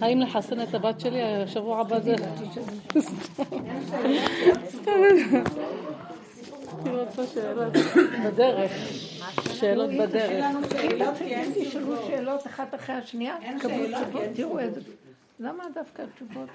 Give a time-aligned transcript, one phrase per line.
[0.00, 2.14] האם לחסן את הבת שלי השבוע הבא זה...
[6.86, 7.72] אני רוצה שאלות
[8.24, 8.72] בדרך.
[9.52, 10.44] שאלות בדרך.
[11.54, 14.80] תשאלו שאלות אחת אחרי השנייה, תשובות, תראו איזה...
[15.40, 16.48] למה דווקא התשובות?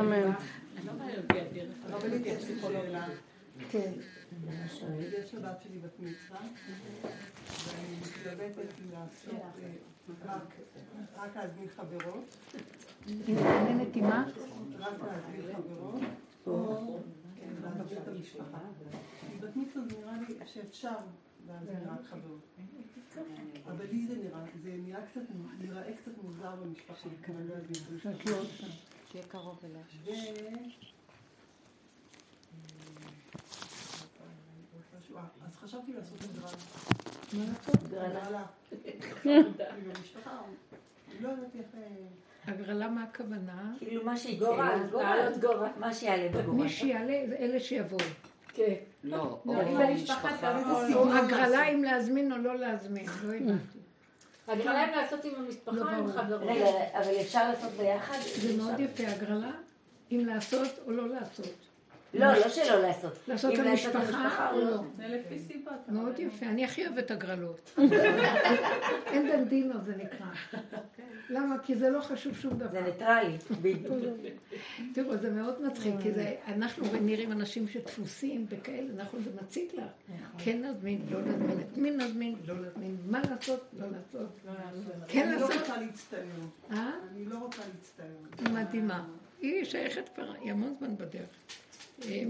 [0.00, 0.32] אמן.
[3.70, 3.92] כן.
[5.18, 6.40] יש הבת שלי בת מצווה,
[7.66, 9.42] ואני מתלבטת אם לעשות
[11.16, 12.36] רק להזמין חברות.
[13.06, 14.28] היא מתעניינת עם מה?
[14.78, 16.00] רק להזמין חברות,
[16.46, 16.98] או
[17.62, 18.58] להזמין את המשפחה.
[19.40, 20.96] בת מצווה נראה לי שאפשר
[22.10, 22.40] חברות.
[23.66, 25.20] אבל לי זה נראה, זה נראה קצת,
[25.58, 27.08] נראה קצת מוזר במשפחה.
[29.12, 29.82] שיהיה קרוב אליה.
[35.46, 36.56] אז חשבתי לעשות הגרלה.
[37.32, 37.74] מה לעשות?
[37.92, 38.46] הגרלה.
[39.86, 40.40] המשפחה.
[41.20, 41.66] לא יודעת איך...
[42.46, 43.74] הגרלה מה הכוונה?
[43.78, 44.56] כאילו מה שיצא,
[44.92, 46.62] לעלות גובה, מה שיעלה בגובה.
[46.62, 48.00] מי שיעלה זה אלה שיבואו.
[48.48, 48.74] כן.
[49.06, 49.54] לא, או
[49.94, 50.58] משפחה.
[50.94, 53.78] או הגרלה אם להזמין או לא להזמין, לא הבנתי.
[54.48, 56.12] הגרלה אם לעשות עם המשפחה לא או עם.
[56.12, 56.40] חברות.
[56.42, 58.18] רגע, אבל אפשר לעשות ביחד?
[58.36, 59.50] זה מאוד יפה, הגרלה,
[60.12, 61.65] אם לעשות או לא לעשות.
[62.18, 63.12] לא, לא שלא לעשות.
[63.28, 64.76] לעשות למשפחה או לא.
[64.96, 65.72] זה לפי סיבות.
[65.88, 67.78] מאוד יפה, אני הכי אוהבת הגרלות.
[69.12, 70.26] אין דנדינו זה נקרא.
[71.30, 71.58] למה?
[71.58, 72.80] כי זה לא חשוב שום זה דבר.
[72.80, 73.36] ניטרלי.
[73.62, 73.94] בדיוק.
[74.94, 80.16] תראו, זה מאוד מצחיק, כי זה, אנחנו נראים אנשים שדפוסים וכאלה, אנחנו, זה מציק לך.
[80.38, 84.40] כן נזמין, לא נזמין, את מי נזמין, לא נזמין, מה לעשות, לא לעשות.
[85.08, 85.60] כן אני לא לעשות.
[85.60, 86.20] רוצה להצטער.
[86.70, 86.90] אה?
[87.12, 88.06] אני לא רוצה להצטער.
[88.38, 89.04] היא מדהימה.
[89.40, 91.28] היא שייכת כבר, היא המון זמן בדרך.
[92.04, 92.22] אה,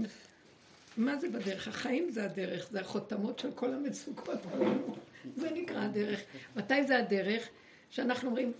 [0.97, 1.67] מה זה בדרך?
[1.67, 4.39] החיים זה הדרך, זה החותמות של כל המצוקות.
[5.37, 6.19] זה נקרא הדרך.
[6.55, 7.47] מתי זה הדרך?
[7.89, 8.51] שאנחנו אומרים,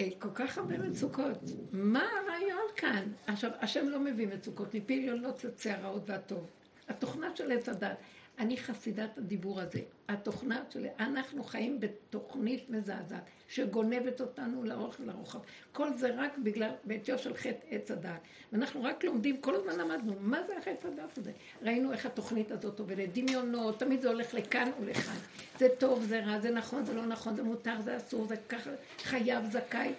[0.00, 1.38] "אה, כל כך הרבה מצוקות,
[1.72, 3.08] מה הרעיון כאן?
[3.26, 6.46] עכשיו, השם לא מביא מצוקות, מפי עליונות יוצא הרעות והטוב.
[6.88, 7.96] התוכנה של עץ הדת.
[8.38, 9.80] אני חסידת הדיבור הזה.
[10.08, 10.86] התוכנה של...
[10.98, 15.38] אנחנו חיים בתוכנית מזעזעת, שגונבת אותנו לאורך ולרוחב.
[15.72, 18.20] כל זה רק בגלל, בעטיו של חטא עץ הדת.
[18.52, 21.32] ואנחנו רק לומדים, כל הזמן למדנו, מה זה החטא הדת הזה?
[21.62, 25.16] ראינו איך התוכנית הזאת עובדת, דמיונות, תמיד זה הולך לכאן ולכאן.
[25.58, 28.70] זה טוב, זה רע, זה נכון, זה לא נכון, זה מותר, זה אסור, זה ככה,
[28.98, 29.92] חייב, זכאי.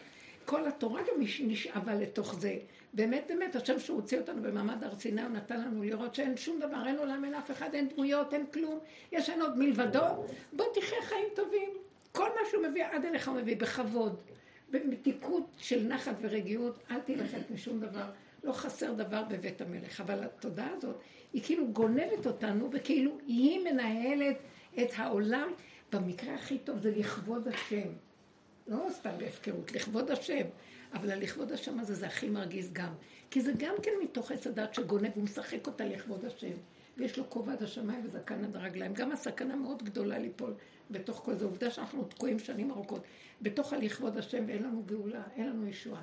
[0.48, 2.58] כל התורה גם נש- נשאבה לתוך זה.
[2.94, 6.60] באמת, באמת, השם שהוא הוציא אותנו במעמד הר סיני, הוא נתן לנו לראות שאין שום
[6.60, 8.80] דבר, אין עולם, אין אף אחד, אין דמויות, אין כלום.
[9.12, 10.00] יש אין עוד מלבדו.
[10.54, 11.70] בוא תחיה חיים טובים.
[12.12, 14.16] כל מה שהוא מביא עד אליך הוא מביא בכבוד,
[14.72, 18.06] במתיקות של נחת ורגיעות, אל תילחץ משום דבר.
[18.44, 20.02] לא חסר דבר בבית המלך.
[20.02, 20.96] אבל התודעה הזאת,
[21.34, 24.38] היא כאילו גונבת אותנו, וכאילו היא מנהלת
[24.82, 25.50] את העולם.
[25.94, 27.88] במקרה הכי טוב זה לכבוד השם.
[28.68, 30.46] לא סתם בהפקרות, לכבוד השם.
[30.94, 32.94] אבל הלכבוד השם הזה זה הכי מרגיז גם.
[33.32, 36.54] כי זה גם כן מתוך עץ הדת שגונב ומשחק אותה לכבוד השם.
[36.98, 38.94] ויש לו כובע עד השמיים וזקן עד הרגליים.
[38.94, 40.54] גם הסכנה מאוד גדולה ליפול
[40.92, 41.46] בתוך כל זה.
[41.46, 43.04] עובדה שאנחנו תקועים שנים ארוכות
[43.42, 46.02] בתוך הלכבוד השם ואין לנו גאולה, אין לנו ישועה.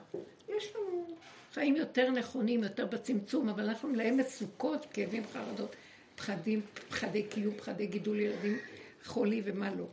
[0.48, 1.06] יש לנו
[1.52, 5.76] חיים יותר נכונים, יותר בצמצום, אבל אנחנו מלאים מצוקות, כאבים, חרדות,
[6.16, 8.58] פחדים, פחדי קיום, פחדי גידול ילדים,
[9.04, 9.84] חולי ומה לא.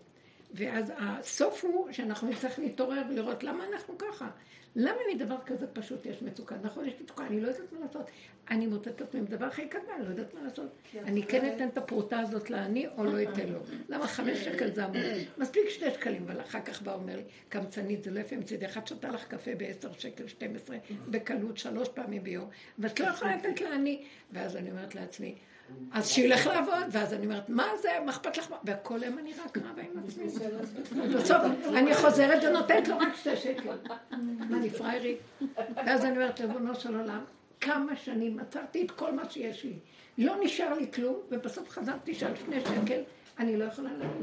[0.54, 4.30] ואז הסוף הוא שאנחנו נצטרך להתעורר ולראות למה אנחנו ככה.
[4.76, 6.56] למה מדבר כזה פשוט יש מצוקה?
[6.62, 8.10] נכון, יש מצוקה, אני לא יודעת מה לעשות.
[8.50, 10.70] אני מוצאת את עצמי בדבר הכי קטן, לא יודעת מה לעשות.
[10.96, 13.60] אני כן אתן את הפרוטה הזאת לעני או לא אתן לו.
[13.90, 15.02] למה חמש שקל זה המון?
[15.38, 18.66] מספיק שני שקלים, אבל אחר כך בא אומר לי, קמצנית, זה לא יפה מצידי.
[18.66, 20.78] אחת שתה לך קפה בעשר שקל, 12,
[21.10, 24.04] בקלות, שלוש פעמים ביום, ואת לא יכולה לתת לעני.
[24.32, 25.36] ואז אני אומרת לעצמי,
[25.92, 28.54] אז שילך לעבוד, ואז אני אומרת, מה זה, מה אכפת לך?
[28.64, 30.26] והכל היום אני רק רבה עם עצמי.
[31.16, 31.38] בסוף
[31.70, 33.70] אני חוזרת ונותנת לו רק שתי שקל.
[34.54, 35.18] אני פריירית?
[35.76, 37.22] ואז אני אומרת, ריבונו של עולם,
[37.62, 39.74] כמה שנים עצרתי את כל מה שיש לי.
[40.18, 43.02] לא נשאר לי כלום, ובסוף חזרתי שעל שני שקל,
[43.40, 44.18] אני לא יכולה לעשות.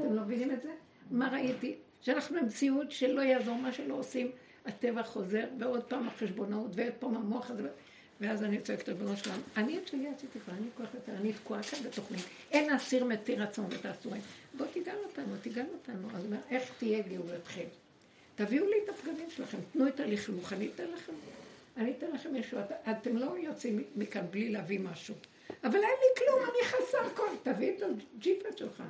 [0.00, 0.70] אתם לא מבינים את זה?
[1.10, 1.74] מה ראיתי?
[2.00, 4.30] שאנחנו במציאות שלא יעזור מה שלא עושים,
[4.66, 7.68] הטבע חוזר, ועוד פעם החשבונאות, ועוד פעם המוח הזה.
[8.24, 11.62] ואז אני צועקת ריבונו שלם, אני את שלי עשיתי כבר, אני כוח יותר, אני תקועה
[11.62, 12.24] כאן בתוכנית.
[12.50, 14.10] אין אסיר מתיר רצון ותעשו
[14.54, 16.08] בוא תגאל אותנו, תגאל אותנו.
[16.16, 17.64] אז איך תהיה גאולתכם?
[18.34, 21.12] תביאו לי את הפגמים שלכם, תנו את הלכלוך, אני אתן לכם.
[21.76, 22.62] אני אתן לכם ישוע.
[22.90, 25.14] אתם לא יוצאים מכאן בלי להביא משהו.
[25.64, 27.52] אבל אין לי כלום, אני חסר כל.
[27.52, 28.82] תביא את הג'יפט שלך.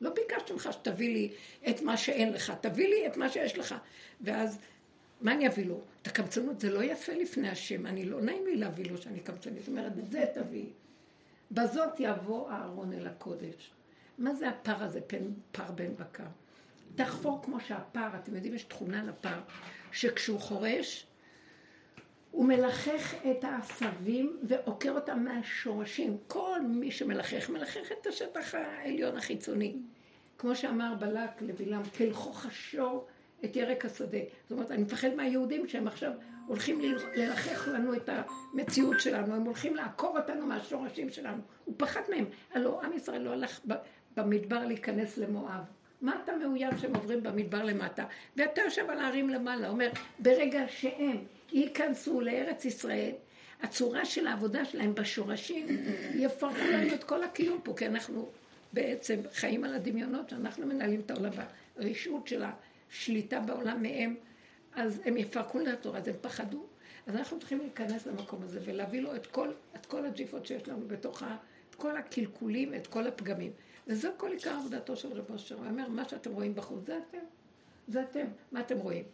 [0.00, 1.30] לא ביקשתי ממך שתביא לי
[1.68, 3.74] את מה שאין לך, תביא לי את מה שיש לך.
[4.20, 4.58] ואז
[5.22, 5.80] מה אני אביא לו?
[6.02, 9.58] את הקמצנות זה לא יפה לפני השם, אני לא נעים לי להביא לו שאני קמצנית.
[9.58, 10.66] זאת אומרת, את זה תביא.
[11.50, 13.70] בזאת יבוא אהרון אל הקודש.
[14.18, 16.24] מה זה הפר הזה, פן, פר בן בקר?
[16.94, 19.40] תחפור כמו שהפר, אתם יודעים, יש תכונה לפר,
[19.92, 21.06] שכשהוא חורש,
[22.30, 26.16] הוא מלחך את העשבים ועוקר אותם מהשורשים.
[26.26, 29.76] כל מי שמלחך, מלחך את השטח העליון החיצוני.
[30.38, 33.06] כמו שאמר בלק לבלעם, כלכוך השור
[33.44, 34.18] את ירק השדה.
[34.42, 36.12] זאת אומרת, אני מפחד מהיהודים שהם עכשיו
[36.46, 36.80] הולכים
[37.14, 41.42] ללחך לנו את המציאות שלנו, הם הולכים לעקור אותנו מהשורשים שלנו.
[41.64, 42.24] הוא פחד מהם.
[42.54, 43.60] הלוא עם ישראל לא הלך
[44.16, 45.64] במדבר להיכנס למואב.
[46.00, 48.04] מה אתה מאוים שהם עוברים במדבר למטה?
[48.36, 51.16] ואתה יושב על הערים למעלה, אומר, ברגע שהם
[51.52, 53.12] ייכנסו לארץ ישראל,
[53.62, 55.66] הצורה של העבודה שלהם בשורשים
[56.14, 58.28] יפרקו לנו את כל הקיום פה, כי אנחנו
[58.72, 61.32] בעצם חיים על הדמיונות שאנחנו מנהלים את העולם,
[61.76, 62.42] הרשעות של
[62.92, 64.14] השליטה בעולם מהם,
[64.74, 66.66] אז הם יפרקו התורה, אז הם פחדו.
[67.06, 70.88] אז אנחנו צריכים להיכנס למקום הזה ולהביא לו את כל, את כל הג'יפות שיש לנו
[70.88, 71.36] בתוך ה...
[71.70, 73.52] את כל הקלקולים, את כל הפגמים.
[73.86, 75.54] וזו כל עיקר עבודתו של רב אשר.
[75.54, 77.18] הוא אומר, מה שאתם רואים בחוץ, זה אתם.
[77.88, 78.26] זה אתם.
[78.52, 79.04] מה אתם רואים?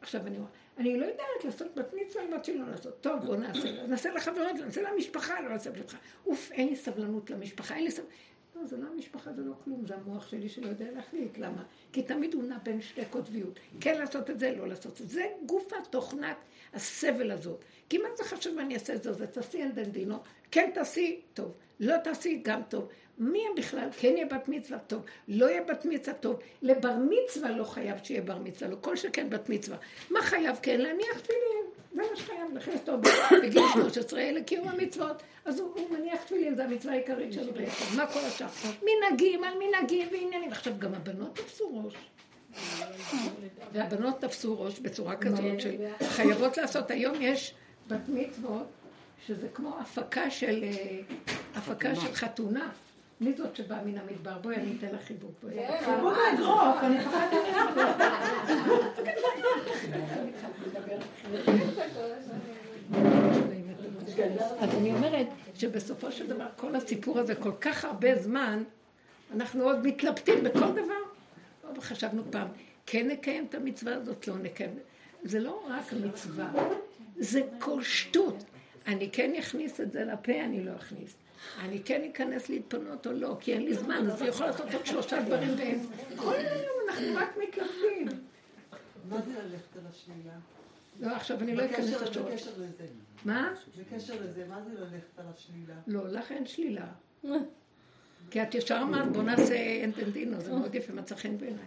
[0.00, 3.00] עכשיו אני אומרת, אני לא יודעת לעשות בת מצווה בת שלא לעשות.
[3.00, 3.86] טוב, בוא נעשה.
[3.86, 5.96] נעשה לחברות, נעשה למשפחה, לא נעשה לך.
[6.26, 8.12] אוף, אין לי סבלנות למשפחה, אין לי סבלנות.
[8.56, 11.38] לא, זה לא המשפחה, זה לא כלום, זה המוח שלי שלא יודע להחליט.
[11.38, 11.62] למה?
[11.92, 13.58] כי תמיד הוא נע בין שתי קוטביות.
[13.80, 15.14] כן לעשות את זה, לא לעשות את זה.
[15.14, 16.36] זה גוף התוכנת
[16.72, 17.64] הסבל הזאת.
[17.88, 19.12] כי מה זה חשוב מה אני אעשה את זה?
[19.12, 20.18] זה תעשי אין דן דינו.
[20.50, 21.52] כן תעשי, טוב.
[21.80, 22.88] לא תעשי, גם טוב.
[23.18, 26.38] מי בכלל כן יהיה בת מצווה טוב, לא יהיה בת מצווה טוב.
[26.62, 29.76] לבר מצווה לא חייב שיהיה בר מצווה, לא כל שכן בת מצווה.
[30.10, 30.80] מה חייב כן?
[30.80, 31.63] להניח תפילין.
[31.94, 33.00] זה מה שחייב לכם טוב
[33.42, 35.22] בגיל 13 לקיום המצוות.
[35.44, 37.96] אז הוא, הוא מניח תפילין, זו המצווה העיקרית שלו בעצם.
[37.96, 38.46] מה כל השאר?
[38.82, 40.52] מנהגים על מנהגים ועניינים.
[40.52, 41.94] עכשיו גם הבנות תפסו ראש.
[43.72, 46.90] והבנות תפסו ראש בצורה כזאת של חייבות לעשות.
[46.90, 47.54] היום יש
[47.88, 48.66] בת מצוות
[49.26, 51.00] שזה כמו הפקה של, אה,
[51.54, 52.70] הפקה של חתונה.
[53.20, 54.38] מי זאת שבאה מן המדבר?
[54.38, 55.44] בואי, אני אתן לך חיבוק.
[55.84, 57.34] חיבוק האגרוף, אני חייבת
[64.60, 68.62] אז אני אומרת שבסופו של דבר כל הסיפור הזה כל כך הרבה זמן,
[69.34, 70.94] אנחנו עוד מתלבטים בכל דבר.
[71.76, 72.48] לא חשבנו פעם,
[72.86, 74.78] כן נקיים את המצווה הזאת, לא נקיים.
[75.22, 76.52] זה לא רק מצווה,
[77.16, 78.44] זה כל שטות.
[78.86, 81.14] אני כן אכניס את זה לפה, אני לא אכניס.
[81.60, 84.86] אני כן אכנס להתפנות או לא, כי אין לי זמן, אז אני יכול לעשות עוד
[84.86, 85.78] שלושה דברים בהם.
[86.16, 88.08] כל היום אנחנו רק מתלבטים.
[89.08, 90.34] מה זה ללכת על השלילה?
[91.00, 92.32] לא, עכשיו אני לא אכנס לשאול.
[92.32, 92.86] בקשר לזה.
[93.24, 93.54] מה?
[93.78, 95.74] בקשר לזה, מה זה ללכת על השלילה?
[95.86, 96.86] לא, לך אין שלילה.
[98.30, 101.64] כי את ישר אמרת, בוא נעשה אנטנדינו, זה מאוד יפה, מצא חן בעיניי.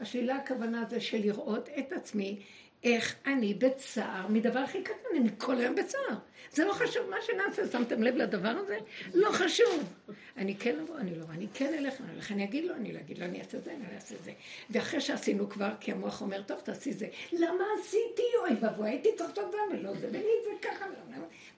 [0.00, 2.42] השלילה הכוונה זה של לראות את עצמי
[2.86, 6.18] איך אני בצער מדבר הכי קטן, אני כל היום בצער.
[6.52, 8.78] זה לא חשוב מה שנעשה, שמתם לב לדבר הזה?
[9.14, 9.94] לא חשוב.
[10.36, 12.98] אני כן אבוא, אני לא, אני כן אלך, אני אלך, אני אגיד לו, אני לא
[12.98, 14.32] אגיד לו, אני אעשה זה, אני אעשה זה.
[14.70, 17.08] ואחרי שעשינו כבר, כי המוח אומר, טוב, תעשי זה.
[17.32, 18.22] למה עשיתי?
[18.40, 20.86] אוי ואבוי, הייתי צריך לעשות זה ולא זה, ולי זה ככה.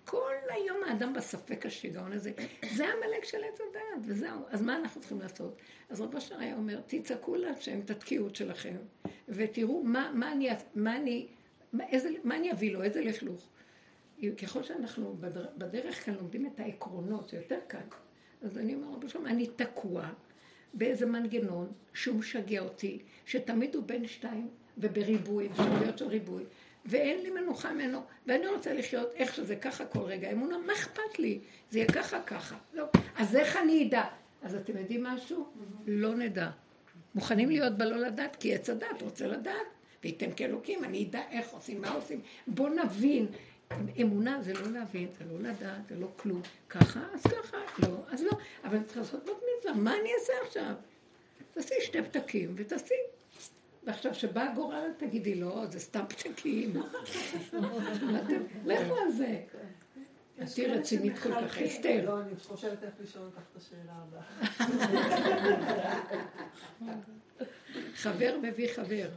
[0.05, 2.33] כל היום האדם בספק השיגעון הזה.
[2.75, 4.41] זה המלך של עץ הדעת, וזהו.
[4.51, 5.57] אז מה אנחנו צריכים לעשות?
[5.91, 8.77] אז רב אשר אומר, תצעקו להשם את התקיעות שלכם,
[9.29, 11.18] ותראו מה, מה, אני, מה, אני,
[11.73, 13.49] מה, איזה, מה אני אביא לו, איזה לכלוך.
[14.43, 15.17] ככל שאנחנו
[15.59, 17.79] בדרך כאן לומדים את העקרונות, זה יותר קל.
[18.43, 20.09] אז אני אומר, רבי שלום, אני תקוע
[20.75, 24.49] באיזה מנגנון שהוא משגע אותי, שתמיד הוא בין שתיים
[24.79, 26.45] ובריבוי, אפשרויות של ריבוי,
[26.87, 30.33] ואין לי מנוחה ממנו, ואני רוצה לחיות איך שזה ככה כל רגע.
[30.33, 31.41] אמונה, מה אכפת לי?
[31.71, 32.57] זה יהיה ככה ככה.
[32.73, 32.85] לא.
[33.17, 34.05] אז איך אני אדע?
[34.43, 35.49] אז אתם יודעים משהו?
[35.87, 36.51] לא נדע.
[37.15, 39.67] מוכנים להיות בלא לדעת, כי עץ הדת רוצה לדעת.
[40.05, 42.21] וייתם כאלוקים, אני אדע איך עושים, מה עושים.
[42.47, 43.27] בואו נבין.
[44.03, 46.43] אמונה זה לא להבין, זה לא לדעת, זה לא כלום.
[46.69, 48.31] ככה, אז ככה, לא, אז לא.
[48.65, 50.75] אבל צריכה לעשות בת מצווה, מה אני אעשה עכשיו?
[51.55, 52.95] תעשי שתי פתקים ותעשי.
[53.85, 56.77] ועכשיו, שבא הגורל, תגידי לו, לא, זה סתם פתקים.
[58.67, 59.41] לכו על זה.
[60.43, 62.05] את תהיי רצינית כל כך, אסתר.
[62.05, 64.23] לא, אני חושבת איך לשאול אותך את השאלה הבאה.
[67.95, 69.09] חבר מביא חבר.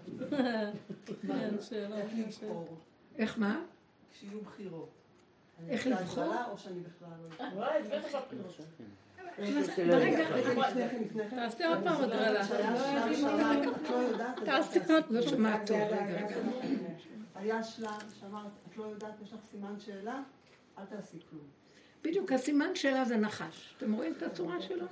[3.17, 3.61] איך מה?
[4.13, 4.89] כשיהיו בחירות.
[5.69, 6.33] איך לבחור?
[6.51, 7.09] או שאני בכלל
[7.49, 7.65] לא...
[11.29, 12.45] תעשי עוד פעם הגרלה.
[14.45, 15.79] תעשי עוד פעם, לא שמעת טוב.
[17.35, 20.21] היה שלב שאמרת, את לא יודעת, יש לך סימן שאלה?
[20.77, 21.60] אל תעשי כלום.
[22.03, 23.73] בדיוק, הסימן שאלה זה נחש.
[23.77, 24.85] אתם רואים את הצורה שלו?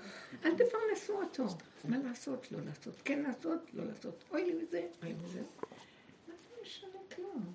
[0.46, 1.44] אל תפרנסו אותו.
[1.86, 4.24] מה לעשות, לא לעשות, כן לעשות, לא לעשות.
[4.32, 5.40] אוי לי מזה, אוי לי מזה.
[5.40, 7.54] מה זה משנה כלום?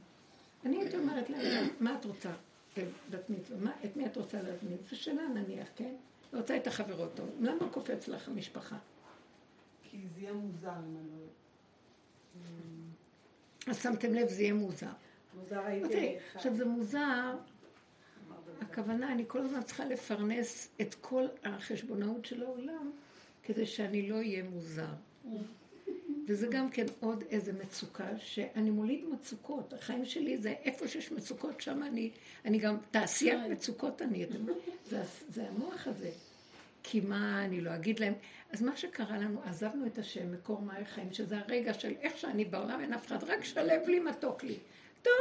[0.65, 2.31] אני הייתי אומרת להם, מה את רוצה?
[3.11, 4.77] בת מצווה, את מי את רוצה להזמין?
[4.91, 5.95] זו שאלה נניח, כן?
[6.33, 7.29] רוצה את החברות טוב.
[7.41, 8.77] למה קופץ לך המשפחה?
[9.83, 11.27] כי זה יהיה מוזר אם אני לא...
[13.67, 14.87] אז שמתם לב, זה יהיה מוזר.
[15.35, 15.85] מוזר הייתי...
[15.85, 17.35] אוקיי, עכשיו זה מוזר,
[18.61, 22.91] הכוונה, אני כל הזמן צריכה לפרנס את כל החשבונאות של העולם,
[23.43, 24.95] כדי שאני לא אהיה מוזר.
[26.27, 29.73] וזה גם כן עוד איזה מצוקה, שאני מוליד מצוקות.
[29.73, 32.11] החיים שלי זה איפה שיש מצוקות, שם אני,
[32.45, 34.27] אני גם תעשיית מצוקות אני.
[34.87, 36.11] זה, זה המוח הזה.
[36.83, 38.15] כי מה, אני לא אגיד להם.
[38.53, 42.45] אז מה שקרה לנו, עזבנו את השם, מקור מים חיים, שזה הרגע של איך שאני
[42.45, 44.59] בעולם, אין אף אחד, רק שלב לי, מתוק לי.
[45.03, 45.13] טוב,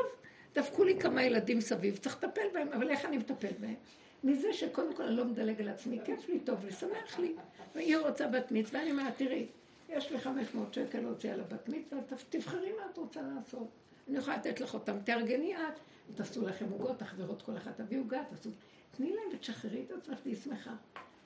[0.55, 3.75] דפקו לי כמה ילדים סביב, צריך לטפל בהם, אבל איך אני מטפל בהם?
[4.23, 7.35] מזה שקודם כל אני לא מדלג על עצמי, כיף לי, טוב לי, שמח לי.
[7.75, 9.47] והיא רוצה בת מצווה, אני אומרת, תראי,
[9.89, 13.67] יש לי 500 שקל להוציא על הבת מצווה, תבחרי מה את רוצה לעשות.
[14.09, 15.79] אני יכולה לתת לך אותם, תארגני את,
[16.15, 18.49] תעשו לכם עוגות, תחברות כל אחת, תביאו עוגה, תעשו...
[18.97, 20.75] תני להם ותשחררי את עצמך, תהיי שמחה.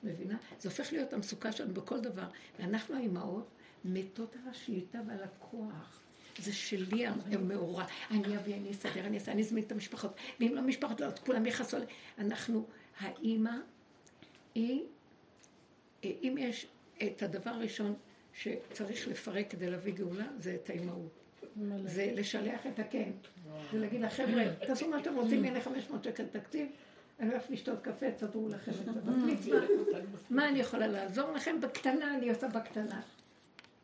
[0.02, 0.36] מבינה?
[0.60, 2.26] זה הופך להיות המצוקה שלנו בכל דבר.
[2.58, 3.48] ואנחנו האימהות
[3.84, 6.07] מתות על השליטה ועל הכוח.
[6.38, 7.84] זה שלי המאורע.
[8.10, 10.14] אני אביא, אני אסדר, אני אעשה, אני אזמין את המשפחות.
[10.40, 11.88] ואם לא משפחות, לא, כולם יכעסו עליי.
[12.18, 12.66] אנחנו,
[13.00, 13.52] האימא
[14.54, 14.82] היא,
[16.04, 16.66] אם יש
[17.02, 17.94] את הדבר הראשון
[18.32, 21.10] שצריך לפרק כדי להביא גאולה, זה את האימהות.
[21.84, 23.10] זה לשלח את הכן.
[23.72, 26.68] זה להגיד לחבר'ה, תעשו מה שאתם רוצים, הנה 500 שקל תקציב.
[27.20, 29.60] אני הולכת לשתות קפה, תסדרו לכם את זה במצווה.
[30.30, 31.60] מה אני יכולה לעזור לכם?
[31.60, 33.00] בקטנה, אני עושה בקטנה.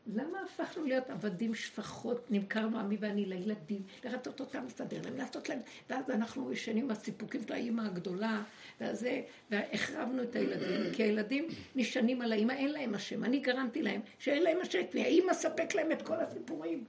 [0.06, 5.58] למה הפכנו להיות עבדים שפחות, נמכרנו עמי ואני לילדים, לרצות אותם, לסדר להם, לעשות להם,
[5.90, 8.42] ואז אנחנו ישנים בסיפוקים של האימא הגדולה,
[8.80, 14.00] וזה, והחרבנו את הילדים, כי הילדים נשענים על האימא, אין להם השם, אני גרמתי להם
[14.18, 16.84] שאין להם השם, והאימא ספק להם את כל הסיפורים.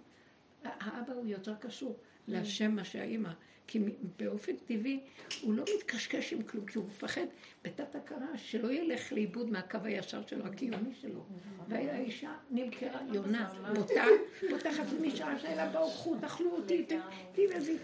[0.63, 3.29] האבא הוא יותר קשור להשם מה שהאימא.
[3.67, 3.79] כי
[4.20, 5.00] באופן טבעי
[5.41, 7.25] הוא לא מתקשקש עם כלום, כי הוא מפחד
[7.63, 11.25] בתת הכרה שלא ילך לאיבוד מהקו הישר שלו, הקיומי שלו.
[11.67, 14.03] והאישה נמכרה, יונה, בוטה,
[14.50, 16.86] בוטחת משעה שאלה באו, קחו, תאכלו אותי,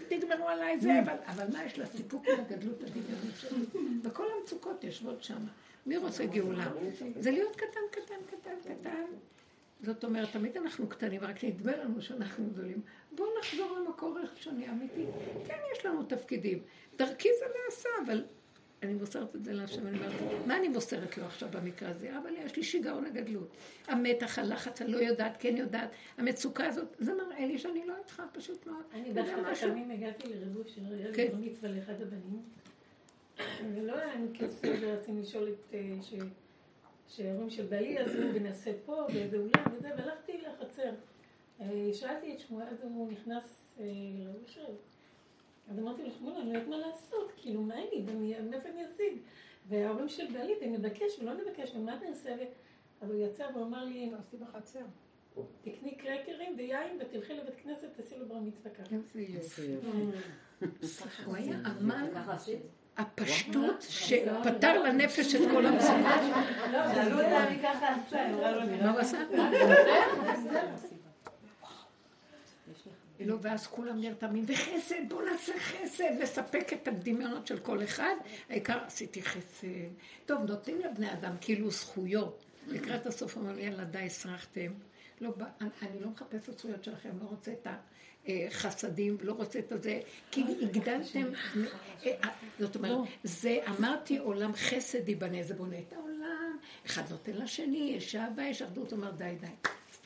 [0.08, 1.86] תגמרו עליי זה, אבל מה יש לה?
[1.86, 3.64] סיפוק עם הגדלות הדמיונית שלי.
[4.02, 5.46] וכל המצוקות יושבות שם.
[5.86, 6.70] מי רוצה גאולה?
[7.20, 9.04] זה להיות קטן, קטן, קטן, קטן.
[9.82, 12.80] זאת אומרת, תמיד אנחנו קטנים, רק נדמה לנו שאנחנו גדולים.
[13.14, 15.04] בואו נחזור למקור ראשוני אמיתי.
[15.46, 16.62] כן, יש לנו תפקידים.
[16.96, 18.24] דרכי זה נעשה, אבל
[18.82, 22.18] אני מוסרת את זה להשם, אני אומרת, מה אני מוסרת לו עכשיו במקרה הזה?
[22.18, 23.48] אבל יש לי שיגעון הגדלות.
[23.86, 28.22] המתח, הלחץ, אני לא יודעת, כן יודעת, המצוקה הזאת, זה מראה לי שאני לא איתך,
[28.32, 28.82] פשוט מאוד.
[28.92, 31.28] אני באחד הפעמים הגעתי לריבוש של כן.
[31.40, 32.42] מצווה לאחד הבנים,
[33.74, 35.74] ולא היה לנו כסף, ורצינו לשאול את...
[35.74, 35.90] אה,
[37.08, 40.90] שההורים של בעלי עזרו ונעשה פה, באיזה אולם וזה, והלכתי לחצר.
[41.60, 44.58] אה, שאלתי את שמואל, אז הוא נכנס אה, לראש
[45.70, 48.04] אז אמרתי לו, שמואל, אני לא יודעת מה לעשות, כאילו, מה אני,
[48.50, 49.18] מאיפה אני אשיג?
[49.68, 52.34] וההורים של בעלי, אם נבקש ולא נבקש, ומה נעשה?
[53.00, 54.84] אז הוא יצא ואמר לי, עשיתי בחצר.
[55.62, 58.94] תקני קרקרים ויין ותלכי לבית כנסת, תעשי לו בר מצווה ככה.
[58.94, 59.74] איזה יופי.
[61.26, 62.06] הוא היה אמן.
[62.96, 65.96] הפשטות שפתר לנפש את כל המצוקות.
[66.94, 67.96] שאלו אותה, אני ככה
[68.82, 69.18] מה הוא עשה?
[73.24, 78.14] לא, ואז כולם נרתמים, וחסד, בואו נעשה חסד, לספק את הדמיונות של כל אחד,
[78.50, 79.66] העיקר עשיתי חסד.
[80.26, 82.44] טוב, נותנים לבני אדם כאילו זכויות.
[82.68, 84.72] לקראת הסוף אמר לי, יאללה, די, הסרחתם.
[85.20, 87.66] לא, אני לא מחפש את הזכויות שלכם, לא רוצה את
[88.28, 90.00] החסדים, לא רוצה את הזה,
[90.30, 91.26] כי הגדלתם,
[92.06, 97.32] אה, אה, זאת אומרת, זה, אמרתי עולם חסד ייבנה, זה בונה את העולם, אחד נותן
[97.32, 99.46] לשני, יש אהבה, יש אחדות, אומר די, די.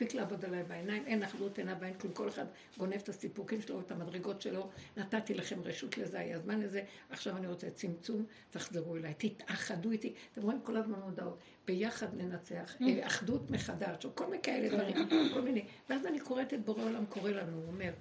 [0.01, 2.45] מספיק לעבוד עליי בעיניים, אין אחדות, אין אין כלום, כל אחד
[2.77, 7.37] גונב את הסיפוקים שלו, את המדרגות שלו, נתתי לכם רשות לזה, היה זמן לזה, עכשיו
[7.37, 13.07] אני רוצה צמצום, תחזרו אליי, תתאחדו איתי, אתם רואים כל הזמן הודעות, ביחד ננצח, אה,
[13.07, 17.05] אחדות מחדש, או כל מיני כאלה דברים, כל מיני, ואז אני קוראת את בורא עולם
[17.05, 17.91] קורא לנו, הוא אומר,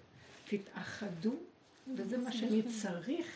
[0.44, 1.34] תתאחדו,
[1.96, 3.26] וזה מה שאני צריך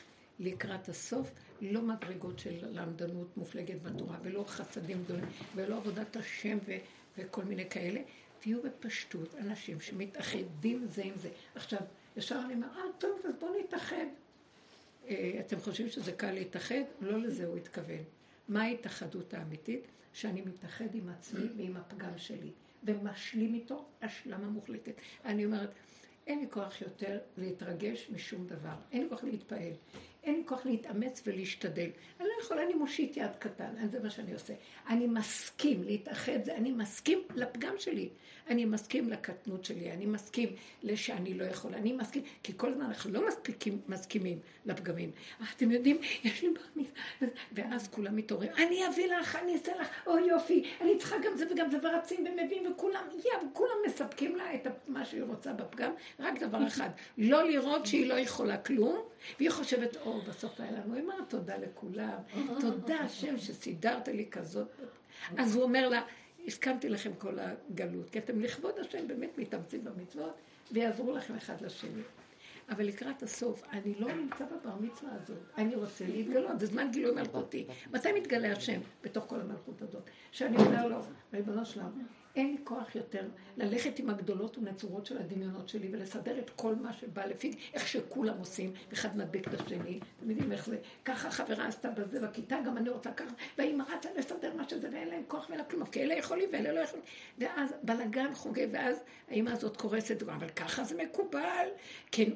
[0.41, 5.25] לקראת הסוף, לא מדרגות של למדנות מופלגת בתורה, ולא חסדים גדולים,
[5.55, 6.77] ולא עבודת השם ו-
[7.19, 8.01] וכל מיני כאלה.
[8.41, 11.29] תהיו בפשטות אנשים שמתאחדים זה עם זה.
[11.55, 11.81] עכשיו,
[12.17, 14.07] ישר אני אומר, אה, טוב, אז בואו נתאחד.
[15.09, 16.83] אה, אתם חושבים שזה קל להתאחד?
[17.01, 18.05] לא לזה הוא התכוון.
[18.49, 19.87] מה ההתאחדות האמיתית?
[20.13, 22.51] שאני מתאחד עם עצמי ועם הפגם שלי,
[22.85, 24.95] ומשלים איתו השלמה מוחלטת.
[25.25, 25.71] אני אומרת,
[26.27, 29.73] אין לי כוח יותר להתרגש משום דבר, אין לי כוח להתפעל.
[30.25, 31.91] אין כוח להתאמץ ולהשתדל.
[32.21, 34.55] אני לא יכולה, אני מושיט יד קטן, זה מה שאני עושה.
[34.89, 38.09] אני מסכים להתאחד, אני מסכים לפגם שלי.
[38.51, 40.49] אני מסכים לקטנות שלי, אני מסכים
[40.83, 45.11] לשאני לא יכול, אני מסכים, כי כל הזמן אנחנו לא מספיקים, מסכימים לפגמים.
[45.57, 50.23] אתם יודעים, יש לי בר ואז כולם מתעוררים, אני אביא לך, אני אעשה לך, אוי
[50.29, 54.67] יופי, אני צריכה גם זה וגם זה, ורצים ומביאים, וכולם, יא, וכולם מספקים לה את
[54.89, 58.99] מה שהיא רוצה בפגם, רק דבר אחד, לא לראות שהיא לא יכולה כלום,
[59.39, 62.19] והיא חושבת, או, בסוף היה לנו, היא אמרה תודה לכולם,
[62.61, 64.69] תודה השם שסידרת לי כזאת.
[65.39, 66.03] אז הוא אומר לה,
[66.47, 70.35] הסכמתי לכם כל הגלות, כי אתם לכבוד השם באמת מתאמצים במצוות,
[70.73, 72.03] ויעזרו לכם אחד לשני.
[72.69, 77.15] אבל לקראת הסוף, אני לא נמצא בבר מצווה הזאת, אני רוצה להתגלות, זה זמן גילוי
[77.15, 77.67] מלכותי.
[77.93, 80.03] מתי מתגלה השם בתוך כל המלכות הזאת?
[80.33, 80.97] שאני אומר לו,
[81.35, 82.05] ריבונו שלם,
[82.37, 83.23] אין לי כוח יותר
[83.57, 88.39] ללכת עם הגדולות ונצורות של הדמיונות שלי ולסדר את כל מה שבא לפי איך שכולם
[88.39, 92.77] עושים, אחד מדביק את השני, אתם יודעים איך זה, ככה חברה עשתה בזה בכיתה, גם
[92.77, 96.15] אני רוצה ככה, והאמא רצה לסדר מה שזה, ואין להם כוח ואין כלום, כי אלה
[96.15, 97.05] יכולים ואלה לא יכולים,
[97.39, 98.97] ואז בלאגן חוגג, ואז
[99.31, 101.69] האמא הזאת קורסת, אבל ככה זה מקובל,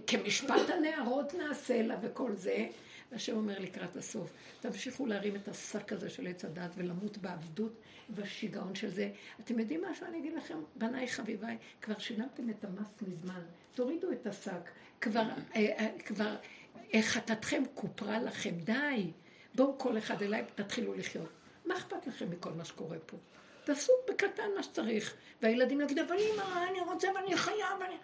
[0.06, 2.66] כמשפט הנערות נעשה לה וכל זה.
[3.14, 4.30] השם אומר לקראת הסוף,
[4.60, 7.72] תמשיכו להרים את השק הזה של עץ הדת ולמות בעבדות
[8.10, 9.10] ובשיגעון של זה.
[9.40, 10.06] אתם יודעים משהו?
[10.06, 13.40] אני אגיד לכם, בניי חביביי, כבר שילמתם את המס מזמן,
[13.74, 16.36] תורידו את השק, כבר, אה, אה, כבר
[16.94, 19.10] אה, חטאתכם כופרה לכם, די.
[19.54, 21.28] בואו כל אחד אליי, תתחילו לחיות.
[21.64, 23.16] מה אכפת לכם מכל מה שקורה פה?
[23.64, 25.14] תעשו בקטן מה שצריך.
[25.42, 27.94] והילדים יגידו, אבל אמא, אני רוצה ואני חייב, ואני...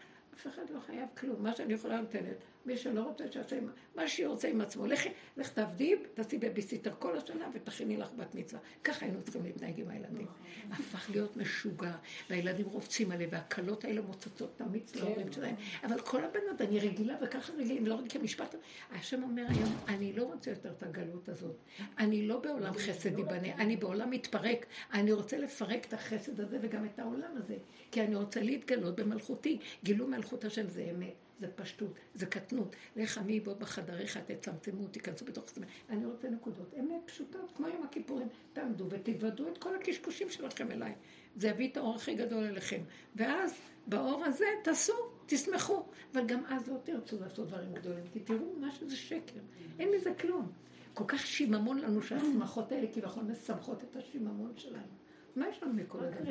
[0.41, 1.43] אף אחד לא חייב כלום.
[1.43, 2.37] מה שאני יכולה נותנת.
[2.67, 3.59] מי שלא רוצה, שיעשה
[3.95, 4.87] מה שהיא רוצה עם עצמו.
[4.87, 8.61] לכי, לך תעבדי, תעשי בביסיטר כל השנה ותכיני לך בת מצווה.
[8.85, 10.27] ככה היינו צריכים להתנהג עם הילדים.
[10.71, 11.93] הפך להיות משוגע,
[12.31, 15.33] והילדים רובצים עליה, והכלות האלה מוצצות את המיץ להורים כן.
[15.33, 15.55] שלהם.
[15.85, 18.55] אבל כל הבנות, אני רגילה וככה רגילים, לא רק כמשפט.
[18.91, 21.57] השם אומר היום, אני לא רוצה יותר את הגלות הזאת.
[21.99, 24.67] אני לא בעולם חסד ייבנה, אני בעולם מתפרק.
[24.93, 27.57] אני רוצה לפרק את החסד הזה וגם את העולם הזה.
[27.91, 29.59] כי אני רוצה להתגלות במלכותי.
[29.85, 31.15] גילו מלכות השם זה אמת.
[31.41, 32.77] זה פשטות, זה קטנות.
[32.97, 35.67] לך עמי בו בחדריך, תצמצמו, תיכנסו בתוך הסתמה.
[35.89, 38.29] אני רוצה נקודות אמת פשוטות, כמו יום הכיפורים.
[38.53, 40.95] תעמדו ותתוודו את כל הקשקושים שלכם אליי.
[41.37, 42.81] זה יביא את האור הכי גדול אליכם.
[43.17, 44.93] ואז באור הזה תעשו,
[45.27, 45.85] תשמחו.
[46.13, 49.41] אבל גם אז לא תרצו לעשות דברים גדולים, כי תראו מה שזה שקר.
[49.79, 50.53] אין מזה כלום.
[50.95, 55.01] כל כך שיממון לנו שהשמחות האלה כביכול משמחות את השיממון שלנו.
[55.37, 56.31] מה יש לנו מכל הדבר?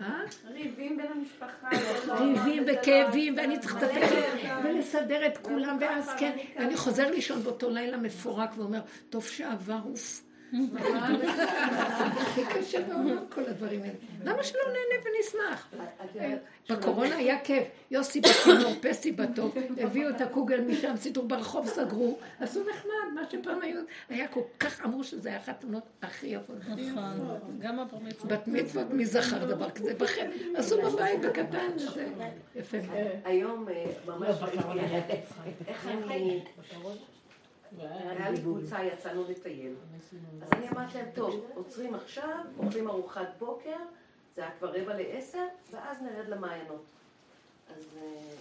[0.00, 0.20] אה?
[0.44, 1.68] ריבים בין המשפחה.
[2.20, 4.22] ריבים וכאבים, ואני צריך לטפל
[4.64, 10.29] ולסדר את כולם, ואז כן, ואני חוזר לישון באותו לילה מפורק ואומר, טוב שעבר, אוף.
[12.16, 13.94] הכי קשה בעולם כל הדברים האלה.
[14.24, 15.70] למה שלא נהנה ונשמח?
[16.70, 17.64] בקורונה היה כיף.
[17.90, 23.62] יוסי בכינור, פסי בטוב, הביאו את הקוגל משם, סידור ברחוב, סגרו, עשו נחמד, מה שפעם
[23.62, 26.56] היו, היה כל כך, אמרו שזה היה אחת התמונות הכי יפות.
[26.68, 28.32] נכון, גם הבר מצוות.
[28.32, 29.94] בת מצוות, מי זכר דבר כזה?
[29.94, 32.08] בחן, עשו בבית בקטן, זה
[32.56, 32.78] יפה.
[33.24, 33.66] היום
[34.06, 34.36] ממש,
[35.66, 36.40] איך אני...
[37.78, 39.74] היה לי קבוצה, יצאנו לטייל.
[40.42, 43.76] אז אני אמרתי להם, טוב, עוצרים עכשיו, אוכלים ארוחת בוקר,
[44.34, 46.84] זה היה כבר רבע לעשר, ואז נרד למעיינות.
[47.76, 48.34] אז אה,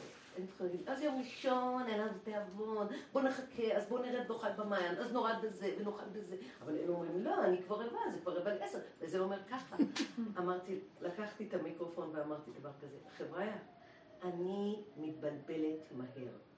[0.87, 5.35] אז יום ראשון, אין לנו תיאבון, בוא נחכה, אז בוא נרד נאכל במעיין, אז נורד
[5.41, 6.35] בזה ונאכל בזה.
[6.63, 9.75] אבל הם אומרים, לא, אני כבר רבע, זה כבר רבע לעשר, וזה אומר ככה.
[10.39, 13.51] אמרתי, לקחתי את המיקרופון ואמרתי דבר כזה, חבריא,
[14.23, 16.48] אני מתבלבלת מהר.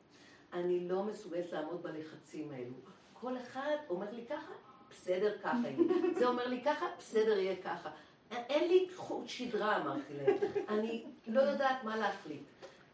[0.53, 2.73] אני לא מסוגלת לעמוד בלחצים האלו.
[3.13, 4.51] כל אחד אומר לי ככה,
[4.89, 5.77] בסדר ככה יהיה.
[6.19, 7.89] זה אומר לי ככה, בסדר יהיה ככה.
[8.31, 10.35] אין לי חוט שדרה, אמרתי להם.
[10.69, 12.41] אני לא יודעת מה להחליט.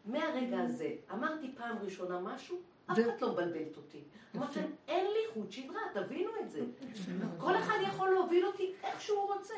[0.04, 2.58] מהרגע הזה, אמרתי פעם ראשונה משהו,
[2.92, 4.02] אף אחד לא מבלבלת אותי.
[4.36, 6.60] אמרתי להם, אין לי חוט שדרה, תבינו את זה.
[7.38, 9.54] כל אחד יכול להוביל אותי איך שהוא רוצה.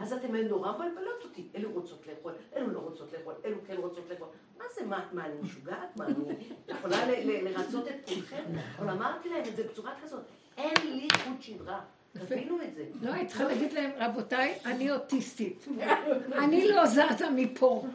[0.00, 1.48] אז אתם נורא מבלבלות אותי.
[1.54, 4.28] אלו רוצות לאכול, אלו לא רוצות לאכול, אלו כן רוצות לאכול.
[4.58, 5.96] מה זה, מה, מה אני משוגעת?
[5.96, 6.14] מה, אני
[6.68, 8.44] יכולה לרצות את כולכם?
[8.78, 10.22] אבל אמרתי להם את זה בצורה כזאת,
[10.56, 11.80] אין לי חוט שדרה.
[12.12, 12.84] תבינו את זה.
[13.02, 15.66] לא, היית צריכה להגיד להם, רבותיי, אני אוטיסטית.
[16.44, 17.86] אני לא זזה מפה.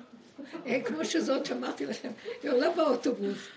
[0.65, 2.11] אה, כמו שזאת שאמרתי לכם,
[2.43, 3.49] היא עולה באוטובוס.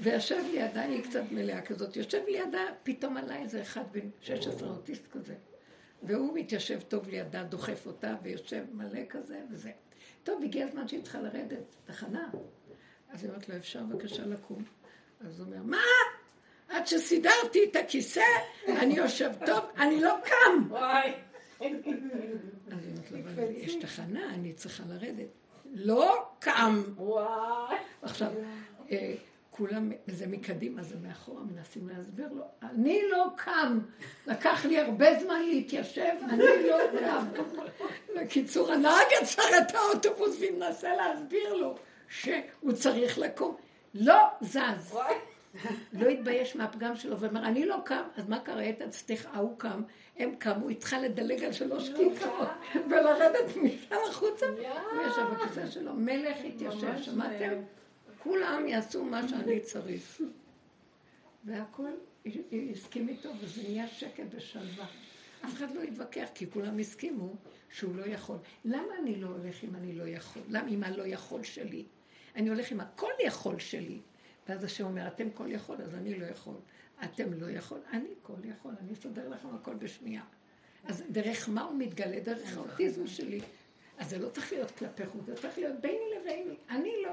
[0.00, 5.06] וישב לידה, היא קצת מלאה כזאת, יושב לידה, פתאום עלה איזה אחד בן 16 אוטיסט
[5.10, 5.34] כזה.
[6.02, 9.70] והוא מתיישב טוב לידה, דוחף אותה, ויושב מלא כזה וזה.
[10.24, 12.28] טוב, הגיע הזמן שהיא צריכה לרדת, תחנה.
[13.10, 14.64] אז היא אומרת לו, אפשר בבקשה לקום?
[15.20, 15.82] אז הוא אומר, מה?
[16.68, 18.20] עד שסידרתי את הכיסא,
[18.68, 20.68] אני יושב טוב, אני לא קם.
[20.68, 21.12] וואי.
[21.60, 21.74] אז היא
[22.92, 25.28] אומרת לו, אבל יש תחנה, אני צריכה לרדת.
[25.72, 26.82] לא קם.
[26.96, 27.76] וואי.
[28.02, 28.32] עכשיו,
[28.90, 29.14] אה,
[29.56, 32.44] כולם, זה מקדימה, זה מאחורה, מנסים להסביר לו.
[32.62, 33.80] אני לא קם.
[34.26, 37.26] לקח לי הרבה זמן להתיישב, אני לא קם.
[38.16, 41.74] בקיצור, הנהג עצר את האוטובוס ומנסה להסביר לו
[42.08, 43.56] שהוא צריך לקום.
[43.94, 44.96] לא זז.
[45.92, 48.68] לא התבייש מהפגם שלו ואומר, אני לא קם, אז מה קרה?
[48.70, 49.82] את אצלך, ההוא קם,
[50.18, 52.48] הם קמו, הוא התחל לדלג על שלוש כיכרות
[52.90, 54.46] ולרדת משם החוצה.
[54.46, 57.52] הוא ישב בכיסא שלו, מלך התיישב, שמעתם?
[58.26, 60.20] כולם יעשו מה שאני צריך.
[61.44, 61.90] והכל
[62.72, 64.86] הסכים איתו, וזה נהיה שקט ושלווה.
[65.44, 67.34] אף אחד לא יתווכח, כי כולם הסכימו
[67.70, 68.36] שהוא לא יכול.
[68.64, 70.42] למה אני לא הולך אם אני לא יכול?
[70.48, 71.84] למה עם הלא יכול שלי?
[72.36, 73.98] אני הולך עם הכל יכול שלי.
[74.48, 76.54] ואז השם אומר, אתם כל יכול, אז אני לא יכול.
[77.04, 80.22] אתם לא יכול, אני כל יכול, אני אסדר לכם הכל בשנייה.
[80.84, 82.20] אז דרך מה הוא מתגלה?
[82.20, 83.40] דרך האוטיזם שלי.
[83.98, 86.56] אז זה לא צריך להיות כלפי חוץ, זה צריך להיות ביני לביני.
[86.70, 87.12] אני לא.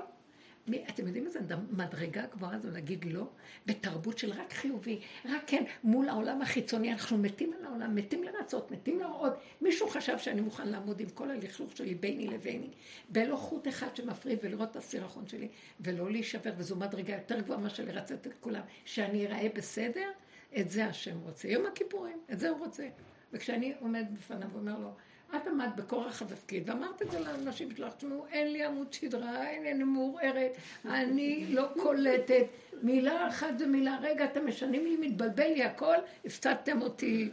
[0.68, 1.40] מי, אתם יודעים איזה
[1.72, 3.28] מדרגה גבוהה זו להגיד לא?
[3.66, 8.72] בתרבות של רק חיובי, רק כן, מול העולם החיצוני, אנחנו מתים על העולם, מתים לרצות,
[8.72, 9.34] מתים להראות.
[9.62, 12.70] מישהו חשב שאני מוכן לעמוד עם כל הלכלוך שלי ביני לביני,
[13.10, 15.48] בלא חוט אחד שמפריד ולראות את הסירחון שלי,
[15.80, 20.12] ולא להישבר, וזו מדרגה יותר גבוהה מאשר לרצות את כולם, שאני אראה בסדר,
[20.60, 21.48] את זה השם רוצה.
[21.48, 22.88] יום הכיפורים, את זה הוא רוצה.
[23.34, 24.90] וכשאני עומד בפניו ואומר לו,
[25.36, 29.66] את עמדת בכורח התפקיד, ואמרת את זה לאנשים שלך, תשמעו, אין לי עמוד שדרה, אין
[29.66, 30.52] אני מעורערת,
[30.86, 32.46] אני לא קולטת,
[32.82, 37.30] מילה אחת מילה, רגע, אתם משנים לי, מתבלבל לי הכל, הפסדתם אותי.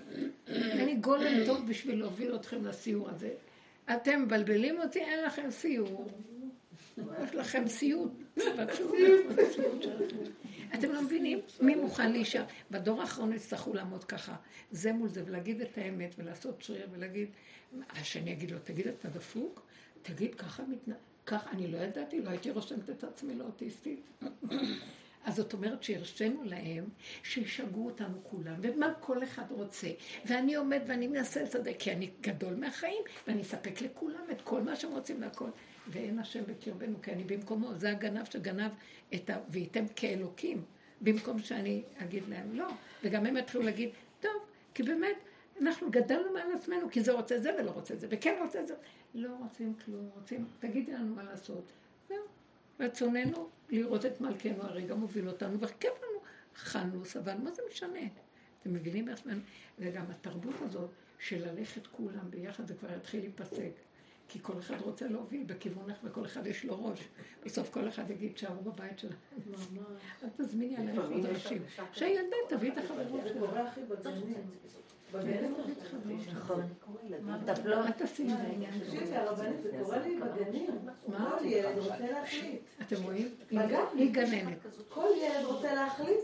[0.48, 3.30] אני גולם טוב בשביל להוביל אתכם לסיור הזה.
[3.94, 6.08] אתם מבלבלים אותי, אין לכם סיור.
[6.98, 8.12] יש לכם סיוט.
[10.74, 12.44] אתם לא מבינים מי מוכן להישאר.
[12.70, 14.35] בדור האחרון יצטרכו לעמוד ככה,
[14.70, 17.28] זה מול זה, ולהגיד את האמת, ולעשות שריר, ולהגיד,
[17.90, 19.62] השני יגיד לו, תגיד, אתה דפוק?
[20.02, 20.98] תגיד, ככה מתנהג...
[21.26, 24.00] ככה, אני לא ידעתי, לא הייתי רושמת את עצמי לאוטיסטית.
[25.24, 26.85] אז זאת אומרת שהרשינו להם
[27.22, 29.88] שישגעו אותנו כולם, ומה כל אחד רוצה.
[30.24, 34.76] ואני עומד ואני מנסה לצדק, כי אני גדול מהחיים, ואני אספק לכולם את כל מה
[34.76, 35.50] שהם רוצים והכל.
[35.88, 37.74] ואין השם בקרבנו, כי אני במקומו.
[37.74, 38.70] זה הגנב שגנב
[39.14, 39.36] את ה...
[39.48, 40.64] וייתם כאלוקים,
[41.00, 42.68] במקום שאני אגיד להם לא.
[43.04, 43.90] וגם הם יתחילו להגיד,
[44.20, 44.32] טוב,
[44.74, 45.16] כי באמת,
[45.60, 48.74] אנחנו גדלנו מעל עצמנו, כי זה רוצה זה ולא רוצה זה, וכן רוצה זה.
[49.14, 51.72] לא רוצים כלום, רוצים, תגידי לנו מה לעשות.
[52.08, 52.24] זהו.
[52.80, 56.20] רצוננו לראות את מלכנו הרגע מוביל אותנו, וכיף לנו.
[56.56, 58.00] אכלנו, סבלנו, מה זה משנה?
[58.60, 59.40] אתם מבינים בעצמנו?
[59.78, 63.70] וגם התרבות הזאת של ללכת כולם ביחד, זה כבר יתחיל להיפסק.
[64.30, 67.08] כי כל אחד רוצה להוביל בכיוונך וכל אחד יש לו ראש.
[67.44, 69.14] בסוף כל אחד יגיד, שערו בבית שלנו.
[70.22, 71.62] אל תזמיני עליהם עוד אנשים.
[71.92, 73.32] שהילדה תביא את החברות שלה.
[73.32, 74.34] זה קורה הכי בגנים.
[75.12, 75.54] בגנים
[76.34, 76.62] נכון.
[77.68, 78.80] אל תשימי לעניין.
[78.80, 80.70] תקשיבי, הרבנית, זה קורה לי בגנים.
[81.06, 82.60] כל ילד רוצה להחליט.
[82.86, 83.34] אתם רואים?
[83.94, 84.58] היא גננת.
[84.88, 86.20] כל ילד רוצה להחליט.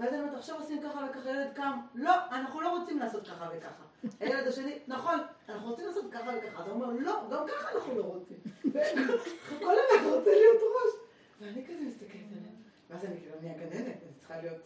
[0.00, 3.48] ואז אני אומרת, עכשיו עושים ככה וככה, ילד קם, לא, אנחנו לא רוצים לעשות ככה
[3.56, 3.82] וככה.
[4.20, 6.62] הילד השני, נכון, אנחנו רוצים לעשות ככה וככה.
[6.62, 8.36] אז הוא אומר, לא, גם ככה אנחנו לא רוצים.
[9.58, 11.00] כל אחד רוצה להיות ראש.
[11.40, 12.54] ואני כזה מסתכלת עליהם.
[12.90, 14.58] ואז אני כאילו, אני הגננת, אני צריכה להיות...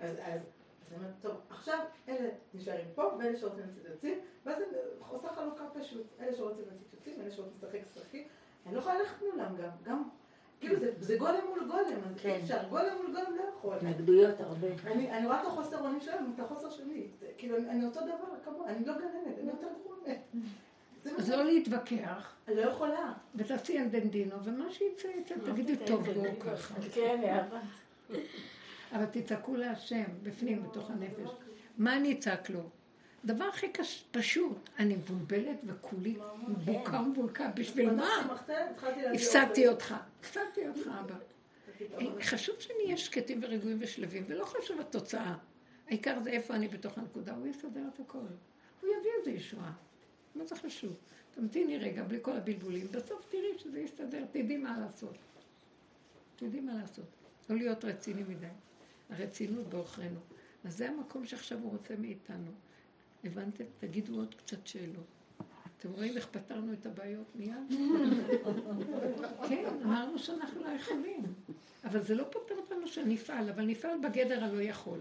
[0.00, 0.16] אז
[0.90, 5.64] אני אומרת, טוב, עכשיו אלה נשארים פה, ואלה שרוצים לצאת יוצאים, ואז אני עושה חלוקה
[5.80, 6.06] פשוט.
[6.20, 8.24] אלה שרוצים לצאת יוצאים, אלה שרוצים לשחק שחקים.
[8.66, 9.70] אני לא יכולה ללכת מולם גם.
[9.82, 10.02] גם
[10.60, 12.38] כאילו זה גולם מול גולם, אז כן.
[12.42, 13.76] אפשר, גולם מול גולם לא יכול.
[13.76, 14.66] התנגדויות הרבה.
[14.86, 17.06] אני רואה את החוסר אונים שלהם, את החוסר שלי.
[17.38, 20.42] כאילו, אני אותו דבר כמוה, אני לא גננת, אני יותר גרועה מהם.
[21.18, 23.12] אז לא להתווכח, אני לא יכולה.
[23.34, 26.74] ותעשי אנדנדינו, ומה שיצא יצא, תגידי טוב בואו ככה.
[26.94, 27.60] כן, אהבה.
[28.92, 31.30] אבל תצעקו להשם, בפנים, בתוך הנפש.
[31.78, 32.60] מה אני אצעק לו?
[33.24, 34.04] דבר הכי קש...
[34.10, 36.16] פשוט, אני מבולבלת וכולי
[36.64, 38.36] בוקה ומבולקה, בשביל מה?
[39.14, 39.94] הפסדתי אותך.
[40.20, 41.16] הפסדתי אותך, אבא.
[42.22, 45.34] חשוב שנהיה שקטים ורגועים ושלווים, ולא חשוב התוצאה.
[45.86, 48.18] העיקר זה איפה אני בתוך הנקודה, הוא יסדר את הכל.
[48.18, 49.72] הוא יביא איזה ישועה.
[50.34, 50.96] מה זה חשוב?
[51.34, 55.16] תמתיני רגע, בלי כל הבלבולים, בסוף תראי שזה יסתדר, תדעי מה לעשות.
[56.36, 57.04] תדעי מה לעשות.
[57.50, 58.46] לא להיות רציני מדי.
[59.10, 60.20] הרצינות בעוכרינו.
[60.64, 62.50] אז זה המקום שעכשיו הוא רוצה מאיתנו.
[63.24, 63.64] הבנתם?
[63.78, 65.06] תגידו עוד קצת שאלות.
[65.78, 67.54] אתם רואים איך פתרנו את הבעיות מיד?
[69.48, 71.22] כן, אמרנו שאנחנו לא יכולים.
[71.84, 74.98] אבל זה לא פותר אותנו שנפעל, אבל נפעל בגדר הלא יכול.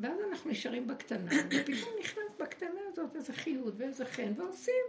[0.00, 4.84] ואז אנחנו נשארים בקטנה, ופתאום נכנס בקטנה הזאת איזה חיות ואיזה חן, ועושים.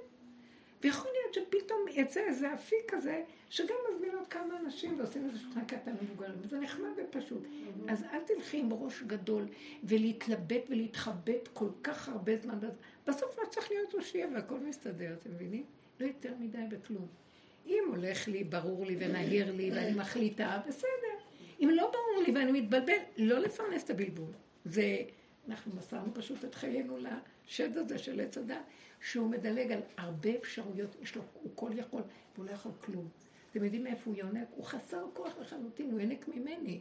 [0.82, 5.65] ויכול להיות שפתאום יצא איזה אפיק כזה, שגם מזמין עוד כמה אנשים ועושים איזה שנה
[5.65, 7.44] קטן למבוגרים, וזה נחמד ופשוט.
[7.88, 9.46] אז אל תלכי עם ראש גדול
[9.84, 12.60] ולהתלבט ולהתחבט כל כך הרבה זמן.
[13.08, 15.63] בסוף לא צריך להיות הושיע והכל מסתדר, אתם מבינים?
[16.00, 17.08] לא יותר מדי בכלום.
[17.65, 21.15] אם הולך לי, ברור לי ונהיר לי ואני מחליטה, בסדר.
[21.60, 24.32] אם לא ברור לי ואני מתבלבל, לא לפרנס את הבלבול.
[24.65, 24.98] זה,
[25.50, 28.56] אנחנו מסרנו פשוט את חיינו לשד הזה של עץ הדת,
[29.02, 32.02] שהוא מדלג על הרבה אפשרויות, יש לו, הוא כל יכול,
[32.36, 33.08] והוא לא יכול כלום.
[33.52, 34.48] אתם יודעים מאיפה הוא יונק?
[34.56, 36.80] הוא חסר כוח לחלוטין, הוא יונק ממני.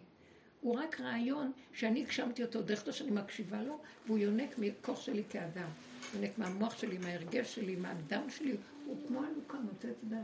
[0.61, 5.23] הוא רק רעיון שאני הגשמתי אותו דרך זה שאני מקשיבה לו, והוא יונק מכוח שלי
[5.31, 5.69] כאדם.
[6.15, 10.23] יונק מהמוח שלי, מההרגש שלי, מהדם שלי, הוא כמו אלוקה מוצאת דם.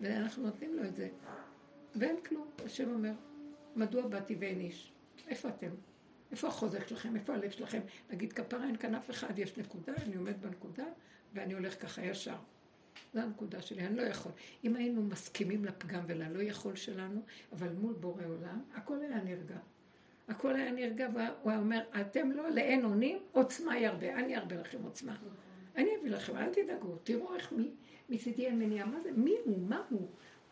[0.00, 1.08] ואנחנו נותנים לו את זה.
[1.96, 2.46] ואין כלום.
[2.64, 3.12] השם אומר,
[3.76, 4.92] מדוע באתי ואין איש?
[5.28, 5.70] איפה אתם?
[6.30, 7.16] איפה החוזק שלכם?
[7.16, 7.80] איפה הלב שלכם?
[8.10, 10.84] להגיד, כפרה אין כאן אף אחד, יש נקודה, אני עומד בנקודה,
[11.34, 12.36] ואני הולך ככה ישר.
[13.14, 14.32] זו הנקודה שלי, אני לא יכול.
[14.64, 19.58] אם היינו מסכימים לפגם וללא יכול שלנו, אבל מול בורא עולם, הכל היה נרגע.
[20.28, 24.78] הכל היה נרגע, והוא היה אומר, אתם לא לאין אונים, עוצמה ירבה, אני ארבה לכם
[24.82, 25.16] עוצמה.
[25.76, 27.70] אני אביא לכם, אל תדאגו, תראו איך מי,
[28.08, 30.08] מצידי אין מניעה, מה זה, מי הוא, מה הוא?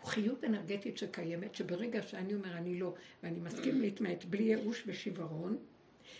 [0.09, 5.57] חיות אנרגטית שקיימת, שברגע שאני אומר אני לא, ואני מסכים להתמעט בלי ייאוש ושיוורון,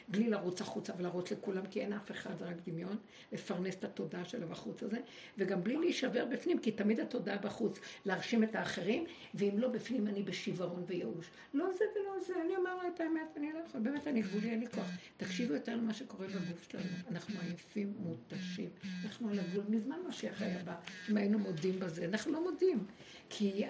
[0.09, 2.97] בלי לרוץ החוצה ולרוץ לכולם, כי אין אף אחד, זה רק דמיון,
[3.33, 4.99] לפרנס את התודעה של הבחוץ הזה,
[5.39, 10.23] וגם בלי להישבר בפנים, כי תמיד התודעה בחוץ, להרשים את האחרים, ואם לא בפנים אני
[10.23, 11.31] בשיוורון וייאוש.
[11.55, 14.51] לא זה ולא זה, אני אומר לו את האמת, אני לא יכול, באמת אני גבולי,
[14.51, 14.87] אין לי כוח.
[15.17, 18.71] תקשיבו יותר למה שקורה בגוף שלנו, אנחנו עייפים, מותשים,
[19.05, 20.75] אנחנו על הגבול, מזמן משיח היה בא,
[21.11, 22.87] אם היינו מודים בזה, אנחנו לא מודים.
[23.31, 23.65] כי,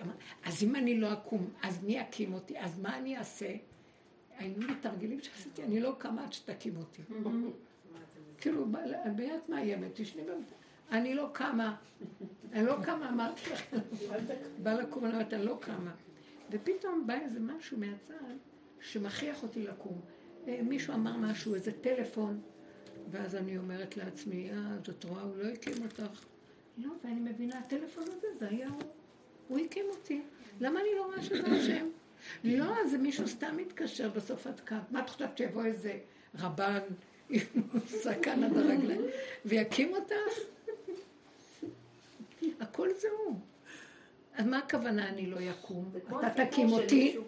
[0.44, 2.58] אז אם אני לא אקום, אז מי יקים אותי?
[2.58, 3.54] אז מה אני אעשה?
[4.38, 7.02] היו לי תרגילים שעשיתי, אני לא קמה עד שתקים אותי.
[8.40, 8.66] כאילו,
[9.16, 10.54] ביד מאיימת, תשני במיטה.
[10.90, 11.76] אני לא קמה,
[12.52, 13.76] אני לא קמה, אמרתי לכם,
[14.62, 15.94] בא לקום, אני אומרת, אני לא קמה.
[16.50, 18.34] ופתאום בא איזה משהו מהצד
[18.80, 20.00] שמכריח אותי לקום.
[20.48, 22.40] אה, מישהו אמר משהו, איזה טלפון,
[23.10, 26.24] ואז אני אומרת לעצמי, אה, זאת רואה, הוא לא הקים אותך.
[26.78, 28.82] לא, ואני מבינה, הטלפון הזה, זה היה הוא.
[29.48, 30.22] הוא הקים אותי.
[30.60, 31.86] למה אני לא רואה שזה השם?
[32.44, 34.78] לא, זה מישהו סתם מתקשר בסוף עד כאן.
[34.90, 35.98] מה את חושבת שיבוא איזה
[36.38, 36.80] רבן
[37.30, 37.40] עם
[37.86, 39.02] סכן עד הרגליים
[39.44, 40.14] ויקים אותך?
[42.60, 43.38] הכל זה הוא.
[44.34, 45.92] אז מה הכוונה אני לא יקום?
[46.18, 47.18] אתה תקים אותי?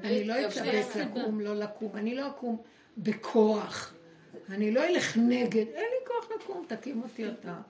[0.00, 1.90] אני לא אתלבט לקום, לא לקום.
[1.94, 2.62] אני לא אקום
[2.98, 3.94] בכוח.
[4.50, 5.66] אני לא אלך נגד.
[5.66, 7.60] אין לי כוח לקום, תקים אותי אתה.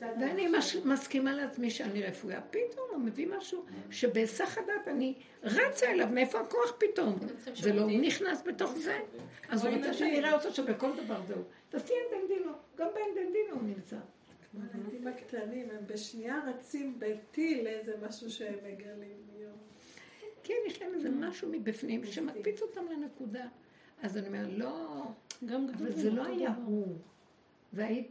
[0.00, 2.40] ואני מש, מסכימה לעצמי שאני רפויה.
[2.40, 7.18] פתאום הוא מביא משהו שבהיסח הדעת אני רצה אליו, מאיפה הכוח פתאום?
[7.54, 8.98] זה לא, הוא נכנס בתוך זה.
[9.48, 11.42] אז הוא רוצה שאני אראה אותו שבכל דבר זהו.
[11.68, 13.96] תעשי את דנדינו, גם באנדנדינו הוא נמצא.
[14.74, 19.26] הילדים הקטנים, הם בשנייה רצים בטיל איזה משהו שהם מגלים.
[20.46, 23.44] כן, יש להם איזה משהו מבפנים שמקפיץ אותם לנקודה.
[24.02, 25.02] אז אני אומרת, לא,
[25.48, 26.96] אבל זה לא היה הוא.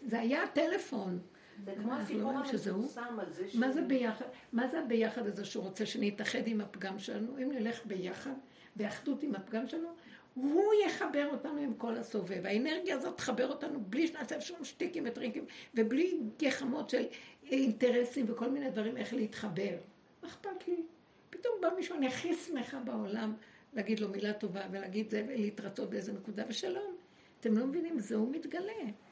[0.05, 1.19] זה היה הטלפון.
[1.63, 3.55] זה כמו הסיפור המפורסם על זה ש...
[3.55, 4.25] מה זה ביחד?
[4.53, 7.37] מה זה הביחד הזה שהוא רוצה שנתאחד עם הפגם שלנו?
[7.37, 8.33] אם נלך ביחד,
[8.75, 9.89] באחדות עם הפגם שלנו,
[10.33, 12.45] הוא יחבר אותנו עם כל הסובב.
[12.45, 17.05] האנרגיה הזאת תחבר אותנו בלי שנעשה שום שטיקים וטריקים, ובלי גחמות של
[17.51, 19.75] אינטרסים וכל מיני דברים איך להתחבר.
[20.23, 20.83] מה אכפת לי?
[21.29, 23.33] פתאום בא מישהו, אני הכי שמחה בעולם
[23.73, 26.95] להגיד לו מילה טובה ולהגיד זה ולהתרצות באיזה נקודה, ושלום.
[27.39, 28.71] אתם לא מבינים, זה הוא מתגלה.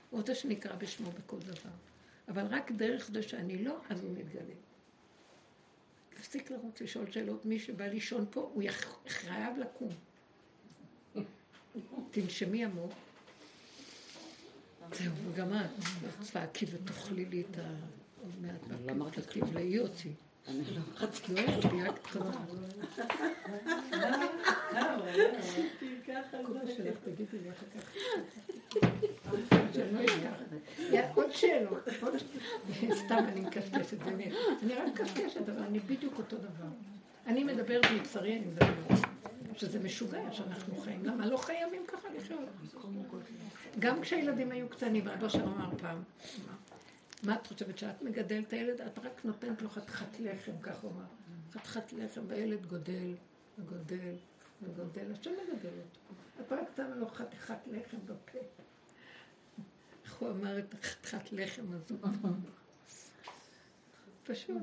[0.10, 1.69] הוא רוצה שנקרא בשמו בכל דבר.
[2.27, 4.53] אבל רק דרך זה שאני לא, אז הוא מתגלה.
[6.09, 7.45] תפסיק לרוץ לשאול שאלות.
[7.45, 8.63] מי שבא לישון פה, הוא
[9.07, 9.89] חייב לקום.
[12.12, 12.93] תנשמי עמוק.
[14.93, 15.69] זהו, וגם את,
[16.21, 17.75] צעקי ותאכלי לי את ה...
[18.21, 20.09] עוד מעט, תבלעי אותי.
[20.47, 20.63] אני.
[31.15, 31.88] עוד שאלות.
[32.91, 34.01] סתם אני מקשקשת.
[34.63, 36.69] אני רק מקשקשת, אבל אני בדיוק אותו דבר.
[37.27, 39.03] אני מדברת מבשרי, אני מדברת.
[39.58, 41.06] שזה משוגע שאנחנו חיים.
[41.06, 42.39] למה לא חייבים ככה לחיות?
[43.79, 46.03] גם כשהילדים היו קטנים, אבא שם אמר פעם,
[47.23, 50.91] מה את חושבת, שאת מגדלת את הילד, את רק נותנת לו חתיכת לחם, כך הוא
[50.91, 51.05] אמר.
[51.51, 53.13] חתיכת לחם, והילד גודל,
[53.59, 54.15] וגודל,
[54.63, 56.13] וגודל, השם מגדל אותו.
[56.41, 58.39] את רק שמה לו חתיכת לחם בפה.
[60.05, 61.95] איך הוא אמר את החתיכת לחם הזו?
[64.23, 64.57] פשוט.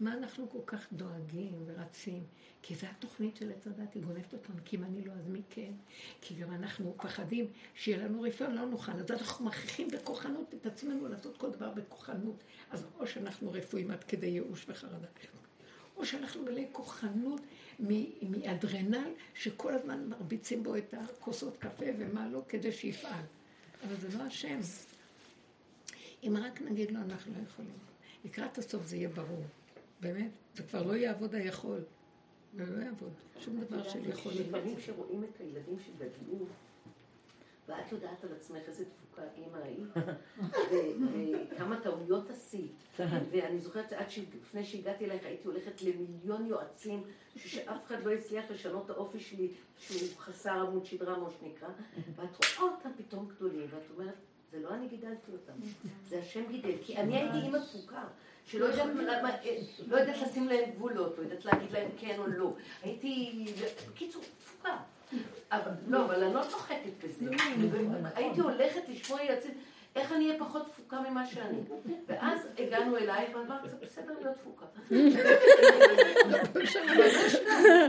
[0.00, 2.24] מה אנחנו כל כך דואגים ורצים?
[2.62, 5.42] כי זו התוכנית של עץ הדת, היא גונבת אותנו, כי אם אני לא, אז מי
[5.50, 5.72] כן?
[6.20, 8.92] כי גם אנחנו פחדים שיהיה לנו רפואה, לא נוכל.
[8.92, 12.36] אז אנחנו מכריחים בכוחנות את עצמנו לעשות כל דבר בכוחנות.
[12.70, 15.06] אז או שאנחנו רפואים עד כדי ייאוש וחרדה,
[15.96, 17.40] או שאנחנו מלאי כוחנות
[18.22, 23.22] מאדרנל, שכל הזמן מרביצים בו את הכוסות קפה ומה לא, כדי שיפעל.
[23.86, 24.58] אבל זה לא השם.
[26.22, 27.72] אם רק נגיד לו, אנחנו לא יכולים.
[28.24, 29.44] לקראת הסוף זה יהיה ברור.
[30.00, 31.80] באמת, זה כבר לא יעבוד היכול.
[32.54, 33.12] זה לא יעבוד.
[33.40, 34.36] שום דבר של יכולת.
[34.36, 36.46] לפעמים כשרואים את הילדים שגדלו,
[37.68, 39.88] ואת יודעת על עצמך איזה תפוקה אימא היית,
[41.52, 42.72] וכמה טעויות עשית.
[42.98, 47.04] ואני זוכרת שעד לפני שהגעתי אלייך הייתי הולכת למיליון יועצים,
[47.36, 51.68] שאף אחד לא הצליח לשנות את האופי שלי, שהוא חסר עמוד שדרה, כמו שנקרא,
[52.16, 54.14] ואת רואה אותם פתאום גדולים, ואת אומרת,
[54.52, 55.52] זה לא אני גידלתי אותם,
[56.08, 58.04] זה השם גידל, כי אני הייתי אימא תפוקה.
[58.46, 58.86] שלא יודעת,
[59.86, 62.52] לא יודעת לשים להם גבולות, לא יודעת להגיד להם כן או לא.
[62.82, 63.44] הייתי,
[63.90, 64.76] בקיצור, תפוקה.
[65.52, 67.30] אבל, לא, אבל אני לא צוחקת בזה.
[67.30, 67.36] לא,
[68.14, 69.54] הייתי הולכת לשמוע יועצים,
[69.96, 71.58] איך אני אהיה פחות תפוקה ממה שאני.
[72.06, 74.66] ואז הגענו אלייך ואמרת, זה בסדר להיות תפוקה.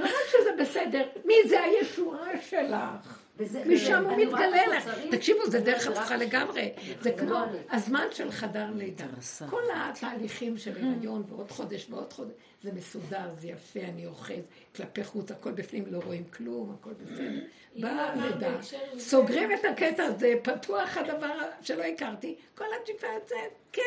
[0.02, 3.29] לא רק שזה בסדר, מי זה הישועה שלך?
[3.66, 4.90] משם הוא מתגלה לך.
[5.12, 6.72] תקשיבו, זה דרך הפכה לגמרי.
[7.02, 7.40] זה כמו
[7.72, 9.06] הזמן של חדר לידה.
[9.50, 14.44] כל התהליכים של הריון ועוד חודש ועוד חודש, זה מסודר, זה יפה, אני אוחז
[14.76, 17.40] כלפי חוץ, הכל בפנים, לא רואים כלום, הכל בסדר.
[17.76, 18.58] באה לידה,
[18.98, 23.82] סוגרים את הקטע הזה, פתוח הדבר שלא הכרתי, כל הג'יפה יוצאת, כן.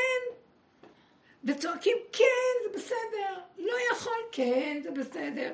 [1.44, 2.24] וצועקים, כן,
[2.62, 3.40] זה בסדר.
[3.58, 5.52] לא יכול, כן, זה בסדר.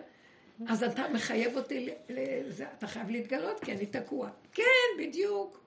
[0.66, 4.30] אז אתה מחייב אותי, לזה, אתה חייב להתגלות, כי אני תקוע.
[4.52, 4.62] כן,
[4.98, 5.60] בדיוק.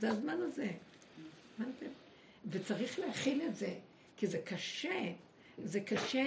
[0.00, 0.68] זה הזמן הזה.
[1.58, 1.86] הבנתם?
[2.50, 3.74] וצריך להכין את זה,
[4.16, 5.12] כי זה קשה.
[5.64, 6.24] זה קשה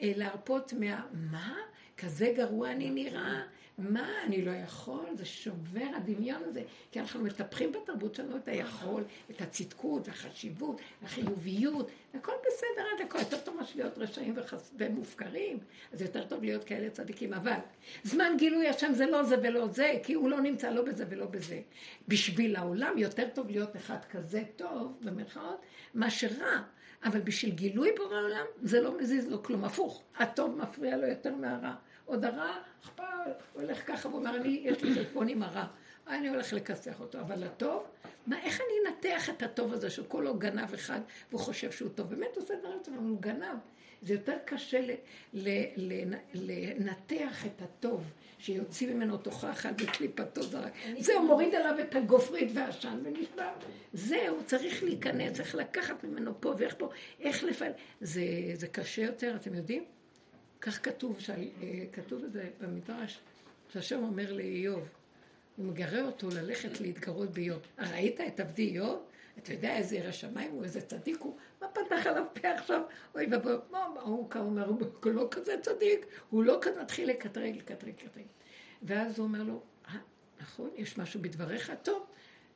[0.00, 1.06] אה, להרפות מה...
[1.12, 1.56] מה?
[1.98, 3.42] כזה גרוע אני נראה?
[3.78, 5.04] מה, אני לא יכול?
[5.14, 6.62] זה שובר הדמיון הזה.
[6.92, 13.18] כי אנחנו מטפחים בתרבות שלנו את היכול, את הצדקות, החשיבות, החיוביות, הכל בסדר עד הכל.
[13.18, 14.70] יותר טוב מאשר להיות רשעים וחס...
[14.78, 15.58] ומופקרים,
[15.92, 17.34] אז יותר טוב להיות כאלה צדיקים.
[17.34, 17.56] אבל
[18.04, 21.26] זמן גילוי השם זה לא זה ולא זה, כי הוא לא נמצא לא בזה ולא
[21.26, 21.60] בזה.
[22.08, 25.60] בשביל העולם יותר טוב להיות אחד כזה טוב, במרכאות,
[25.94, 26.62] מאשר רע.
[27.04, 29.64] אבל בשביל גילוי בורא עולם, זה לא מזיז לו כלום.
[29.64, 31.74] הפוך, הטוב מפריע לו יותר מהרע.
[32.06, 33.04] עוד הרע, אכפת,
[33.52, 35.66] הוא הולך ככה ואומר, אני, יש לי חשבון עם הרע.
[36.08, 37.20] אני הולך לכסח אותו.
[37.20, 37.84] אבל הטוב,
[38.26, 42.10] מה, איך אני אנתח את הטוב הזה שכולו גנב אחד והוא חושב שהוא טוב?
[42.10, 43.56] באמת עושה דברים טובים, הוא גנב.
[44.02, 44.80] זה יותר קשה
[46.34, 48.04] לנתח את הטוב,
[48.38, 50.72] שיוציא ממנו תוכה אחת וקליפתו זרק.
[50.98, 53.52] זהו, מוריד עליו את הגופרית והעשן ונשבר.
[53.92, 56.88] זהו, צריך להיכנס, צריך לקחת ממנו פה ואיך פה,
[57.20, 57.74] איך לפעמים.
[58.00, 58.22] זה,
[58.54, 59.84] זה קשה יותר, אתם יודעים?
[60.60, 63.20] כך כתוב, שעל, אה, כתוב את זה במדרש,
[63.72, 64.88] שהשם אומר לאיוב,
[65.56, 67.62] הוא מגרה אותו ללכת להתגרות באיוב.
[67.78, 69.06] ראית את עבדי איוב?
[69.38, 72.80] אתה יודע איזה ירא שמיים הוא, איזה צדיק הוא, מה פתח עליו פה עכשיו?
[73.14, 77.94] אוי ואבוי, מה הוא אומר, הוא לא כזה צדיק, הוא לא כזה, מתחיל לקטרג, לקטרג,
[78.04, 78.24] לקטרג.
[78.82, 79.98] ואז הוא אומר לו, אה,
[80.40, 82.06] נכון, יש משהו בדבריך, טוב,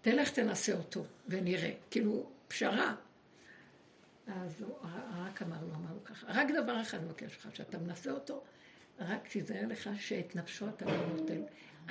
[0.03, 1.73] תלך תנסה אותו ונראה.
[1.91, 2.95] כאילו, פשרה.
[4.35, 4.77] אז הוא
[5.25, 8.43] רק אמר לו, אמר לו ככה, רק דבר אחד מבקש לך, שאתה מנסה אותו,
[9.01, 11.43] רק תיזהר לך שאת נפשו אתה לא נוטל.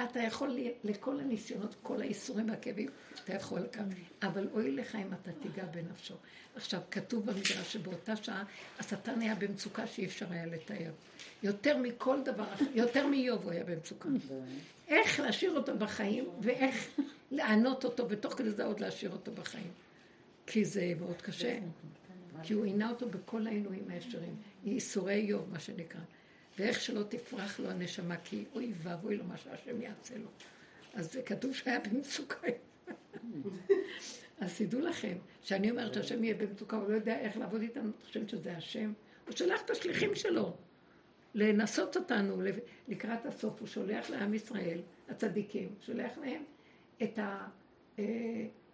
[0.04, 2.90] אתה יכול לכל הניסיונות, כל האיסורים והכאבים,
[3.24, 3.86] אתה יכול לקחת,
[4.22, 6.16] אבל אוי לך אם אתה תיגע בנפשו.
[6.56, 8.44] עכשיו, כתוב במדרש שבאותה שעה
[8.80, 10.92] השטן היה במצוקה שאי אפשר היה לתאר.
[11.44, 14.10] יותר מכל דבר אחר, יותר מאיוב הוא היה במצוקה.
[14.88, 17.00] איך להשאיר אותו בחיים, ואיך
[17.32, 19.72] לענות אותו, ותוך כדי זה עוד להשאיר אותו בחיים.
[20.48, 21.60] כי זה מאוד קשה.
[22.44, 26.02] כי הוא עינה אותו בכל העינויים האפשריים, ייסורי איוב, מה שנקרא.
[26.60, 30.30] ואיך שלא תפרח לו הנשמה, כי אוי ואבוי לו מה שהשם יעשה לו.
[30.94, 32.48] אז זה כתוב שהיה במצוקה.
[34.40, 37.92] אז תדעו לכם, שאני אומרת שהשם יהיה במצוקה, הוא לא יודע איך לעבוד איתנו, אני
[38.06, 38.94] חושבת שזה השם.
[39.28, 40.54] הוא שולח את השליחים שלו
[41.36, 42.42] לנסות אותנו
[42.88, 43.60] לקראת הסוף.
[43.60, 46.44] הוא שולח לעם ישראל, הצדיקים, שולח להם
[47.04, 47.20] את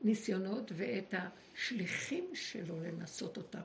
[0.03, 3.61] הניסיונות ואת השליחים שלו לנסות אותם.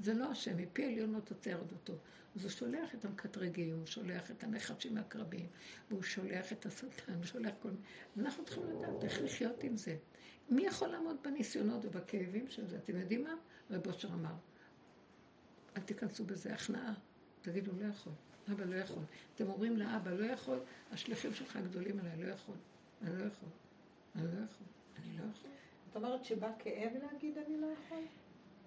[0.00, 1.94] זה לא השם, מפי עליונות תוצר עדותו.
[2.36, 5.46] אז הוא שולח את המקטרגים, הוא שולח את הנחשים מהקרבים,
[5.90, 8.28] והוא שולח את השטן, הוא שולח כל מיני...
[8.28, 9.96] אנחנו צריכים לדעת איך לחיות עם זה.
[10.50, 12.76] מי יכול לעמוד בניסיונות ובכאבים של זה?
[12.76, 13.34] אתם יודעים מה?
[13.70, 14.34] רב אושר אמר,
[15.76, 16.94] אל תיכנסו בזה הכנעה.
[17.42, 18.12] תגידו, לא יכול.
[18.52, 19.02] אבא לא יכול.
[19.34, 20.58] אתם אומרים לאבא, לא יכול,
[20.90, 22.56] השליחים שלך גדולים עליי, לא יכול.
[23.02, 23.48] אני לא יכול.
[24.16, 24.66] אני לא יכול.
[24.98, 25.50] אני לא יכול.
[25.90, 27.98] את אומרת שבא כאב להגיד אני לא יכול?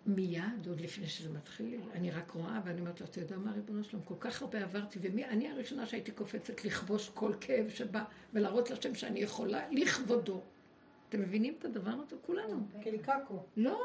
[0.05, 3.83] מיד, עוד לפני שזה מתחיל, אני רק רואה ואני אומרת לו, אתה יודע מה, ריבונו
[3.83, 8.95] שלום, כל כך הרבה עברתי, ואני הראשונה שהייתי קופצת לכבוש כל כאב שבא, ולהראות לשם
[8.95, 10.41] שאני יכולה לכבודו.
[11.09, 12.15] אתם מבינים את הדבר הזה?
[12.21, 12.63] כולנו.
[12.83, 13.43] קליקקו.
[13.57, 13.81] לא,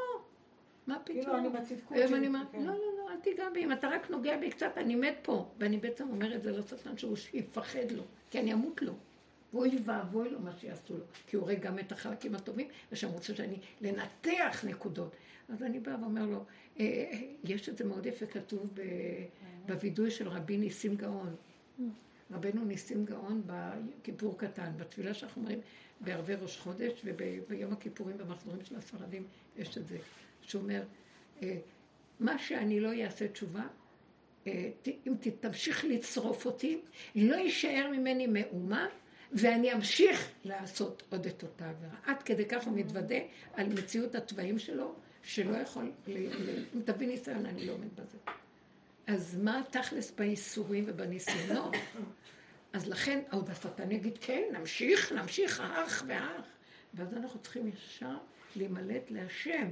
[0.87, 1.21] מה פתאום?
[1.21, 2.17] כאילו אני בצדקות שלי.
[2.17, 2.63] אני אומרת, כן.
[2.63, 5.49] לא, לא, לא, אל תיגע בי, אם אתה רק נוגע בי קצת, אני מת פה.
[5.59, 8.93] ואני בעצם אומרת זה לשטן שהוא יפחד לו, כי אני אמות לו.
[9.57, 13.35] ואוי ואבוי לו מה שיעשו לו, כי הוא רואה גם את החלקים הטובים, ושם רוצה
[13.35, 15.17] שאני לנתח נקודות.
[15.49, 16.45] אז אני באה ואומר לו,
[16.81, 17.11] אה,
[17.45, 18.75] יש את זה מאוד יפה כתוב
[19.67, 21.37] בווידוי של רבי ניסים גאון,
[22.31, 25.61] רבנו ניסים גאון בכיפור קטן, בתפילה שאנחנו אומרים
[26.01, 29.27] בערבי ראש חודש וביום הכיפורים במחזורים של הספרדים
[29.57, 29.99] יש את זה,
[30.43, 30.83] שהוא אומר,
[31.43, 31.57] אה,
[32.21, 33.67] מה שאני לא אעשה תשובה,
[34.47, 34.71] אה,
[35.07, 36.79] אם תמשיך לצרוף אותי,
[37.15, 38.89] לא יישאר ממני מאומה,
[39.37, 41.95] ואני אמשיך לעשות עוד את אותה עבירה.
[42.05, 43.17] עד כדי כך הוא מתוודה
[43.55, 48.19] על מציאות התוואים שלו, שלא יכול, אם תביא ניסיון, אני לא עומד בזה.
[49.07, 51.75] אז מה תכלס בייסורים ובניסיונות?
[52.73, 56.47] אז לכן עוד השטן יגיד, כן, נמשיך, נמשיך, האח והאח.
[56.95, 58.17] ואז אנחנו צריכים ישר
[58.57, 59.71] להימלט להשם,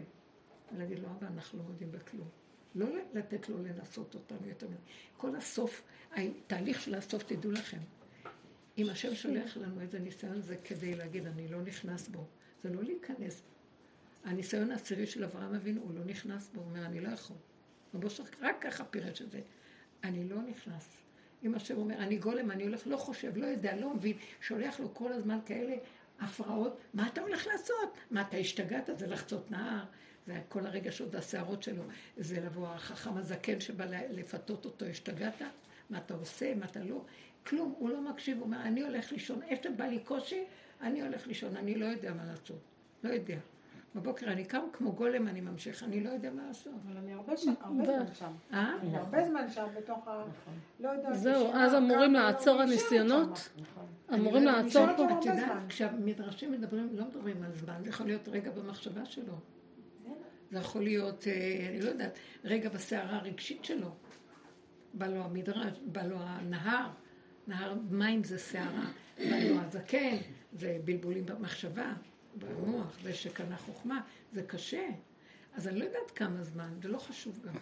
[0.72, 2.28] ולהגיד לו, אבל אנחנו לא יודעים בכלום.
[2.74, 4.76] לא לתת לו לנסות אותנו יותר מדי.
[5.16, 7.78] כל הסוף, התהליך של הסוף, תדעו לכם,
[8.78, 12.26] אם השם שולח לנו איזה ניסיון, זה כדי להגיד, אני לא נכנס בו.
[12.62, 13.42] זה לא להיכנס.
[14.24, 17.36] הניסיון העשירי של אברהם אבינו, הוא לא נכנס בו, הוא אומר, אני לא יכול.
[17.94, 18.08] רבו
[18.40, 19.40] רק ככה פירש את זה.
[20.04, 20.96] אני לא נכנס.
[21.44, 24.94] אם השם אומר, אני גולם, אני הולך, לא חושב, לא יודע, לא מבין, שולח לו
[24.94, 25.74] כל הזמן כאלה
[26.20, 27.98] הפרעות, מה אתה הולך לעשות?
[28.10, 28.90] מה, אתה השתגעת?
[28.98, 29.84] זה לחצות נהר,
[30.26, 31.82] זה כל הרגשות והשערות שלו,
[32.16, 35.42] זה לבוא החכם הזקן שבא לפתות אותו, השתגעת?
[35.90, 37.04] מה אתה עושה, מה אתה לא?
[37.46, 40.44] כלום, הוא לא מקשיב, הוא אומר, אני הולך לישון, איפה בא לי קושי,
[40.80, 42.58] אני הולך לישון, אני לא יודע מה לעשות,
[43.04, 43.38] לא יודע.
[43.94, 46.72] בבוקר אני קם כמו גולם, אני ממשיך, אני לא יודע מה לעשות.
[46.86, 47.54] אבל אני הרבה זמן
[48.14, 48.32] שם.
[48.52, 48.76] אה?
[48.80, 50.24] אני הרבה זמן שם בתוך ה...
[50.28, 50.54] נכון.
[50.80, 51.14] לא יודעת.
[51.14, 53.50] זהו, אז אמורים לעצור הניסיונות?
[53.60, 53.86] נכון.
[54.14, 55.18] אמורים לעצור פה?
[55.18, 59.34] את יודעת, כשהמדרשים מדברים, לא מדברים על זמן, זה יכול להיות רגע במחשבה שלו.
[60.50, 63.88] זה יכול להיות, אה, אני לא יודעת, רגע בסערה הרגשית שלו.
[64.94, 66.90] בא לו המדרש, בא לו הנהר,
[67.46, 70.16] נהר מים זה סערה, בא לו הזקן,
[70.52, 71.92] זה בלבולים במחשבה.
[72.38, 74.00] במוח, זה שקנה חוכמה,
[74.32, 74.88] זה קשה.
[75.54, 77.54] אז אני לא יודעת כמה זמן, זה לא חשוב גם.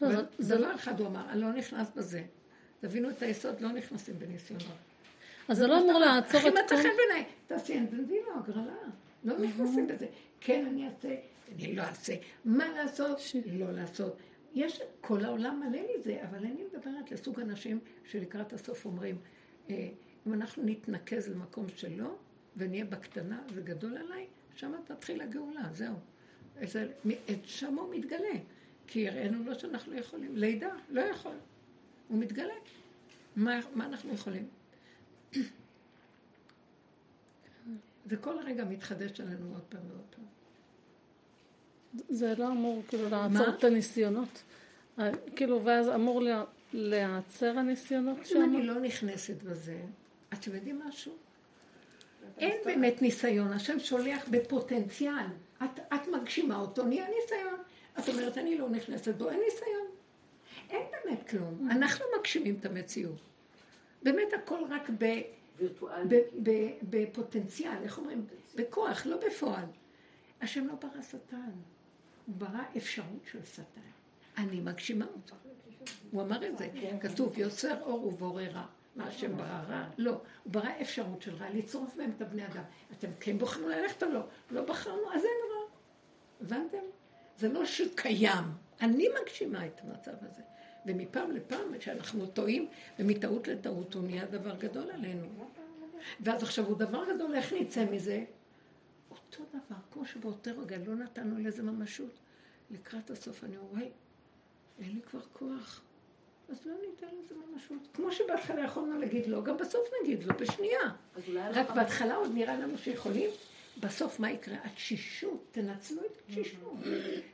[0.00, 2.22] לא, זה, זה לא אחד הוא אמר, אני לא נכנס בזה.
[2.80, 4.66] תבינו את היסוד, לא נכנסים בניסיונות.
[5.48, 6.48] אז זה לא אמור לעצור את כל...
[6.48, 8.72] הכי מצא חן בעיניי, תעשי אנזנזינו, הגרלה.
[9.24, 10.06] לא נכנסים בזה.
[10.40, 11.14] כן, אני אעשה,
[11.54, 12.14] אני לא אעשה.
[12.44, 13.20] מה לעשות?
[13.52, 14.16] לא לעשות.
[14.54, 19.18] יש, כל העולם מלא מזה, אבל אני מדברת לסוג אנשים שלקראת הסוף אומרים,
[19.70, 19.88] אה,
[20.26, 22.16] אם אנחנו נתנקז למקום שלא,
[22.56, 25.94] ונהיה בקטנה, זה גדול עליי, שם תתחיל הגאולה, זהו.
[26.56, 26.92] איזה,
[27.44, 28.34] שם הוא מתגלה.
[28.86, 30.36] כי הראינו לו שאנחנו לא יכולים.
[30.36, 31.36] לידה, לא יכול.
[32.08, 32.54] הוא מתגלה.
[33.36, 34.48] מה, מה אנחנו יכולים?
[38.06, 40.24] וכל רגע מתחדש עלינו עוד פעם ועוד פעם.
[42.08, 44.42] זה לא אמור כאילו לעצור את הניסיונות.
[44.98, 46.22] אה, כאילו, ואז אמור
[46.72, 48.36] להיעצר הניסיונות שם?
[48.36, 49.80] אם אני לא נכנסת בזה,
[50.32, 51.12] אתם יודעים משהו?
[52.38, 55.26] אין באמת ניסיון, השם שולח בפוטנציאל.
[55.64, 57.60] את, את מגשימה אותו, נהיה ניסיון.
[57.98, 59.86] את אומרת, אני לא נכנסת בו, אין ניסיון.
[60.70, 61.68] אין באמת כלום.
[61.68, 61.72] Mm.
[61.72, 63.20] אנחנו מגשימים את המציאות.
[64.02, 65.20] באמת הכל רק ב,
[66.08, 66.50] ב, ב,
[66.82, 68.26] בפוטנציאל, איך אומרים?
[68.54, 69.64] בכוח, לא בפועל.
[70.40, 71.50] השם לא ברא שטן,
[72.26, 73.80] הוא ברא אפשרות של שטן.
[74.38, 75.34] אני מגשימה אותו.
[76.10, 76.68] הוא אמר את זה.
[77.00, 78.66] כתוב, יוצר אור ובורא רע.
[78.96, 79.88] מה השם ברא רע?
[79.98, 80.10] לא.
[80.10, 82.62] הוא ברא אפשרות של רע, לצרוף בהם את הבני אדם.
[82.98, 84.20] אתם כן בוחרים ללכת או לא?
[84.50, 85.64] לא בחרנו, אז אין רע.
[86.40, 86.84] הבנתם?
[87.38, 88.44] זה לא שקיים.
[88.80, 90.42] אני מגשימה את המצב הזה.
[90.86, 92.68] ומפעם לפעם, כשאנחנו טועים,
[92.98, 95.26] ומטעות לטעות הוא נהיה דבר גדול עלינו.
[96.20, 98.24] ואז עכשיו הוא דבר גדול, איך נצא מזה?
[99.32, 102.10] אותו דבר, כמו שבאותו רגע לא נתנו לזה ממשות.
[102.70, 103.86] לקראת הסוף אני אומר,
[104.78, 105.80] אין לי כבר כוח.
[106.48, 107.88] אז לא ניתן לזה ממשות.
[107.94, 110.90] כמו שבהתחלה יכולנו להגיד לא, גם בסוף נגיד לא, בשנייה.
[111.34, 113.30] רק בהתחלה עוד נראה לנו שיכולים.
[113.80, 114.56] בסוף מה יקרה?
[114.64, 116.74] התשישות, תנצלו את התשישות.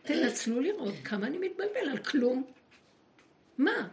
[0.03, 2.45] תנצלו לראות כמה אני מתבלבל על כלום.
[3.59, 3.89] מה?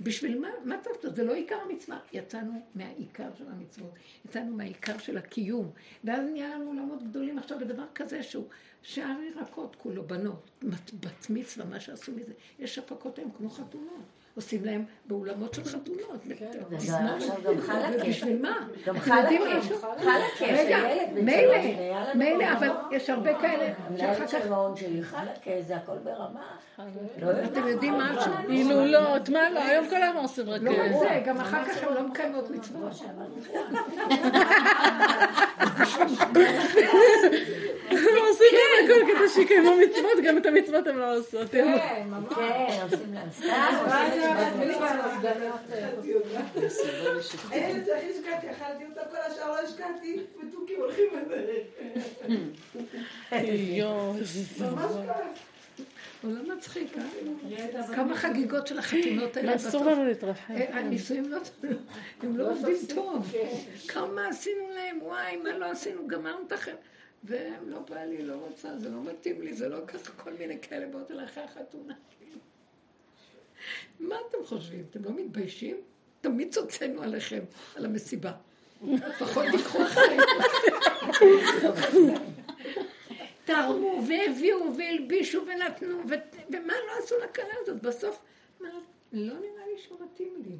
[0.00, 0.48] בשביל מה?
[0.64, 1.14] מה טוב טוב?
[1.14, 1.98] זה לא עיקר המצווה.
[2.12, 3.90] יצאנו מהעיקר של המצוות,
[4.24, 5.70] יצאנו מהעיקר של הקיום.
[6.04, 8.46] ואז נהיה לנו עולמות גדולים עכשיו בדבר כזה שהוא
[8.82, 10.50] שער ירקות כולו, בנות,
[11.00, 12.32] בת מצווה, מה שעשו מזה.
[12.58, 14.15] יש הפקות היום כמו חתונות.
[14.36, 16.20] עושים להם באולמות של חתונות.
[16.38, 16.50] כן,
[17.44, 18.04] גם חלקה.
[18.08, 18.66] בשביל מה?
[18.86, 19.60] גם חלקה.
[19.98, 20.78] חלקה, רגע,
[21.12, 21.56] מילא,
[22.14, 24.46] מילא, אבל יש הרבה כאלה שאחר כך...
[24.46, 26.40] המעון שלי חלקה, זה הכל ברמה.
[27.22, 28.32] לא אתם יודעים משהו?
[28.48, 30.62] הילולות, מה לא, היום כולנו עושים רק...
[30.62, 32.92] לא רק זה, גם אחר כך הם לא מקיימות מצוות.
[38.46, 41.50] הם עושים להם הכל כדי שיקיימו מצוות, גם את המצוות הם לא עושות.
[41.50, 42.34] כן, ממש.
[42.34, 43.46] כן, עושים להם סתם.
[47.50, 51.66] הילד הכי השקעתי, אכלתי אותה כל השאר לא השקעתי, מתוקים הולכים בדרך.
[54.60, 55.20] ממש ככה.
[56.24, 57.94] עולם מצחיק, אה?
[57.94, 60.54] כמה חגיגות של החתימות האלה אסור לנו להתרחב.
[60.54, 61.38] אה, הנישואים לא,
[62.22, 63.32] הם לא עובדים טוב.
[63.88, 66.76] כמה עשינו להם, וואי, מה לא עשינו, גמרנו את החיים.
[67.24, 70.60] והם לא בא לי, לא רוצה, זה לא מתאים לי, זה לא ככה, כל מיני
[70.60, 71.94] כאלה באות אליי אחרי החתונה.
[74.00, 74.84] מה אתם חושבים?
[74.90, 75.76] אתם לא מתביישים?
[76.20, 77.44] תמיד צוצנו עליכם,
[77.76, 78.32] על המסיבה.
[79.08, 80.22] לפחות תיקחו אחרינו.
[83.44, 85.98] תרמו והביאו והלבישו ונתנו,
[86.50, 87.82] ומה לא עשו לכלה הזאת?
[87.82, 88.22] בסוף,
[88.60, 88.68] מה,
[89.12, 90.56] לא נראה לי שהוא מתאים לי.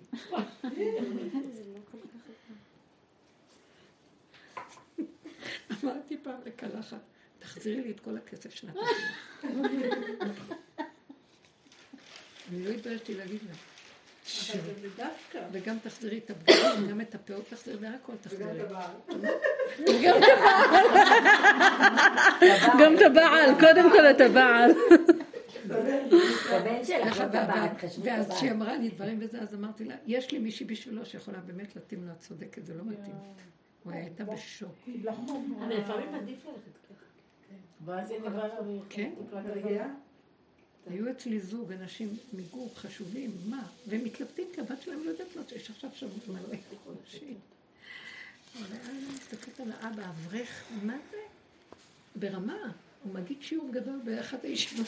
[5.70, 7.00] אמרתי פעם לקלחת,
[7.38, 8.78] תחזירי לי את כל הכסף שנתתי
[12.48, 13.54] אני לא התביישתי להגיד לה.
[15.52, 18.58] וגם תחזירי את הבגדים, וגם את הפאות תחזירי, והכל תחזירי.
[22.80, 24.70] גם את הבעל, קודם כל את הבעל.
[28.02, 31.76] ואז כשהיא אמרה לי דברים וזה, אז אמרתי לה, יש לי מישהי בשבילו שיכולה באמת
[31.76, 33.14] להתאים לה, צודקת, זה לא מתאים.
[33.86, 34.74] הוא הייתה בשוק.
[34.86, 37.04] לפעמים עדיף ללכת ככה.
[37.84, 38.48] ואז היא נברא
[38.88, 39.12] כן.
[40.86, 43.66] היו אצלי זוג, אנשים מגור חשובים, מה?
[43.86, 47.38] והם מתלבטים כי הבת שלהם לא יודעת מה שיש עכשיו שבוע מלא חודשים.
[48.58, 51.18] אבל אני מסתכלת על האבא, אברך, מה זה?
[52.16, 52.72] ברמה,
[53.02, 54.86] הוא מגיד שיעור גדול באחת הישיבות.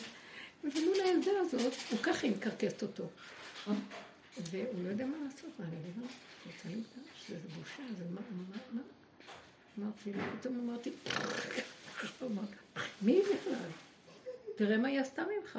[0.64, 3.05] ומול הילדה הזאת, הוא ככה מקרקסת אותו.
[4.51, 6.07] והוא לא יודע מה לעשות, מה אני אגיד לו?
[6.47, 8.82] רוצה למקדש, זה בושה, זה מה, מה, מה?
[9.78, 10.91] אמרתי, פתאום אמרתי,
[13.03, 13.70] מי בכלל?
[14.57, 15.59] תראה מה היא עשתה ממך.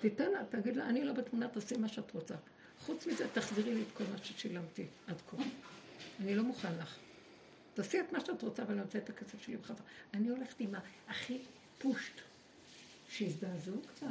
[0.00, 2.34] תיתן לה, תגיד לה, אני לא בתמונה, תעשי מה שאת רוצה.
[2.78, 5.36] חוץ מזה, תחזירי לי את כל מה ששילמתי עד כה.
[6.20, 6.98] אני לא מוכן לך.
[7.74, 9.86] תעשי את מה שאת רוצה, ואני רוצה את הכסף שלי בחזרה.
[10.14, 10.74] אני הולכת עם
[11.08, 11.38] הכי
[11.78, 12.20] פושט,
[13.08, 14.06] שהזדעזעו קצת.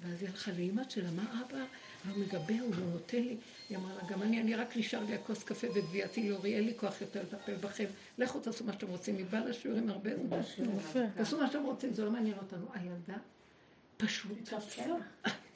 [0.00, 1.64] ואז היא הלכה לאימא שלה, מה אבא?
[2.06, 3.36] והוא מגבה, הוא לא נותן לי.
[3.68, 6.72] היא אמרה לה, גם אני, אני רק נשאר לי הכוס קפה וגבייתי לאורי, אין לי
[6.76, 7.84] כוח יותר לטפל בכם.
[8.18, 9.16] לכו תעשו מה שאתם רוצים.
[9.16, 10.40] היא באה לשיעורים הרבה זמן.
[11.16, 12.66] תעשו מה שאתם רוצים, זה לא מעניין אותנו.
[12.74, 13.16] הילדה
[13.96, 14.48] פשוט.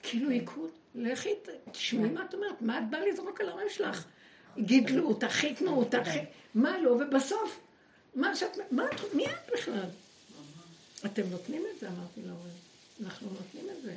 [0.02, 1.30] כאילו עיקוד, לכי,
[1.72, 4.06] תשמעי מה את אומרת, מה את באה לזרוק על ההורים שלך?
[4.58, 6.08] גידלו אותך, חיתנו אותך,
[6.54, 7.60] מה לא, ובסוף,
[8.14, 9.88] מה שאת, מה את, מי את בכלל?
[11.04, 12.54] אתם נותנים את זה, אמרתי להורים.
[13.04, 13.94] אנחנו נותנים את זה.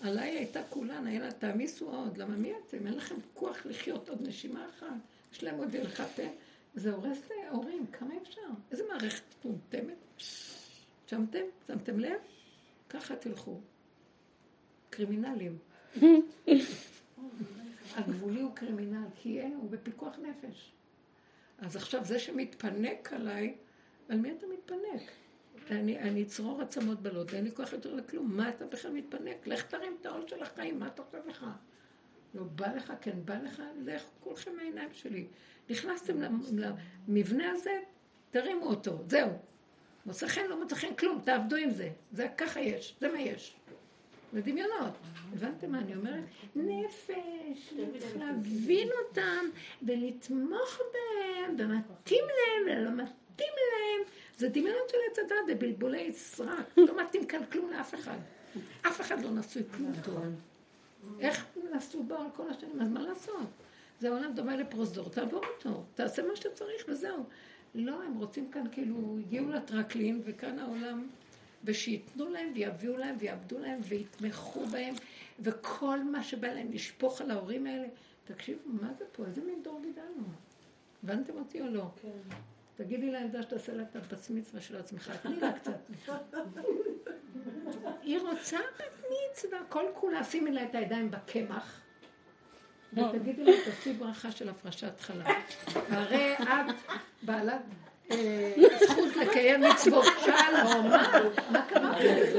[0.00, 2.86] עליי הייתה כולן, היה לה, תעמיסו עוד, למה מי אתם?
[2.86, 4.86] אין לכם כוח לחיות עוד נשימה אחת.
[5.32, 6.28] יש להם עוד הלכתם.
[6.74, 8.40] זה הורס את ההורים, כמה אפשר?
[8.70, 9.96] איזה מערכת מטומטמת?
[11.06, 11.44] שמתם?
[11.66, 12.18] שמתם לב?
[12.88, 13.60] ככה תלכו.
[14.90, 15.58] קרימינלים.
[17.96, 20.72] הגבולי הוא קרימינל, כי אין, הוא בפיקוח נפש.
[21.58, 23.56] אז עכשיו זה שמתפנק עליי,
[24.08, 25.10] על מי אתה מתפנק?
[25.70, 28.36] אני, אני צרור עצמות בלוד, אין לי כוח יותר לכלום.
[28.36, 29.46] מה אתה בכלל מתפנק?
[29.46, 31.46] לך תרים את העול של החיים, מה אתה חושב לך?
[32.34, 35.26] לא בא לך, כן בא לך, לך כולכם מהעיניים שלי.
[35.70, 36.16] נכנסתם
[37.08, 37.80] למבנה הזה,
[38.30, 39.30] תרימו אותו, זהו.
[40.06, 41.90] מוצא חן, לא מוצא חן כלום, תעבדו עם זה.
[42.12, 43.56] זה ככה יש, זה מה יש.
[44.32, 44.92] זה דמיונות.
[45.32, 46.24] הבנתם מה אני אומרת?
[46.56, 47.74] נפש,
[48.18, 49.44] להבין אותם
[49.82, 54.08] ולתמוך בהם, ומתאים להם ולא מתאים להם.
[54.38, 56.66] זה דמיונות של עץ הדת, זה בלבולי סרק.
[56.76, 58.18] לא מתאים כאן כלום לאף אחד.
[58.82, 60.24] אף אחד לא נשוי כלום טוב.
[61.20, 62.82] איך נשאו בו על כל השנים?
[62.82, 63.46] אז מה לעשות?
[64.00, 67.24] זה עולם דומה לפרוזדור, תעבור אותו, תעשה מה שצריך וזהו.
[67.74, 71.08] לא, הם רוצים כאן כאילו, הגיעו לטרקלין וכאן העולם,
[71.64, 74.94] ושייתנו להם ויביאו להם ויעבדו להם ויתמכו בהם,
[75.40, 77.88] וכל מה שבא להם לשפוך על ההורים האלה.
[78.24, 79.24] תקשיבו, מה זה פה?
[79.24, 80.24] איזה מין דור גידלנו?
[81.04, 81.84] הבנתם אותי או לא?
[82.02, 82.36] כן.
[82.78, 85.72] תגידי לילדה שתעשה לה את הבת מצווה של עצמך, תני לה קצת.
[88.02, 91.80] היא רוצה בת מצווה, כל כולה, שימי לה את הידיים בקמח.
[92.92, 95.26] ותגידי לה, תעשי ברכה של הפרשת חלב.
[95.90, 96.74] והרי את
[97.22, 97.62] בעלת
[98.10, 98.54] אה,
[98.88, 100.90] זכות לקיים מצוות שלום.
[101.50, 102.34] מה קרה פה?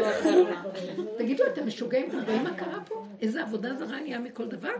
[1.17, 2.09] תגידו, אתם משוגעים?
[2.09, 3.05] אתם רואים מה קרה פה?
[3.21, 4.73] איזה עבודה זרה נהיה מכל דבר?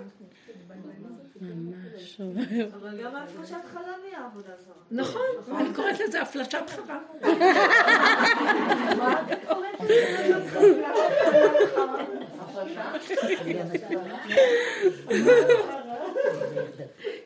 [2.73, 4.75] אבל גם הפרשת חלב היא עבודה זרה.
[4.91, 5.21] נכון,
[5.57, 6.89] אני קוראת לזה הפלשת חלב.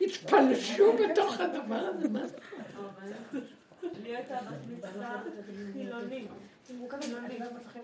[0.00, 2.36] התפלשו בתוך הדבר הזה, מה זה?
[4.02, 5.22] לי הייתה בת מצווה
[5.72, 6.28] חילונית.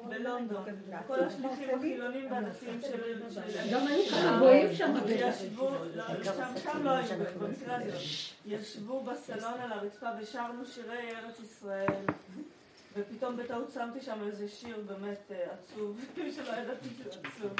[0.08, 0.64] בלונדון.
[1.06, 3.70] כל השליחים החילונים והדתיים של...
[3.72, 4.94] גם היו כמה גויים שם.
[6.62, 7.98] שם לא היו, במקרה הזה.
[8.46, 12.04] ישבו בסלון על הרצפה ושרנו שירי ארץ ישראל.
[12.96, 16.00] ופתאום בטעות שמתי שם איזה שיר באמת אה, עצוב,
[16.36, 17.52] שלא ידעתי שהוא עצוב.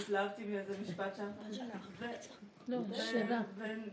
[0.00, 1.30] התלהבתי מאיזה משפט שם.
[2.70, 3.42] לא, שאלה.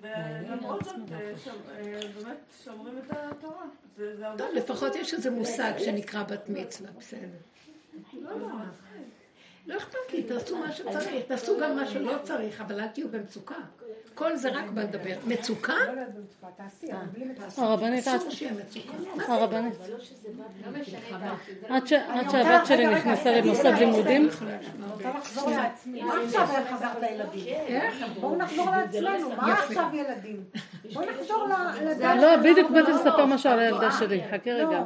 [0.02, 1.32] ולמרות זאת, אה,
[1.80, 3.66] אה, באמת שומרים את התורה.
[4.38, 7.38] טוב, לפחות יש איזה מושג שנקרא בת מצווה, בסדר.
[9.68, 9.76] לא.
[9.76, 13.56] לא אכפת לי, תעשו מה שצריך, תעשו גם מה שלא צריך, אבל אל תהיו במצוקה.
[14.18, 15.16] כל זה רק בא לדבר.
[15.28, 15.74] מצוקה?
[17.58, 19.34] הרבנית, אסור שיהיה מצוקה.
[19.34, 19.74] הרבנית.
[21.70, 21.88] עד
[22.30, 24.30] שהבת שלי נכנסה למוסד לימודים.
[25.86, 27.46] מה עכשיו חזרת לילדים?
[28.20, 30.44] בואו נחזור לעצמנו, מה עכשיו ילדים?
[30.94, 31.48] בואי נחזור
[31.80, 32.22] לילדים.
[32.22, 34.84] לא, בדיוק באתי לספר משהו על הילדה שלי, חכה רגע.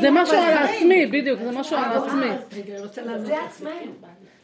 [0.00, 2.30] זה משהו על עצמי, בדיוק, זה משהו על עצמי.
[3.48, 3.92] עצמנו.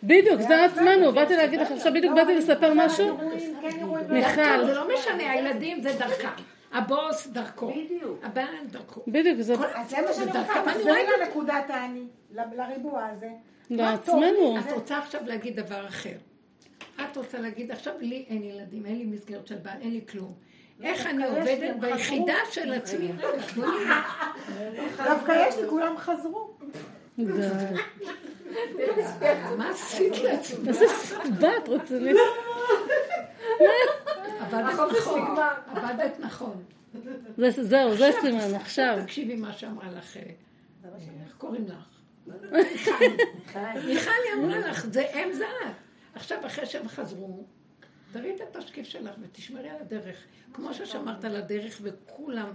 [0.03, 3.19] בדיוק, זה עצמנו, באתי להגיד לך עכשיו, בדיוק באתי לספר משהו.
[4.09, 4.67] מיכל.
[4.67, 6.29] זה לא משנה, הילדים זה דרכם.
[6.73, 7.71] הבוס דרכו.
[7.71, 8.19] בדיוק.
[8.23, 9.03] הבעל דרכו.
[9.07, 9.55] בדיוק, זה...
[9.55, 13.29] אז זה מה שאני רוצה, תחזרי לנקודת האני, לריבוע הזה.
[13.71, 14.59] לעצמנו.
[14.59, 16.17] את רוצה עכשיו להגיד דבר אחר.
[17.01, 20.35] את רוצה להגיד, עכשיו לי אין ילדים, אין לי מסגרת של בעל, אין לי כלום.
[20.83, 23.13] איך אני עובדת ביחידה של עצמי?
[25.05, 26.51] דווקא יש לי, כולם חזרו.
[29.59, 30.69] מה עשית לעצמי?
[30.69, 30.87] איזה
[31.41, 32.17] בת רצינית.
[34.41, 35.21] עבדת נכון,
[35.67, 36.65] עבדת נכון.
[37.51, 38.99] זהו, זה סימן, עכשיו.
[39.05, 41.95] תקשיבי מה שאמרה לך, איך קוראים לך?
[43.87, 45.73] מיכל אמרה לך, זה הם זה את.
[46.15, 47.45] עכשיו, אחרי שהם חזרו,
[48.13, 50.17] תראי את התשקיף שלך ותשמרי על הדרך.
[50.53, 52.49] כמו ששמרת על הדרך וכולם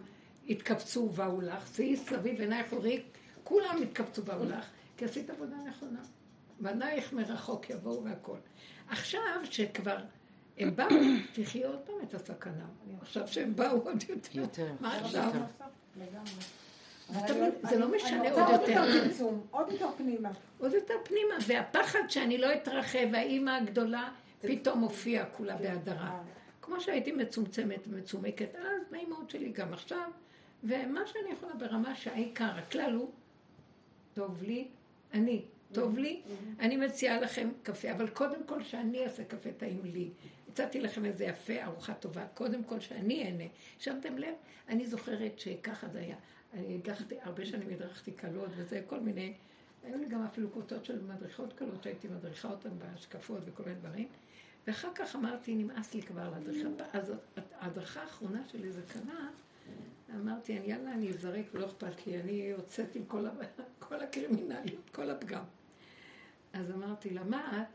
[0.49, 3.01] התקבצו ובאו לך, שאי סביב עינייך וראי,
[3.43, 4.65] כולם התקבצו ובאו לך,
[4.97, 5.99] כי עשית עבודה נכונה.
[6.59, 8.37] בנייך מרחוק יבואו והכל.
[8.87, 9.97] עכשיו שכבר
[10.57, 10.87] הם באו,
[11.33, 12.65] תחי עוד פעם את הסכנה.
[13.01, 14.71] עכשיו שהם באו עוד יותר.
[14.79, 15.31] מה עכשיו?
[17.69, 18.83] זה לא משנה עוד יותר.
[19.51, 20.29] עוד יותר פנימה.
[20.57, 24.09] עוד יותר פנימה, והפחד שאני לא אתרחב, והאימא הגדולה
[24.41, 26.19] פתאום הופיעה כולה בהדרה.
[26.61, 30.11] כמו שהייתי מצומצמת ומצומקת אז, מהאימהות שלי גם עכשיו,
[30.63, 33.11] ומה שאני יכולה ברמה שהעיקר, הכלל הוא,
[34.19, 34.67] טוב לי,
[35.13, 36.21] אני, טוב לי,
[36.59, 40.09] אני מציעה לכם קפה, אבל קודם כל שאני אעשה קפה טעים לי.
[40.51, 43.43] הצעתי לכם איזה יפה, ארוחה טובה, קודם כל שאני אהנה.
[43.79, 44.33] שמתם לב?
[44.69, 46.15] אני זוכרת שככה זה היה.
[46.53, 49.33] אני הגחתי, הרבה שנים הדרכתי קלות וזה, כל מיני,
[49.83, 54.07] היו לי גם אפילו קבוצות של מדריכות קלות, שהייתי מדריכה אותן בהשקפות וכל מיני דברים.
[54.67, 56.69] ואחר כך אמרתי, נמאס לי כבר להדריכה.
[56.93, 57.13] אז
[57.59, 59.29] ההדרכה האחרונה שלי זה קרה,
[60.15, 63.25] אמרתי, יאללה, אני אזרק ולא אכפת לי, אני יוצאת עם כל,
[63.89, 65.43] כל הקרימינליות, כל הפגם.
[66.53, 67.67] אז אמרתי לה, מה את?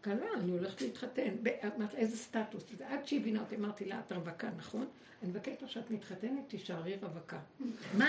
[0.00, 1.34] קלה, אני הולכת להתחתן.
[1.76, 2.64] אמרתי, איזה סטטוס?
[2.84, 4.86] עד שהיא הבינה אותי, אמרתי לה, את רווקה, נכון?
[5.22, 7.38] אני מבקשת לך שאת מתחתנת, תישארי רווקה.
[7.98, 8.06] מה?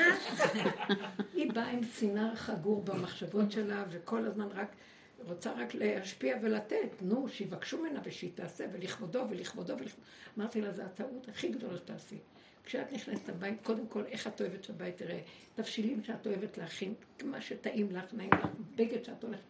[1.34, 4.76] היא באה עם סינר חגור במחשבות שלה, וכל הזמן רק
[5.24, 7.02] רוצה רק להשפיע ולתת.
[7.02, 10.08] נו, שיבקשו ממנה ושהיא תעשה, ולכבודו ולכבודו ולכבודו.
[10.38, 12.18] אמרתי לה, זו הטעות הכי גדולה שתעשי.
[12.66, 15.20] כשאת נכנסת לבית, קודם כל, איך את אוהבת שהבית תראה?
[15.56, 16.94] תבשילים שאת אוהבת להכין,
[17.24, 19.44] מה שטעים לך, נעים לך, בגד שאת הולכת...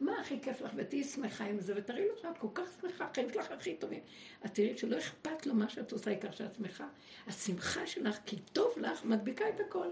[0.00, 3.28] מה הכי כיף לך, ותהיי שמחה עם זה, ותראי לו שאת כל כך שמחה, חיים
[3.32, 4.00] שלך הכי טובים.
[4.46, 6.86] את תראי שלא אכפת לו מה שאת עושה, העיקר שאת שמחה.
[7.26, 9.88] השמחה שלך, כי טוב לך, מדביקה את הכל.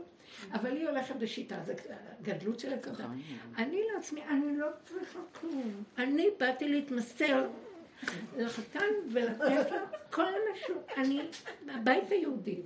[0.53, 1.75] אבל היא הולכת בשיטה, זה
[2.23, 3.01] גדלות של הכבוד.
[3.57, 5.85] אני לעצמי, אני לא צריכה כלום.
[5.99, 7.49] אני באתי להתמסר
[8.37, 9.81] לחתן ולתת לה
[10.11, 10.75] כל משהו.
[10.97, 11.21] אני,
[11.69, 12.63] הבית היהודי.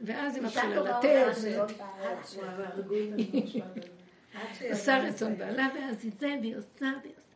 [0.00, 1.26] ואז היא מתחילה לתת.
[4.70, 7.28] עושה רצון בעלה, ואז היא זה, והיא עושה, והיא עושה.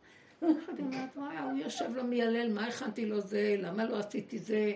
[1.43, 4.73] הוא יושב לו מיילל, מה הכנתי לו זה, למה לא עשיתי זה?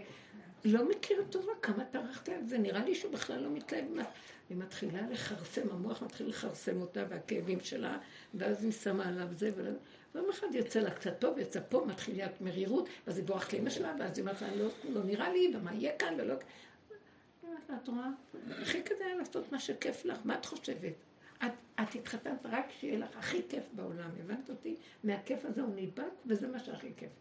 [0.66, 3.86] לא מכיר טובה, כמה טרחתי על זה, נראה לי שהוא בכלל לא מתלהב.
[4.50, 7.98] היא מתחילה לכרסם, המוח מתחיל לכרסם אותה והכאבים שלה,
[8.34, 9.72] ואז היא שמה עליו זה ולא...
[10.18, 13.96] ויום אחד יוצא לה קצת פה ויוצא פה, מתחילה מרירות, ואז היא בורחת לאמא שלה,
[14.00, 16.34] ואז היא אומרת לה, לא, לא נראה לי, ומה יהיה כאן, ולא...
[16.34, 18.10] היא אומרת לה, את רואה?
[18.62, 20.94] הכי כדאי לעשות מה שכיף לך, מה את חושבת?
[21.46, 21.52] את,
[21.82, 24.76] את התחתנת רק שיהיה לך הכי כיף בעולם, הבנת אותי?
[25.04, 27.12] מהכיף הזה הוא נדבק, וזה מה שהכי כיף.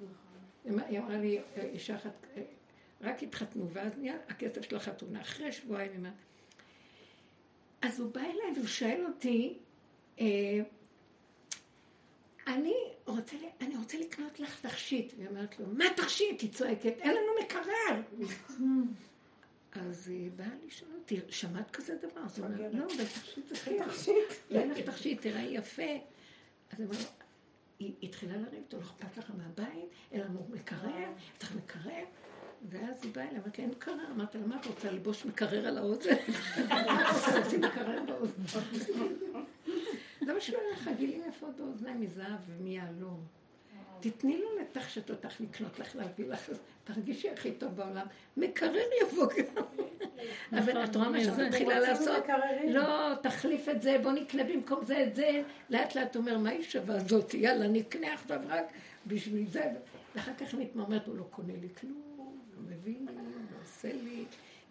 [0.00, 0.80] נכון.
[0.88, 2.26] היא אמרה לי, אישה אחת,
[3.00, 5.20] רק התחתנו, ואז נהיה הכסף של החתונה.
[5.20, 6.12] אחרי שבועיים, היא
[7.82, 9.58] אז הוא בא אליי והוא שואל אותי,
[10.20, 10.26] אה,
[12.46, 12.74] אני
[13.06, 15.12] רוצה, אני רוצה לקנות לך תכשיט.
[15.18, 16.40] היא אומרת לו, מה תכשיט?
[16.40, 18.02] היא צועקת, אין לנו מקרר.
[19.72, 22.20] אז היא באה לשאול אותי, שמעת כזה דבר?
[22.24, 24.08] אז היא אומרת, לא, אבל תכשיט זה חייך.
[24.50, 25.82] אין לך תכשיט, תראי יפה.
[26.72, 27.08] אז
[27.78, 32.04] היא התחילה לריב אותו, לא אכפת לך מהבית, אין לנו מקרר, צריך מקרר.
[32.68, 34.10] ואז היא באה אליי, אמרתי, אין קרה.
[34.14, 36.10] אמרתי לה, מה את רוצה ללבוש מקרר על האוזן?
[37.44, 38.60] רוצים מקרר באוזן.
[40.20, 43.20] למה שלא יהיה לך גילים יפות באוזניים מזהב ומיהלום?
[44.00, 46.50] תתני לו לתחשת אותך לקנות לך, להביא לך,
[46.84, 48.06] תרגישי הכי טוב בעולם.
[48.36, 49.64] מקרר יבוא גם.
[50.58, 52.24] אבל את רואה מה שאת מתחילה לעשות?
[52.68, 55.42] לא, תחליף את זה, בוא נקנה במקום זה את זה.
[55.70, 57.34] לאט לאט אומר, מה היא שווה זאת?
[57.34, 58.64] יאללה, נקנה עכשיו רק
[59.06, 59.64] בשביל זה.
[60.14, 64.24] ואחר כך מתמרמרת, הוא לא קונה לי כלום, לא מבין לי, לא עושה לי.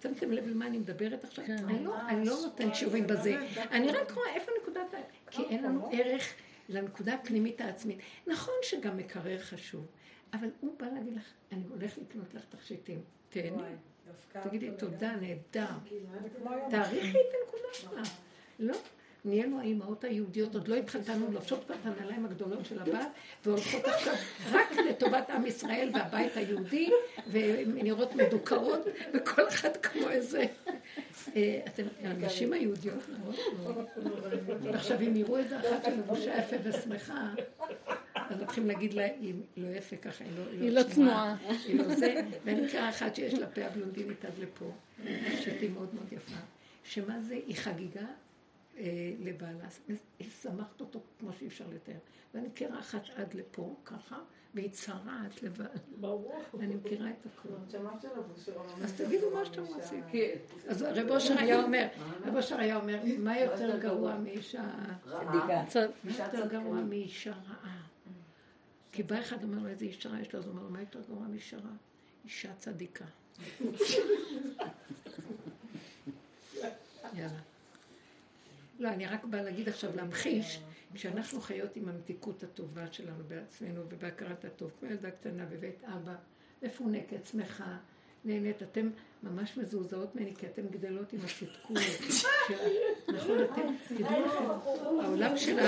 [0.03, 1.45] שמתם לב למה אני מדברת עכשיו?
[1.45, 1.57] כן.
[1.67, 1.95] אני לא,
[2.25, 3.37] לא נותנת שיעורים בזה.
[3.71, 4.97] אני רק רואה איפה נקודת ה...
[5.31, 6.33] כי אין לנו ערך
[6.69, 7.99] לנקודה הפנימית העצמית.
[8.27, 9.85] נכון שגם מקרר חשוב,
[10.33, 13.01] אבל הוא בא להגיד לך, אני הולך לקנות לך תכשיטים.
[13.29, 13.63] תהני.
[14.43, 15.67] תגידי תודה, נהדר.
[16.69, 18.17] תעריכי את הנקודה שלך.
[18.59, 18.77] לא.
[19.25, 23.07] נהיינו האימהות היהודיות, עוד לא התחתנו, לובשות כבר את הנעליים הגדולות של הבת,
[23.45, 24.13] והולכות עכשיו
[24.51, 26.89] רק לטובת עם ישראל והבית היהודי,
[27.31, 28.81] ונראות מדוכאות,
[29.13, 30.45] וכל אחד כמו איזה...
[31.35, 33.85] אה, אתם, הנשים היהודיות מאוד מאוד...
[34.75, 37.33] עכשיו, אם יראו איזה אחת שלבושה יפה ושמחה,
[38.15, 41.35] אז הולכים להגיד לה, היא לא יפה ככה, היא לא, היא לא צנועה.
[41.65, 44.71] היא לא זה, ואני מכירה אחת שיש לה פה הבלונדינית עד לפה,
[45.39, 46.35] שהיא מאוד מאוד יפה.
[46.83, 48.05] שמה זה, היא חגיגה
[49.19, 49.67] לבעלה.
[50.19, 51.97] היא שמחת אותו כמו שאי אפשר לתאר.
[52.33, 54.19] ואני מכירה אחת עד לפה, ככה,
[54.53, 55.65] והיא צרעת לבד.
[55.99, 56.41] ברור.
[56.59, 57.51] אני מכירה את הכול.
[58.83, 60.03] אז תגידו מה שאתם רוצים.
[60.11, 60.35] כן.
[60.67, 61.87] אז רב אושר היה אומר,
[62.25, 64.63] רב אושר היה אומר, מה יותר גרוע מאישה...
[65.05, 65.65] רעה.
[66.03, 67.81] מה יותר גרוע מאישה רעה?
[68.91, 70.79] כי בא אחד אומר לו איזה אישה רעה יש לו, אז הוא אומר לו, מה
[70.79, 71.75] יותר גרוע מאישה רעה?
[72.25, 73.05] אישה צדיקה.
[77.13, 77.39] יאללה.
[78.79, 80.59] לא, אני רק באה להגיד עכשיו, להמחיש,
[80.93, 86.15] כשאנחנו חיות עם המתיקות הטובה שלנו בעצמנו ובהכרת הטוב, כמו ילדה קטנה בבית אבא,
[86.61, 87.77] מפונקת, שמחה,
[88.25, 88.89] נהנית, אתם
[89.23, 91.77] ממש מזועזעות ממני, כי אתן גדלות עם הצדקות.
[93.07, 94.43] נכון, אתם, תדעו לכם,
[95.03, 95.59] העולם של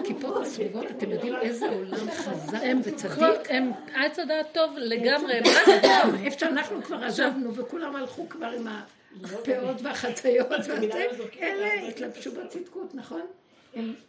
[0.00, 3.50] הכיפות הסביבות, אתם יודעים איזה עולם חזק וצדיק?
[3.50, 5.40] הם עץ הדעת טוב לגמרי.
[6.24, 8.84] איפה שאנחנו כבר עזבנו וכולם הלכו כבר עם ה...
[9.24, 10.48] הפאות והחציות,
[11.40, 13.26] אלה התלבשו בצדקות, נכון?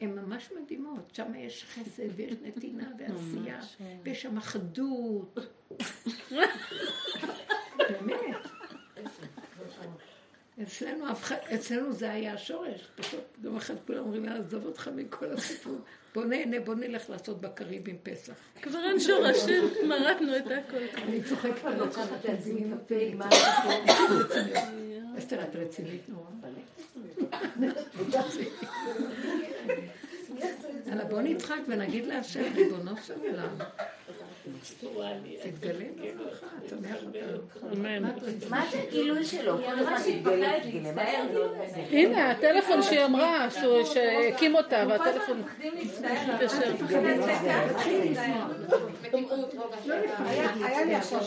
[0.01, 3.60] הן ממש מדהימות, שם יש חסד ויש נתינה ועשייה,
[4.03, 5.39] ויש שם אחדות.
[7.78, 8.38] באמת.
[10.64, 11.05] אצלנו,
[11.55, 15.78] אצלנו זה היה השורש, פשוט יום אחד כולם אומרים, לעזוב אותך מכל הסיפור.
[16.16, 18.34] בוא נהנה, בוא נלך לעשות בקריבים פסח.
[18.62, 21.01] כבר אין שורשים, מרקנו את הכל.
[21.01, 21.76] אני צוחקת על
[23.16, 23.30] מה
[25.18, 26.30] אסתר, את רצינית נורא.
[30.88, 33.57] יאללה, בוא נצחק ונגיד להשם, ריבונו של עולם.
[35.43, 36.97] תתגלה בברכה, תומך
[38.49, 39.57] מה זה גילוי שלו?
[39.57, 40.57] כל הזמן תתגלה,
[41.91, 43.47] הנה, הטלפון שהיא אמרה,
[43.86, 45.43] שהקים אותה, והטלפון...
[50.63, 51.20] היה לי עכשיו,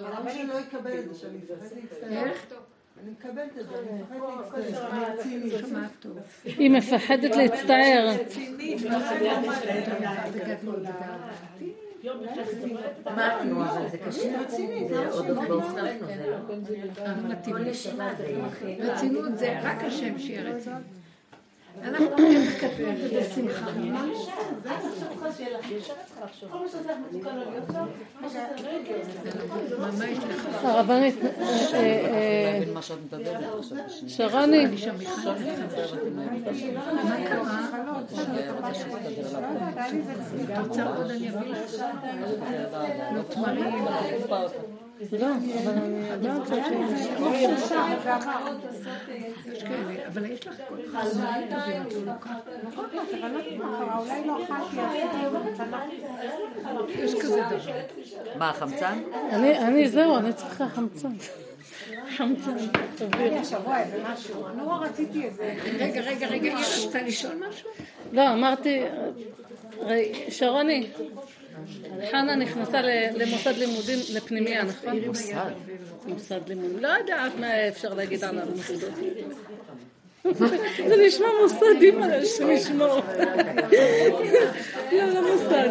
[0.00, 1.76] הרב לא יקבל את זה שאני מפחד
[2.10, 2.58] להצטער.
[3.02, 3.76] אני מקבלת את זה,
[6.44, 8.16] היא מפחדת להצטער.
[13.06, 14.48] אמרנו, אבל זה קשה,
[14.88, 16.06] זה עוד בשרנו,
[16.66, 18.36] זה.
[18.78, 20.97] רצינות זה רק השם שיהיה רצינות.
[21.84, 23.70] אנחנו מקדמים את זה בשמחה.
[30.62, 31.14] הרבנית,
[34.08, 34.66] שרני,
[44.26, 44.77] מה?
[45.12, 45.28] לא.
[46.22, 46.36] לא,
[50.06, 50.74] אבל לא יש לך כל
[53.98, 54.38] אולי לא
[56.88, 57.72] יש כזה דבר.
[58.36, 58.98] מה, חמצן?
[59.32, 61.12] אני, זהו, אני צריכה חמצן.
[62.16, 62.56] חמצן,
[62.94, 63.38] תביא.
[63.38, 65.54] השבוע איזה משהו, נורא רציתי איזה...
[65.78, 67.70] רגע, רגע, רגע, רצתה לשאול משהו?
[68.12, 68.82] לא, אמרתי,
[70.28, 70.86] שרוני,
[72.10, 72.80] חנה נכנסה
[73.14, 74.98] למוסד לימודים, לפנימייה, נכון?
[75.06, 75.50] מוסד.
[76.06, 76.78] מוסד לימודים.
[76.78, 78.94] לא יודעת מה אפשר להגיד על המוסדות.
[80.88, 83.00] זה נשמע מוסד, אימא, שנשמור.
[84.92, 85.68] לא, לא מוסד.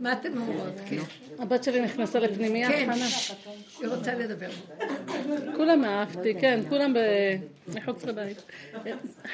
[0.00, 0.74] מה אתם אומרות?
[0.90, 0.96] כן.
[1.38, 2.90] הבת שלי נכנסה לפנימייה, כן,
[3.80, 4.48] היא רוצה לדבר.
[5.56, 6.94] כולם אהבתי, כן, כולם
[7.68, 8.42] מחוץ לבית.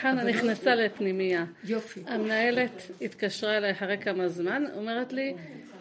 [0.01, 1.45] חנה נכנסה לפנימייה.
[1.65, 2.01] יופי.
[2.07, 5.35] המנהלת התקשרה אליי אחרי כמה זמן, אומרת לי,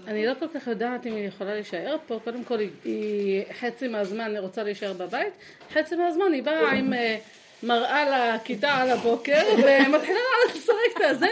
[0.07, 4.37] אני לא כל כך יודעת אם היא יכולה להישאר פה, קודם כל היא חצי מהזמן
[4.37, 5.33] רוצה להישאר בבית,
[5.73, 7.17] חצי מהזמן היא באה עם אה,
[7.63, 10.19] מראה לכיתה על הבוקר ומתחילה
[10.49, 11.27] לשחק את הזה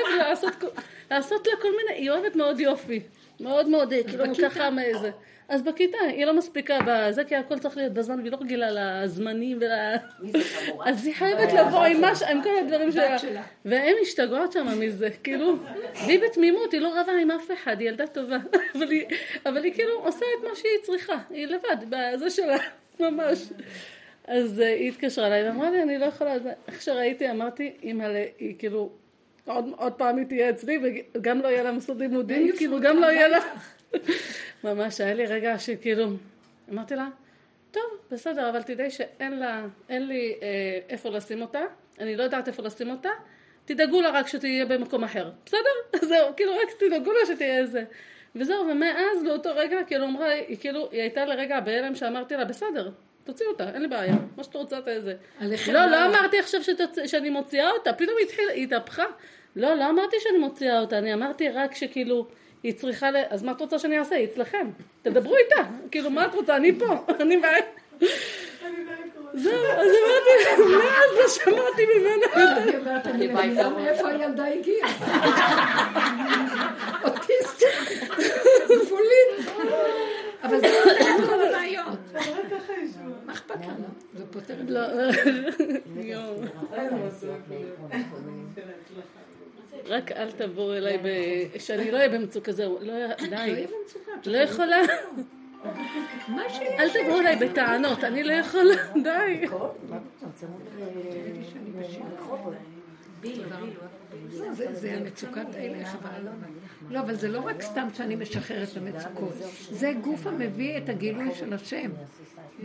[1.09, 2.99] ולעשות לה כל מיני, היא אוהבת מאוד יופי,
[3.41, 5.11] מאוד מאוד, כאילו ככה מאיזה.
[5.51, 9.57] אז בכיתה, היא לא מספיקה בזה, כי הכל צריך להיות בזמן, והיא לא רגילה לזמנים
[9.61, 9.71] ול...
[10.85, 12.21] אז היא חייבת לבוא עם, מש...
[12.21, 13.17] עם כל הדברים שלה.
[13.65, 15.55] והן משתגעות שם מזה, כאילו,
[16.05, 18.37] והיא בתמימות, היא לא רבה עם אף אחד, היא ילדה טובה.
[19.45, 22.57] אבל היא, כאילו עושה את מה שהיא צריכה, היא לבד, בזה שלה,
[22.99, 23.39] ממש.
[24.27, 26.33] אז uh, היא התקשרה אליי ואמרה לי, אני לא יכולה,
[26.67, 28.89] איך שראיתי, אמרתי, אימא'לה, היא כאילו,
[29.45, 30.79] עוד, עוד פעם היא תהיה אצלי,
[31.15, 33.39] וגם לא יהיה לה מסוד לימודים, כאילו, גם לא יהיה לה...
[34.63, 36.07] ממש, היה לי רגע שכאילו,
[36.71, 37.07] אמרתי לה,
[37.71, 41.61] טוב, בסדר, אבל תדעי שאין לה, אין לי אה, איפה לשים אותה,
[41.99, 43.09] אני לא יודעת איפה לשים אותה,
[43.65, 45.99] תדאגו לה רק שתהיה במקום אחר, בסדר?
[46.09, 47.83] זהו, כאילו רק תדאגו לה שתהיה איזה.
[48.35, 52.91] וזהו, ומאז באותו רגע, כאילו אמרה, היא כאילו, היא הייתה לרגע בהלם שאמרתי לה, בסדר,
[53.31, 55.13] תוציא אותה, אין לי בעיה, מה שאת רוצה זה.
[55.67, 56.97] לא, לא אמרתי עכשיו שתוצ...
[57.05, 58.15] שאני מוציאה אותה, פתאום
[58.53, 59.03] היא התהפכה.
[59.55, 62.27] לא, לא אמרתי שאני מוציאה אותה, אני אמרתי רק שכאילו...
[62.63, 63.15] היא צריכה ל...
[63.29, 64.15] אז מה את רוצה שאני אעשה?
[64.15, 64.69] היא אצלכם.
[65.01, 65.61] תדברו איתה.
[65.91, 66.55] כאילו, מה את רוצה?
[66.55, 66.85] אני פה.
[67.21, 67.61] אני בעיה.
[69.33, 72.55] זהו, אז אמרתי, מאז לא שמעתי ממנה.
[72.65, 74.89] היא אומרת, אני מבינה מאיפה הילדה הגיעה.
[77.05, 78.09] אוטיסטית,
[78.65, 79.49] גבולית.
[80.43, 81.97] אבל זה לא כל הבעיות.
[83.25, 83.87] מה אכפת לנו?
[84.13, 84.79] זה פותר את זה.
[89.85, 90.99] רק אל תבואו אליי,
[91.59, 92.93] שאני לא אהיה במצוקה, זהו, לא,
[93.29, 93.65] די.
[94.25, 94.81] לא יכולה.
[96.79, 98.73] אל תבואו אליי בטענות, אני לא יכולה,
[99.03, 99.45] די.
[104.71, 105.97] זה המצוקת הילך,
[106.89, 109.33] לא, אבל זה לא רק סתם שאני משחררת את המצוקות,
[109.71, 111.91] זה גוף המביא את הגילוי של השם.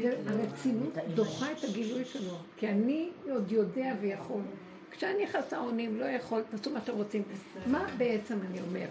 [0.05, 4.43] הרצינות דוחה את הגילוי שלו, כי אני עוד יודע ויכול.
[4.91, 7.23] כשאני חסר אונים, לא יכול, תעשו מה שאתם רוצים.
[7.67, 8.87] מה בעצם אני אומר?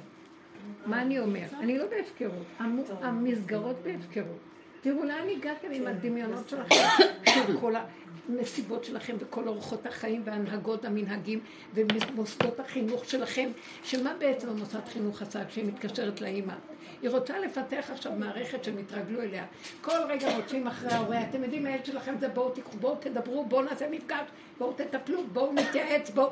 [0.86, 1.46] מה אני אומר?
[1.60, 2.46] אני לא בהפקרות,
[3.02, 4.38] המסגרות בהפקרות.
[4.82, 6.76] תראו לאן הגעתם עם הדמיונות שלכם,
[8.30, 11.40] המסיבות שלכם וכל אורחות החיים וההנהגות, המנהגים
[11.74, 13.50] ומוסדות החינוך שלכם,
[13.84, 16.54] שמה בעצם המוסד חינוך עשה כשהיא מתקשרת לאימא?
[17.02, 19.46] היא רוצה לפתח עכשיו מערכת שהם יתרגלו אליה.
[19.82, 23.62] כל רגע רוצים אחרי ההורה, אתם יודעים, הילד שלכם זה בואו תיקחו, בואו תדברו, בואו
[23.62, 26.30] נעשה מפגש, בואו תטפלו, בואו נתייעץ, בואו...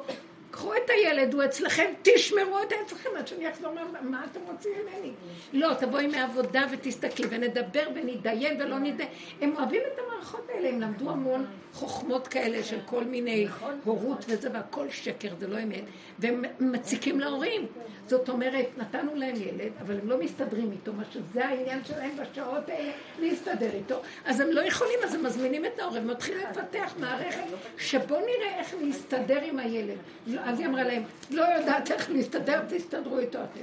[0.52, 3.72] קחו את הילד, הוא אצלכם, תשמרו את אצלכם עד שאני אחזור,
[4.02, 5.12] מה אתם רוצים ממני?
[5.54, 9.10] לא, תבואי מהעבודה ותסתכלי ונדבר ונתדיין ולא נתדיין.
[9.42, 13.48] הם אוהבים את המערכות האלה, הם למדו המון חוכמות כאלה של כל מיני
[13.84, 15.84] הורות וזה, והכל שקר, זה לא אמת,
[16.20, 17.68] והם מציקים להורים.
[18.08, 22.70] זאת אומרת, נתנו להם ילד, אבל הם לא מסתדרים איתו, מה שזה העניין שלהם בשעות
[22.70, 24.02] האלה, להסתדר איתו.
[24.26, 27.44] אז הם לא יכולים, אז הם מזמינים את ההורים, מתחילים לפתח מערכת
[27.78, 29.98] שבוא נראה איך להסתדר עם הילד.
[30.40, 33.62] אז היא אמרה להם, לא יודעת איך להסתדר, תסתדרו איתו אתם.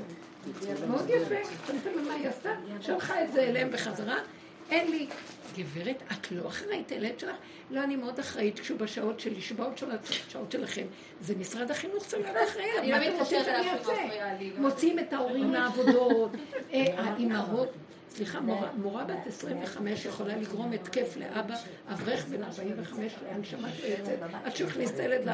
[0.89, 1.35] מאוד יפה,
[1.67, 2.51] שמתם למה היא עשתה?
[2.81, 4.17] שלחה את זה אליהם בחזרה.
[4.71, 5.07] אין לי,
[5.57, 7.37] גברת, את לא אחראית הילד שלך?
[7.71, 10.87] לא, אני מאוד אחראית כשהוא בשעות שלי, שבעות של השעות שלכם.
[11.21, 13.93] זה משרד החינוך צריך להיות אחראי, מה אתם רוצים שאני אעשה?
[14.59, 16.31] מוציאים את ההורים לעבודות,
[16.73, 17.69] אה, האימהות.
[18.11, 18.41] סליחה,
[18.77, 21.55] מורה בת 25 יכולה לגרום התקף לאבא,
[21.89, 25.29] אברך בן 45, הנשמה שלו יוצאת, עד שהוא הכניס את הילד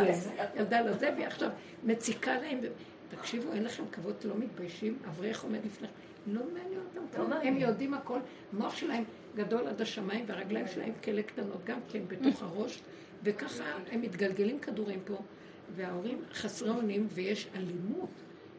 [0.57, 1.51] לילדה לזה, והיא עכשיו
[1.85, 2.61] מציקה להם.
[3.09, 5.95] תקשיבו, אין לכם כבוד, לא מתביישים, אברך עומד לפניכם.
[6.27, 8.19] לא מעניין אותם, הם יודעים הכל,
[8.53, 9.05] המוח שלהם
[9.37, 12.83] גדול עד השמיים והרגליים שלהם כאלה קטנות, גם כן בתוך הראש,
[13.25, 15.19] וככה הם מתגלגלים כדורים פה,
[15.77, 18.11] וההורים חסרי אונים ויש אלימות.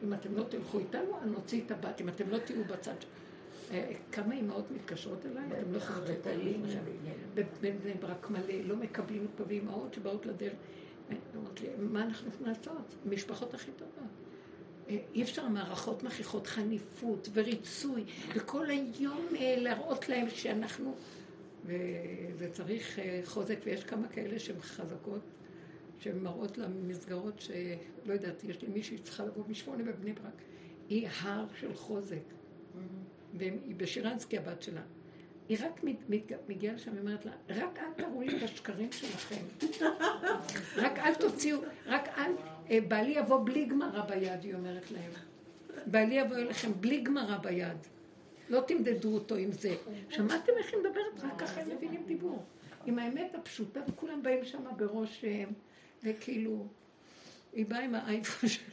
[0.03, 2.93] אם אתם לא תלכו איתנו, אני נוציא את הבת, אם אתם לא תהיו בצד
[3.71, 6.31] אה, כמה אימהות מתקשרות אליי, אתם לא יכולים לתת.
[7.35, 10.53] בבני ברק מלא, לא מקבלים פה, ואימהות שבאות לדרך.
[11.35, 12.95] אמרתי לי, מה אנחנו יכולים לעשות?
[13.05, 14.26] המשפחות הכי טובות.
[14.89, 18.03] אה, אי אפשר מערכות מכריחות חניפות וריצוי,
[18.35, 20.95] וכל היום אה, להראות להם שאנחנו...
[21.65, 25.21] וזה צריך חוזק, ויש כמה כאלה שהן חזקות,
[25.99, 30.41] שהן מראות למסגרות שלא יודעת, יש לי מישהי שצריכה לבוא משמונה בבני ברק.
[30.89, 32.15] היא הר של חוזק.
[32.15, 32.77] Mm-hmm.
[33.37, 34.81] והיא בשירנסקי הבת שלה.
[35.49, 35.83] היא רק
[36.47, 39.43] מגיעה לשם, היא אומרת לה, רק אל תראו לי את השקרים שלכם.
[40.83, 42.56] רק אל תוציאו, רק אל, אה,
[42.87, 45.11] בעלי יבוא בלי גמרא ביד, היא אומרת להם.
[45.85, 47.77] בעלי יבוא אליכם בלי גמרא ביד.
[48.49, 49.75] לא תמדדו אותו עם זה.
[50.09, 51.23] שמעתם איך היא מדברת?
[51.23, 52.45] רק ככה הם מבינים דיבור.
[52.85, 55.43] עם האמת הפשוטה, וכולם באים שם בראש, אה,
[56.03, 56.67] וכאילו,
[57.53, 58.65] היא באה עם האייפון שלה.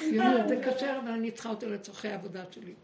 [0.00, 2.74] היא אומרת, זה קשה, אבל אני צריכה אותו לצורכי העבודה שלי.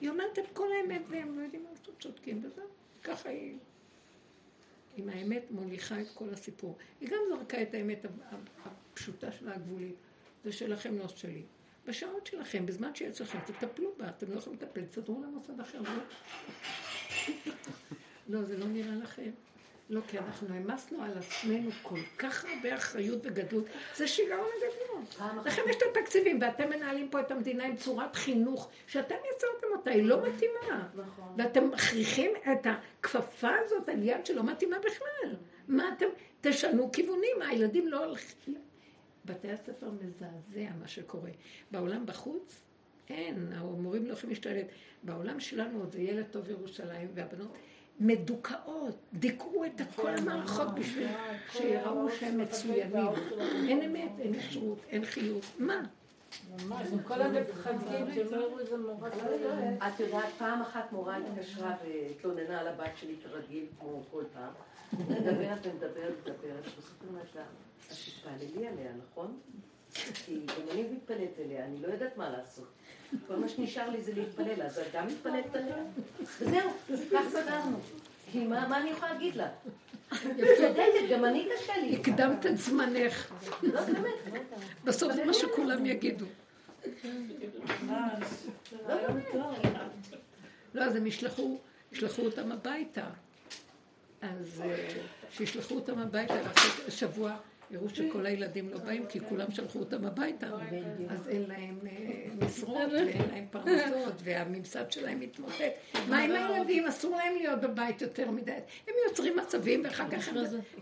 [0.00, 2.66] היא אומרת את כל האמת והם לא יודעים מה לעשות, צודקים, וזהו.
[3.02, 3.56] ככה היא...
[4.96, 6.76] עם האמת מוליכה את כל הסיפור.
[7.00, 8.06] היא גם זרקה את האמת
[8.92, 9.94] הפשוטה של הגבולית.
[10.44, 11.42] זה שלכם, לא שלי.
[11.86, 14.08] בשעות שלכם, בזמן שיש לכם, תטפלו בה.
[14.08, 15.80] אתם לא יכולים לטפל, תסדרו למוסד אחר.
[15.80, 15.90] לא,
[18.28, 19.30] לא זה לא נראה לכם.
[19.90, 23.64] לא, כי אנחנו העמסנו על עצמנו כל כך הרבה אחריות וגדלות,
[23.96, 25.20] זה שיגעון הגדלות.
[25.46, 29.90] לכם יש את התקציבים, ואתם מנהלים פה את המדינה עם צורת חינוך, שאתם יצרתם אותה,
[29.90, 30.88] היא לא מתאימה.
[30.94, 31.34] נכון.
[31.38, 35.36] ואתם מכריחים את הכפפה הזאת על יד שלא מתאימה בכלל.
[35.68, 36.06] מה אתם,
[36.40, 38.54] תשנו כיוונים, הילדים לא הולכים...
[39.24, 41.30] בתי הספר מזעזע מה שקורה.
[41.70, 42.60] בעולם בחוץ,
[43.08, 44.66] אין, המורים לא יכולים להשתלט.
[45.02, 47.52] בעולם שלנו עוד זה ילד טוב ירושלים, והבנות...
[48.00, 51.08] מדוכאות, דיכאו את כל המערכות בשביל
[51.52, 52.96] שיראו שהם מצוינים.
[53.68, 55.44] אין אמת, אין ישרות, אין חיות.
[55.58, 55.82] מה?
[59.86, 64.52] את יודעת, פעם אחת מורה התקשרה והתלוננה על הבת שלי כרגיל, כמו כל פעם.
[64.92, 69.38] מדברת ומדברת ומדברת, בסוף היא אומרת לה, את תתפללי עליה, נכון?
[70.14, 72.68] כי אם אני מתפלאת אליה, אני לא יודעת מה לעשות.
[73.26, 75.76] כל מה שנשאר לי זה להתפלל, אז את גם מתפללת עליה?
[76.40, 76.70] וזהו,
[77.12, 77.78] כך סגרנו.
[78.32, 79.48] כי מה אני יכולה להגיד לה?
[80.36, 81.96] צודקת, גם אני קשה לי.
[81.96, 83.32] הקדמת את זמנך.
[83.62, 84.42] לא, באמת.
[84.84, 86.26] בסוף זה מה שכולם יגידו.
[90.74, 91.58] לא, אז הם ישלחו,
[91.92, 93.04] ישלחו אותם הביתה.
[94.22, 94.88] אז אה,
[95.30, 97.36] שישלחו אותם הביתה, ואחרי שבוע
[97.72, 100.46] יראו שכל הילדים לא באים, כי כולם שלחו אותם הביתה.
[101.08, 105.72] אז אין להם אה, משרות, ואין להם פרנסות, והממסד שלהם מתמוטט.
[106.08, 106.86] מה עם הילדים?
[106.86, 108.52] אסור להם להיות בבית יותר מדי.
[108.86, 110.28] הם יוצרים מצבים, ואחר כך...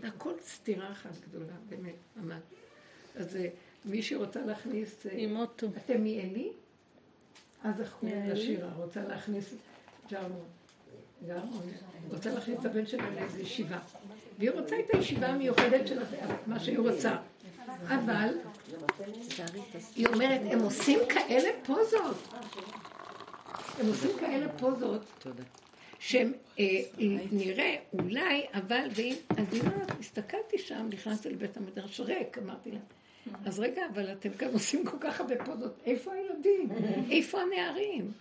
[0.03, 2.41] הכל סתירה אחת גדולה, באמת, ממש.
[3.15, 3.47] אז אה,
[3.85, 5.05] מי שרוצה להכניס...
[5.77, 6.51] אתם מעלי?
[7.63, 8.73] אז איך קוראים לשירה?
[8.73, 9.53] רוצה להכניס...
[10.11, 10.45] ג'רמון.
[11.27, 11.61] ג'רמון.
[12.09, 13.79] רוצה להכניס את הבן שלה לאיזו ישיבה.
[14.41, 15.99] והיא רוצה את הישיבה המיוחדת של
[16.47, 17.15] מה שהיא רוצה.
[17.87, 18.33] אבל
[19.95, 22.33] היא אומרת, הם עושים כאלה פוזות.
[23.79, 25.25] הם עושים כאלה פוזות.
[25.99, 26.65] שהם אה,
[27.31, 32.79] נראה אולי, אבל, ואם, אז היא אומרת, הסתכלתי שם, נכנסתי לבית המדרש ריק, אמרתי לה,
[33.45, 36.69] אז רגע, אבל אתם כאן עושים כל כך הרבה פוזות, איפה הילדים?
[37.11, 38.11] איפה הנערים?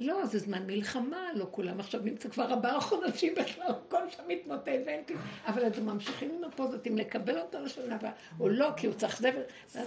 [0.00, 4.68] לא, זה זמן מלחמה, לא כולם עכשיו נמצא כבר ארבעה חודשים בכלל, הכל שם מתמוטט
[4.86, 5.20] ואין כלום.
[5.46, 9.18] אבל אתם ממשיכים עם הפוזות, אם לקבל אותו לשנה הבאה, או לא, כי הוא צריך
[9.18, 9.42] זבל.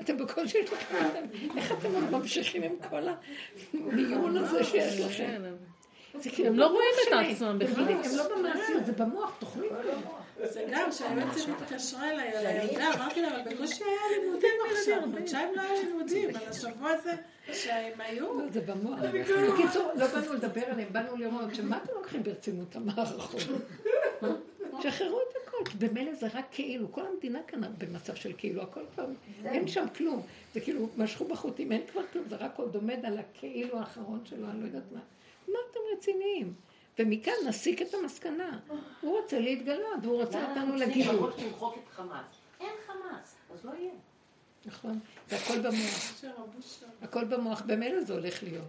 [0.00, 1.24] אתם בקושי שלכם,
[1.56, 3.02] איך אתם עוד ממשיכים עם כל
[3.74, 5.42] המיון הזה שיש לכם?
[6.22, 7.88] כאילו הם לא רואים את עצמם בכלל.
[7.88, 9.72] הם לא במעשיות, זה במוח, תוכנית.
[10.44, 15.48] זה גם, שהיועצת התקשרה אליי על הילדה, אמרתי לה, אבל בקושי היה לימודים עכשיו, חודשיים
[15.56, 17.12] לא היה לימודים, על השבוע הזה
[17.52, 18.52] שהם היו.
[18.52, 19.00] זה במוח.
[19.52, 23.40] בקיצור, לא באנו לדבר עליהם, באנו לראות שמה אתם לוקחים ברצינות המערכות?
[24.82, 28.80] שחררו את הכל, כי במילא זה רק כאילו, כל המדינה כאן במצב של כאילו, הכל
[28.94, 29.06] כבר,
[29.44, 30.22] אין שם כלום.
[30.54, 34.50] זה כאילו, משכו בחוטים, אין כבר כלום, זה רק עוד עומד על הכאילו האחרון שלו,
[34.50, 35.00] אני לא יודעת מה.
[35.48, 36.54] מה אתם רציניים?
[36.98, 38.58] ומכאן נסיק את המסקנה.
[39.00, 41.30] הוא רוצה להתגלות, והוא רוצה אותנו לגילוי.
[42.60, 43.92] אין חמאס, אז לא יהיה.
[44.66, 46.24] נכון, זה הכל במוח.
[47.02, 48.68] הכל במוח, במילא זה הולך להיות.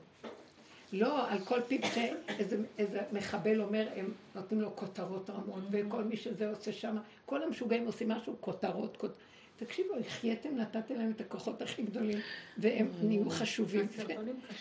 [0.94, 2.64] לא, על כל פיפ שאיזה
[3.12, 8.10] מחבל אומר, הם נותנים לו כותרות רמות, וכל מי שזה עושה שם, כל המשוגעים עושים
[8.10, 9.18] משהו, כותרות, כותרות.
[9.58, 12.20] תקשיבו, החייתם, נתתם להם את הכוחות הכי גדולים,
[12.58, 13.88] והם נהיו חשובים.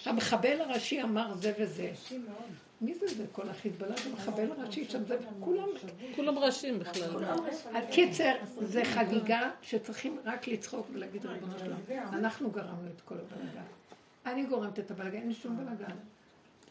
[0.04, 1.92] המחבל הראשי אמר זה וזה.
[2.80, 3.24] מי זה זה?
[3.32, 5.68] כל החיזבאללה זה מחבל ראשי שם, זה כולם...
[6.16, 7.10] כולם ראשים בכלל.
[7.74, 11.78] הקיצר, זה חגיגה שצריכים רק לצחוק ולהגיד ריבונו שלום.
[12.12, 13.62] אנחנו גרמנו את כל הבלגן.
[14.26, 15.94] אני גורמת את הבלגן, אין לי שום בלגן.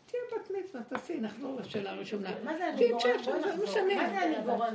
[0.05, 2.29] תהיה בת מצווה, תעשי, נחזור לשאלה הראשונה.
[2.43, 3.27] מה זה אני גורמת?
[3.27, 3.95] לא משנה.
[3.95, 4.73] מה זה אני גורמת?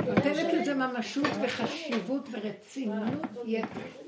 [0.00, 3.12] נותנת לזה ממשות וחשיבות ורצינות
[3.44, 4.05] יתר.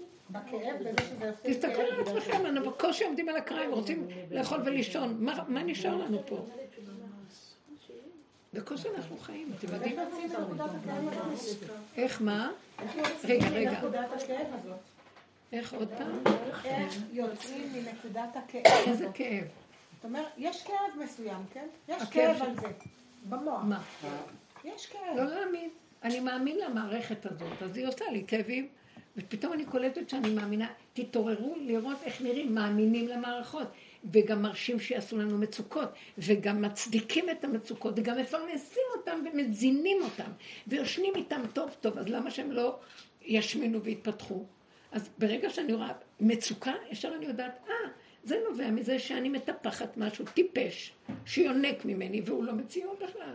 [1.42, 5.24] תסתכלו על עצמכם, אנחנו בקושי עומדים על הקריים, רוצים לאכול ולישון.
[5.48, 6.46] מה נשאר לנו פה?
[8.54, 9.96] בקושי אנחנו חיים, אתם יודעים?
[11.96, 12.50] איך מה?
[13.24, 13.80] רגע, רגע.
[15.52, 16.34] איך עוד פעם?
[16.64, 18.62] איך יוצאים מנקודת הכאב?
[18.86, 19.44] איזה כאב?
[19.96, 21.66] זאת אומרת, יש כאב מסוים, כן?
[21.88, 22.68] יש כאב על זה,
[23.28, 23.62] במוח.
[23.64, 23.82] מה?
[24.64, 25.16] יש כאב.
[25.16, 25.70] לא להאמין.
[26.02, 28.68] אני מאמין למערכת הזאת, אז היא עושה לי כאבים.
[29.18, 33.68] ופתאום אני קולטת שאני מאמינה, תתעוררו לראות איך נראים, מאמינים למערכות,
[34.12, 35.88] וגם מרשים שיעשו לנו מצוקות,
[36.18, 40.30] וגם מצדיקים את המצוקות, וגם מפרנסים אותם ומזינים אותם,
[40.66, 42.78] ויושנים איתם טוב טוב, אז למה שהם לא
[43.22, 44.44] ישמינו ויתפתחו?
[44.92, 47.74] אז ברגע שאני רואה מצוקה, ישר אני יודעת, אה,
[48.24, 50.92] זה נובע מזה שאני מטפחת משהו טיפש,
[51.26, 53.34] שיונק ממני, והוא לא מציאות בכלל.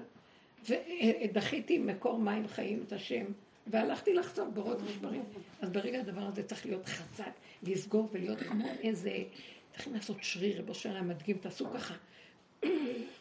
[0.68, 3.26] ודחיתי מקור מים חיים את השם,
[3.68, 5.24] והלכתי לחצוב בורות ושברים.
[5.62, 7.32] אז ברגע הדבר הזה צריך להיות חזק,
[7.64, 9.24] לסגור ולהיות כמו איזה,
[9.72, 11.94] צריכים לעשות שריר, רבו שלם מדגים, תעשו ככה,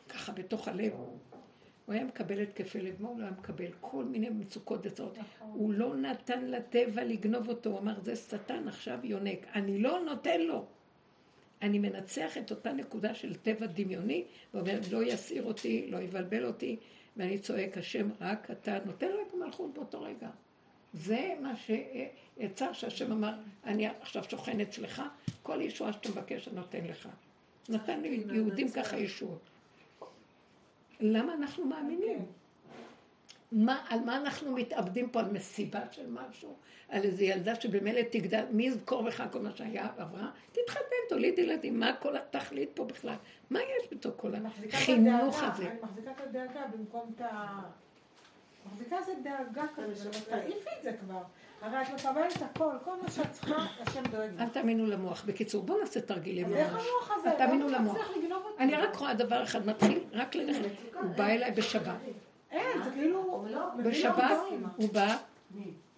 [0.09, 0.93] ככה בתוך הלב.
[1.86, 3.66] הוא היה מקבל התקפי לב, מה הוא לא היה מקבל?
[3.80, 5.18] כל מיני מצוקות וצרות.
[5.53, 10.40] הוא לא נתן לטבע לגנוב אותו, הוא אמר, זה שטן עכשיו יונק, אני לא נותן
[10.40, 10.64] לו.
[11.62, 14.24] אני מנצח את אותה נקודה של טבע דמיוני,
[14.55, 16.76] ואומר, לא יסעיר אותי, לא יבלבל אותי,
[17.16, 20.28] ואני צועק, השם, רק אתה נותן לו את המלכות באותו רגע.
[20.94, 23.34] זה מה שיצר שהשם אמר,
[23.64, 25.02] אני עכשיו שוכן אצלך,
[25.42, 27.08] כל ישועה שאתה מבקש אני נותן לך.
[27.68, 29.40] נתן ליהודים ככה ישועות.
[31.00, 32.26] למה אנחנו מאמינים?
[33.53, 35.20] מה, על מה אנחנו מתאבדים פה?
[35.20, 36.57] על מסיבה של משהו?
[36.88, 40.30] על איזה ילדה שבמילא תגדל, מי יזכור לך כל מה שהיה עברה?
[40.53, 43.14] תתחתן, תוליד ילדים, מה כל התכלית פה בכלל?
[43.50, 44.32] מה יש בתוך כל
[44.72, 45.66] החינוך הזה?
[45.66, 47.61] אני מחזיקה את הדאגה במקום את ה...
[48.66, 51.22] מחזיקה איזה דאגה כזה, תעיפי את זה כבר.
[51.62, 54.30] הרי את מקבלת הכל, כל מה שאת צריכה, השם דואג.
[54.38, 55.24] אל תאמינו למוח.
[55.24, 56.57] בקיצור, בואו נעשה תרגילים ממש.
[56.57, 57.30] אז איך המוח הזה?
[57.30, 57.96] אל תאמינו למוח.
[58.59, 60.68] אני רק רואה דבר אחד, מתחיל רק ללכת.
[60.94, 61.96] הוא בא אליי בשבת.
[62.50, 63.32] אין, זה כאילו...
[63.84, 64.38] בשבת
[64.76, 65.16] הוא בא,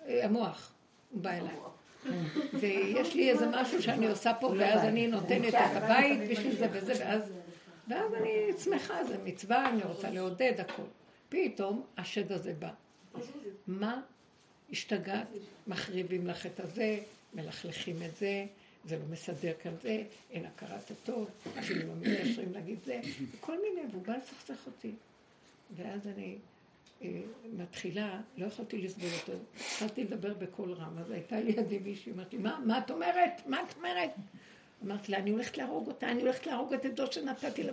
[0.07, 0.73] אה, המוח,
[1.11, 1.57] הוא בא אליי.
[2.61, 6.93] ויש לי איזה משהו שאני עושה פה, ואז אני נותנת את הבית בשביל זה וזה,
[6.99, 7.23] ואז...
[7.89, 8.31] ואז אני
[8.65, 10.83] שמחה, זה מצווה, אני רוצה לעודד הכל.
[11.29, 12.71] פתאום השד הזה בא.
[13.67, 14.01] מה
[14.71, 15.27] השתגעת?
[15.67, 16.99] מחריבים לך את הזה,
[17.35, 18.47] מלכלכים את זה,
[18.85, 23.01] זה לא מסדר כאן זה, אין הכרת הטוב, אפילו לא מתקשרים להגיד זה,
[23.41, 24.93] כל מיני, והוא בא לסכסך אותי.
[25.77, 26.37] ואז אני
[27.53, 32.61] מתחילה, לא יכולתי לסבול אותו, התחלתי לדבר בקול רם, אז הייתה לידי מישהי, אמרתי, מה,
[32.67, 33.47] מה את אומרת?
[33.47, 34.11] מה את אומרת?
[34.85, 37.73] אמרתי לה, אני הולכת להרוג אותה, אני הולכת להרוג את עדו שנתתי לה,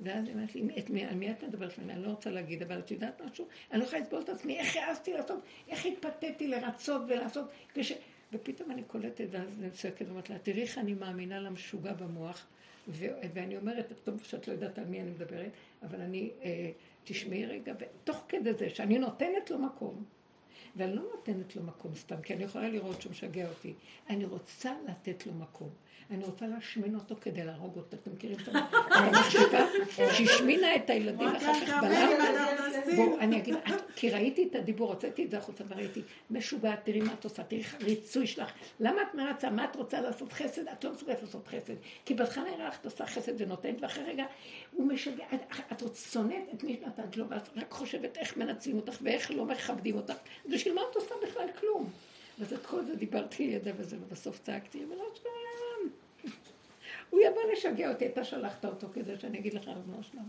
[0.00, 1.78] ואז היא אמרת לי, את מי, על מי את מדברת?
[1.78, 3.46] אני לא רוצה להגיד, אבל את יודעת משהו?
[3.72, 7.44] אני לא יכולה לסבול את עצמי, איך העזתי לעשות, איך התפתיתי לרצות ולעשות,
[7.74, 7.92] כש...
[8.32, 12.46] ופתאום אני קולטת, ואז אני צועקת ואומרת לה, תראי איך אני מאמינה למשוגע במוח,
[12.88, 13.06] ו...
[13.34, 15.50] ואני אומרת, טוב שאת לא יודעת על מי אני מדברת,
[15.82, 16.70] אבל אני, אה,
[17.08, 20.04] תשמעי רגע, ותוך כדי זה שאני נותנת לו מקום,
[20.76, 23.74] ואני לא נותנת לו מקום סתם, כי אני יכולה לראות שהוא משגע אותי,
[24.10, 25.70] אני רוצה לתת לו מקום.
[26.10, 27.96] אני רוצה להשמין אותו כדי להרוג אותו.
[27.96, 28.48] אתם מכירים את
[28.90, 29.66] המחשבה?
[30.10, 32.10] שהשמינה את הילדים אחר כך בלם?
[32.96, 33.54] בואו, אני אגיד,
[33.96, 37.62] כי ראיתי את הדיבור, הוצאתי את זה החוצה וראיתי, משוגעת, תראי מה את עושה, תראי
[37.80, 38.52] ריצוי שלך.
[38.80, 39.50] למה את מרצה?
[39.50, 40.68] מה את רוצה לעשות חסד?
[40.68, 41.74] את לא מסוגלת לעשות חסד.
[42.04, 44.24] כי בהתחלה נראה לך את עושה חסד ונותנת, ואחרי רגע
[44.72, 45.24] הוא משגע,
[45.72, 49.96] את שונאת את מי שנתת לו, ואת רק חושבת איך מנצלים אותך ואיך לא מכבדים
[49.96, 50.14] אותך.
[50.48, 51.90] בשביל מה את עושה בכלל כלום?
[52.38, 55.47] ואז את כל זה דיברתי לידה וזה, ובסוף צעקתי, אבל לא שלם.
[57.10, 60.28] הוא יבוא לשגע אותי, אתה שלחת אותו כדי שאני אגיד לך, רבנו שלום.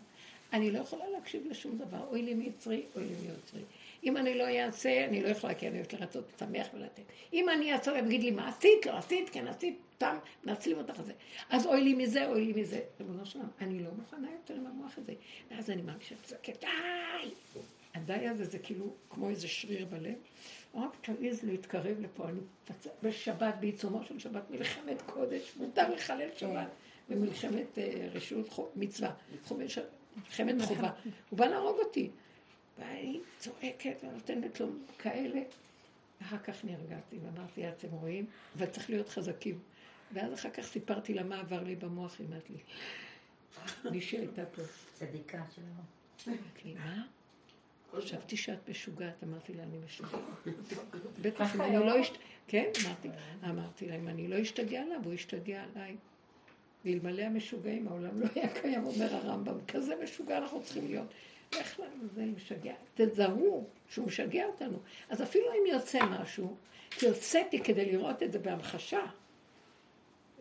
[0.53, 3.61] אני לא יכולה להקשיב לשום דבר, אוי לי מיצרי, אוי לי מיוצרי.
[4.03, 7.03] אם אני לא אעשה, אני לא יכולה, כי אני אוהבת לרצות, לשמח ולתת.
[7.34, 8.86] אם אני אעשה, הוא יגיד לי, מה עשית?
[8.86, 9.30] לא עשית?
[9.30, 9.77] כן עשית?
[9.97, 11.13] תם, מנצלים אותך זה.
[11.49, 12.80] אז אוי לי מזה, אוי לי מזה.
[12.99, 15.13] רבנו שלום, אני לא מוכנה יותר עם המוח הזה.
[15.51, 16.15] ואז אני מרגישה
[16.61, 17.30] די!
[17.93, 20.15] הדי הזה זה כאילו כמו איזה שריר בלב.
[20.76, 22.39] רק תעיז להתקרב לפה, אני
[23.03, 26.67] בשבת, בעיצומו של שבת, מלחמת קודש, מותר לחלל שבת,
[27.09, 29.13] במלחמת אה, רשות מצווה,
[30.15, 30.91] מלחמת חובה.
[31.30, 32.09] הוא בא להרוג אותי.
[32.80, 34.67] ואני צועקת ונותנת לו
[34.97, 35.39] כאלה.
[36.22, 38.26] אחר כך נרגעתי ואמרתי, אתם רואים?
[38.57, 39.59] אבל צריך להיות חזקים.
[40.13, 42.57] ואז אחר כך סיפרתי לה מה עבר לי במוח, היא אמרת לי,
[43.91, 44.61] מישהי הייתה פה.
[44.93, 45.63] צדיקה שלו.
[46.76, 47.03] מה?
[47.97, 50.22] חשבתי שאת משוגעת, אמרתי לה, אני משוגעת.
[51.22, 52.14] בטח אם אני לא אשת...
[52.47, 53.09] כן, אמרתי,
[53.49, 55.95] אמרתי לה, אם אני לא אשתגע עליו, הוא ישתגע עליי.
[56.85, 61.07] ואלמלא המשוגעים, העולם לא היה קיים, אומר הרמב"ם, כזה משוגע אנחנו צריכים להיות.
[61.55, 62.73] איך לנו זה משגע?
[62.95, 64.77] תזהו שהוא משגע אותנו.
[65.09, 66.55] אז אפילו אם יוצא משהו,
[66.89, 69.05] כי הוצאתי כדי לראות את זה בהמחשה,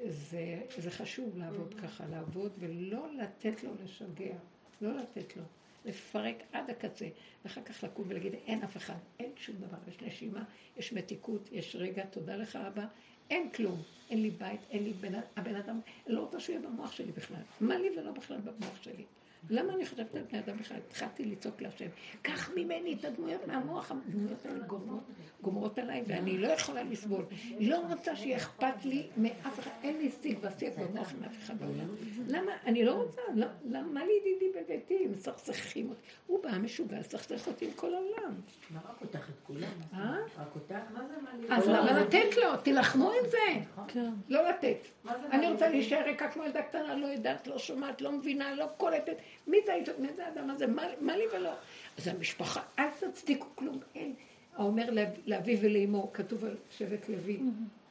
[0.06, 4.34] זה, זה חשוב לעבוד ככה, לעבוד ולא לתת לו לשגע,
[4.80, 5.42] לא לתת לו.
[5.84, 7.08] לפרק עד הקצה,
[7.44, 10.44] ואחר כך לקום ולהגיד, אין אף אחד, אין שום דבר, יש נשימה,
[10.76, 12.86] יש מתיקות, יש רגע, תודה לך אבא,
[13.30, 16.92] אין כלום, אין לי בית, אין לי בן, הבן אדם, לא רוצה שהוא יהיה במוח
[16.92, 19.04] שלי בכלל, מה לי ולא בכלל במוח שלי.
[19.50, 20.76] למה אני חושבת על בני אדם בכלל?
[20.88, 21.86] התחלתי לצעוק להשם,
[22.22, 25.02] קח ממני את הדמויות מהמוח, הדמויות האלה גומרות,
[25.42, 27.24] גומרות עליי, ואני לא יכולה לסבול.
[27.60, 31.58] לא רוצה שיהיה אכפת לי מאף אחד, אין לי שיג ושיג במוח עם אף אחד
[31.58, 31.88] בעולם.
[32.28, 32.52] למה?
[32.66, 36.00] אני לא רוצה, לא, למה לי ידידי בביתי, מסכסכים אותי?
[36.26, 38.34] הוא בא משוגע, לסכסך אותי עם כל העולם.
[38.70, 39.68] מה רק אותך את כולם?
[39.94, 40.16] אה?
[40.38, 40.74] רק אותך?
[40.94, 41.46] מה זה מה לי?
[41.50, 42.56] אז למה לתת לו?
[42.56, 43.60] תילחמו עם זה.
[43.88, 44.10] כן.
[44.28, 44.86] לא לתת.
[45.32, 49.16] אני רוצה להישאר ריקה כמו ילדה קטנה, לא יודעת, לא שומעת, לא מבינה, לא קולטת.
[49.48, 49.88] מי זה האיש?
[49.98, 50.66] מי זה האדם הזה?
[50.66, 51.52] מה, מה לי ולא?
[51.98, 54.14] אז המשפחה, אל תצדיקו כלום, אין.
[54.56, 54.90] האומר
[55.26, 57.40] לאביו ולאמו, כתוב על שבט לוי,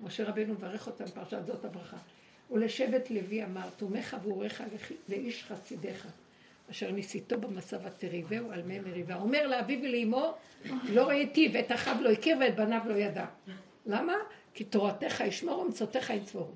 [0.01, 1.97] משה רבנו מברך אותם, פרשת זאת הברכה.
[2.51, 4.61] ולשבט לוי אמר, תומך עבורך
[5.09, 6.07] לאיש חסידיך,
[6.71, 9.15] אשר ניסיתו במסע ותריבהו על מי מריבה.
[9.15, 10.33] אומר לאביו ולאמו,
[10.89, 13.25] לא ראיתי ואת אחיו לא הכיר ואת בניו לא ידע.
[13.85, 14.13] למה?
[14.53, 16.53] כי תורתך ישמור ומצוותיך יצבורו.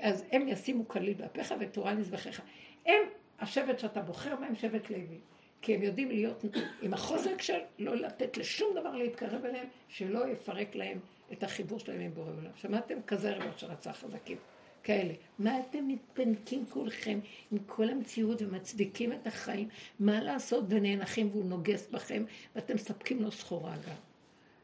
[0.00, 2.42] אז הם ישימו כליל באפיך ותורה נזבחיך.
[2.86, 3.02] הם
[3.42, 5.18] השבט שאתה בוחר בהם שבט לוי.
[5.62, 6.44] כי הם יודעים להיות
[6.82, 10.98] עם החוזק של לא לתת לשום דבר להתקרב אליהם, שלא יפרק להם
[11.32, 12.50] את החיבור שלהם עם בורא עולם.
[12.56, 12.94] שמעתם?
[13.06, 14.36] כזה רבות שרצה חזקים.
[14.84, 15.14] כאלה.
[15.38, 17.18] מה אתם מתפנקים כולכם
[17.52, 19.68] עם כל המציאות ומצדיקים את החיים?
[20.00, 22.24] מה לעשות ונאנחים והוא נוגס בכם
[22.56, 24.11] ואתם מספקים לו סחורה גם.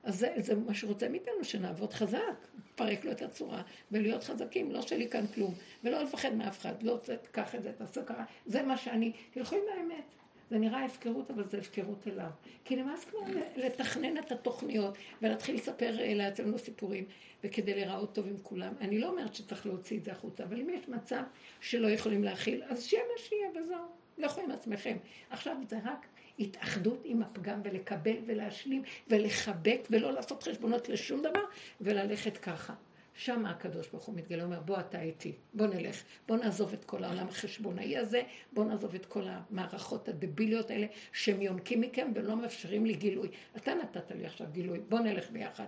[0.08, 3.62] אז זה, זה מה שרוצה מאיתנו, שנעבוד חזק, לפרק לו את הצורה
[3.92, 5.54] ולהיות חזקים, לא שלי כאן כלום,
[5.84, 9.62] ולא לפחד מאף אחד, לא תקח את זה, תעשה ככה, זה מה שאני, תלכו עם
[9.76, 10.04] האמת.
[10.50, 12.30] זה נראה הפקרות, אבל זה הפקרות אליו.
[12.64, 13.20] כי נמאס כבר
[13.56, 17.04] לתכנן את התוכניות ולהתחיל לספר אה, לעצמנו סיפורים,
[17.44, 18.72] וכדי להיראות טוב עם כולם.
[18.80, 21.22] אני לא אומרת שצריך להוציא את זה החוצה, אבל אם יש מצב
[21.60, 23.98] שלא יכולים להכיל, אז שיהיה מה שיהיה וזהו.
[24.18, 24.96] לכו עם עצמכם.
[25.30, 26.06] עכשיו זה רק
[26.38, 31.44] התאחדות עם הפגם ולקבל ולהשלים ולחבק ולא לעשות חשבונות לשום דבר
[31.80, 32.74] וללכת ככה.
[33.14, 37.04] שם הקדוש ברוך הוא מתגלה, אומר בוא אתה איתי, בוא נלך, בוא נעזוב את כל
[37.04, 42.86] העולם החשבונאי הזה, בוא נעזוב את כל המערכות הדביליות האלה שהם יונקים מכם ולא מאפשרים
[42.86, 43.28] לי גילוי.
[43.56, 45.66] אתה נתת לי עכשיו גילוי, בוא נלך ביחד.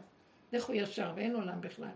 [0.53, 1.89] לכו ישר ואין עולם בכלל.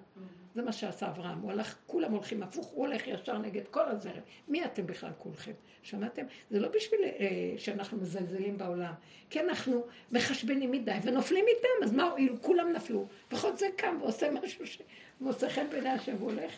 [0.55, 4.21] זה מה שעשה אברהם, הוא הלך, כולם הולכים הפוך, הוא הולך ישר נגד כל הזרם.
[4.49, 5.53] מי אתם בכלל כולכם?
[5.83, 6.23] שמעתם?
[6.51, 8.93] זה לא בשביל אה, שאנחנו מזלזלים בעולם,
[9.31, 12.43] כי אנחנו מחשבנים מדי ונופלים איתם, אז מה הועילו?
[12.43, 13.07] כולם נפלו.
[13.29, 16.53] לפחות זה קם ועושה משהו שמוצא חן בעיני השם, הוא הולך.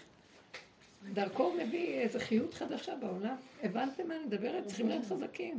[1.13, 3.37] דרכו מביא איזו חיות חדשה בעולם.
[3.63, 4.67] הבנתם מה אני מדברת?
[4.67, 5.59] צריכים להיות חזקים.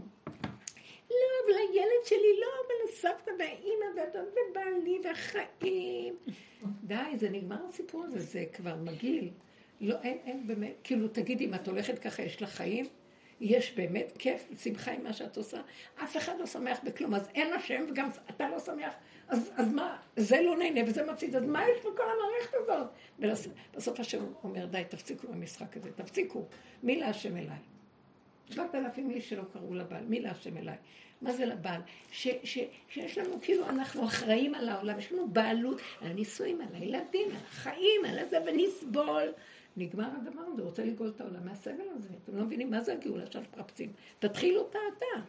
[1.10, 1.16] לא,
[1.46, 6.16] אבל הילד שלי לא, אבל הסבתא והאימא והדוד ובעלי והחיים.
[6.84, 9.30] די, זה נגמר הסיפור הזה, זה כבר מגעיל.
[9.82, 12.86] לא, אין, אין באמת, כאילו, תגידי, אם את הולכת ככה, יש לך חיים?
[13.42, 15.62] יש באמת כיף, שמחה עם מה שאת עושה?
[16.04, 18.94] אף אחד לא שמח בכלום, אז אין השם וגם אתה לא שמח.
[19.28, 22.88] אז, אז מה, זה לא נהנה וזה מפסיד, אז מה יש בכל המערכת הזאת?
[23.74, 26.46] ובסוף השם אומר, די, תפסיקו במשחק הזה, תפסיקו.
[26.84, 27.58] מי להשם אליי?
[28.52, 30.76] שבעת אלפים איש שלא קראו לבעל, מי להשם אליי?
[31.22, 31.82] מה זה לבעל?
[32.12, 32.58] ש, ש,
[32.90, 37.42] שיש לנו, כאילו, אנחנו אחראים על העולם, יש לנו בעלות על הנישואים, על הילדים, על
[37.48, 39.34] החיים, על הזה, ונסבול.
[39.78, 42.10] נגמר הדבר הזה, רוצה לגאול את העולם מהסבל הזה.
[42.24, 43.92] אתם לא מבינים מה זה הגאולה שאנחנו מחפשים.
[44.20, 45.22] תתחיל אותה אתה.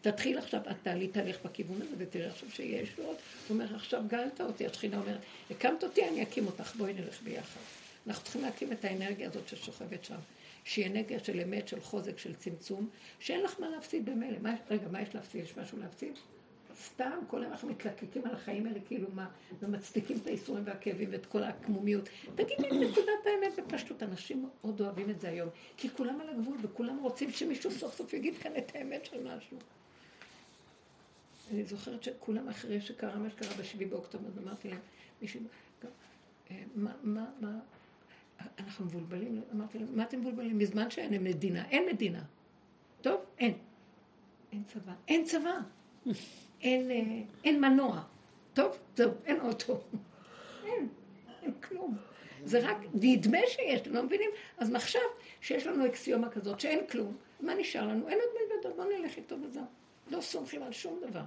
[0.00, 3.16] תתחיל עכשיו אתה להתהלך בכיוון הזה, ותראה עכשיו שיהיה ישועות.
[3.48, 5.20] הוא אומר, עכשיו גאלת אותי, השכינה אומרת,
[5.50, 7.60] הקמת אותי, אני אקים אותך, בואי נלך ביחד.
[8.06, 10.18] אנחנו צריכים להקים את האנרגיה הזאת ששוכבת שם.
[10.64, 12.88] שהיא אנרגיה של אמת, של חוזק, של צמצום,
[13.18, 14.38] שאין לך מה להפסיד במילא.
[14.70, 15.44] רגע, מה יש להפסיד?
[15.44, 16.18] יש משהו להפסיד?
[16.82, 19.28] סתם, כל היום אנחנו מתלקקים על החיים האלה, כאילו מה,
[19.60, 22.08] ומצדיקים את האיסורים והכאבים ואת כל העקמומיות.
[22.34, 26.56] תגידי את נקודת האמת בפשטות, אנשים מאוד אוהבים את זה היום, כי כולם על הגבול
[26.62, 29.58] וכולם רוצים שמישהו סוף סוף יגיד כאן את האמת של משהו.
[31.52, 34.80] אני זוכרת שכולם אחרי שקרה מה שקרה בשביעי באוקטובר, אמרתי להם,
[35.22, 35.40] מישהו,
[36.50, 37.58] אה, מה, מה, מה,
[38.58, 40.58] אנחנו מבולבלים, אמרתי להם, מה אתם מבולבלים?
[40.58, 42.22] מזמן שאין מדינה, אין מדינה.
[43.00, 43.54] טוב, אין.
[44.52, 44.92] אין צבא.
[45.08, 45.58] אין צבא.
[46.62, 48.02] אין, אה, אין מנוע.
[48.54, 49.80] טוב, זהו, אין אוטו.
[50.66, 50.88] אין,
[51.42, 51.96] אין כלום.
[52.44, 54.30] זה רק נדמה שיש, אתם לא מבינים?
[54.58, 55.02] אז מעכשיו
[55.40, 58.08] שיש לנו אקסיומה כזאת שאין כלום, מה נשאר לנו?
[58.08, 59.64] אין עוד מלבדו, בוא נלך איתו וזהו.
[60.10, 61.22] לא סומכים על שום דבר.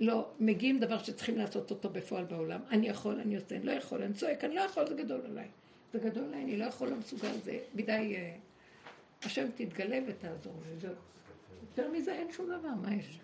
[0.00, 2.60] לא, מגיעים דבר שצריכים לעשות אותו בפועל בעולם.
[2.70, 5.48] אני יכול, אני עושה, אני לא יכול, אני צועק, אני לא יכול, זה גדול עליי.
[5.92, 8.14] זה גדול עליי, אני לא יכול, לא מסוגל, זה מדי...
[8.16, 8.36] אה,
[9.24, 10.92] השם תתגלה ותעזור לי, זהו.
[11.62, 13.18] יותר מזה אין שום דבר, מה יש?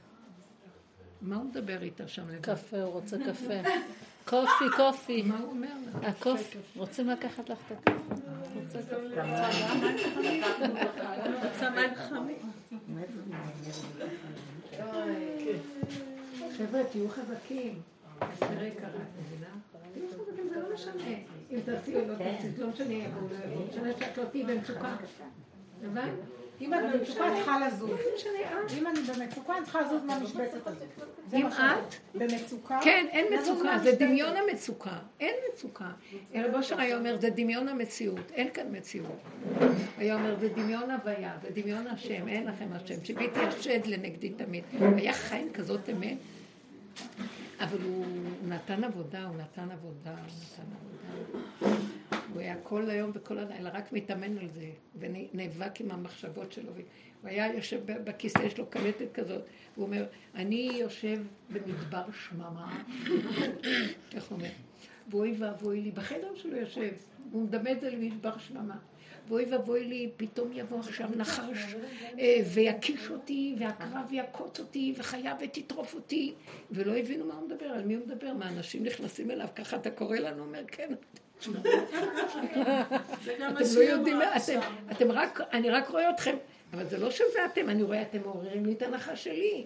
[1.20, 2.42] מה הוא מדבר איתה שם לבד?
[2.42, 3.68] קפה, הוא רוצה קפה.
[4.30, 5.22] קופי, קופי.
[5.22, 6.08] מה הוא אומר לה?
[6.08, 6.58] הקופי.
[6.76, 8.14] רוצים לקחת לך את הקפה.
[11.42, 12.52] רוצה מים חמים.
[16.66, 17.80] חבר'ה, תהיו חזקים.
[18.38, 18.90] תראה קרה,
[19.20, 19.46] מבינה?
[19.92, 21.04] תהיו חזקים, זה לא משנה.
[21.50, 22.94] אם תעשי או לא תעשי, לא משנה,
[23.54, 24.96] לא משנה שאת לא תהיי במצוקה.
[25.84, 26.12] הבנת?
[26.60, 27.90] אם את במצוקה, את צריכה לזוז.
[28.78, 30.88] אם אני במצוקה, אני צריכה לזוז מהמשבצת הזאת.
[31.32, 31.94] אם את?
[32.14, 32.80] במצוקה?
[32.82, 33.92] כן, אין מצוקה, זה.
[33.98, 34.98] דמיון המצוקה.
[35.20, 35.90] אין מצוקה.
[36.34, 39.22] רב אושר היה אומר, זה דמיון המציאות, אין כאן מציאות.
[39.98, 44.64] היה אומר, זה דמיון הוויה, זה דמיון השם, אין לכם השם, שביתי השד לנגדי תמיד.
[44.96, 46.16] היה חי עם כזאת אמת,
[47.60, 48.06] אבל הוא
[48.48, 50.92] נתן עבודה, הוא נתן עבודה, הוא נתן עבודה.
[52.32, 56.72] הוא היה כל היום וכל הלילה רק מתאמן על זה, ונאבק עם המחשבות שלו.
[56.72, 59.42] הוא היה יושב בכיסא, יש לו קלטת כזאת,
[59.74, 60.04] הוא אומר,
[60.34, 62.82] אני יושב במדבר שממה,
[64.14, 64.50] איך הוא אומר?
[65.10, 66.92] ואוי ואבוי לי, בחדר שלו יושב,
[67.30, 68.76] הוא מדמה את זה למדבר שממה.
[69.32, 71.74] ואוי ואבוי לי, פתאום יבוא עכשיו נחש
[72.18, 76.34] אה, ויקיש אותי, והקרב יעקוץ אותי, וחיה ותטרוף אותי,
[76.70, 79.90] ולא הבינו מה הוא מדבר, על מי הוא מדבר, מה אנשים נכנסים אליו, ככה אתה
[79.90, 80.94] קורא לנו, אומר כן.
[81.38, 81.50] אתם
[83.74, 84.60] לא יודעים, אתם,
[84.90, 86.36] אתם רק, אני רק רואה אתכם,
[86.72, 89.64] אבל זה לא שזה אתם, אני רואה, אתם מעוררים לי את הנחש שלי.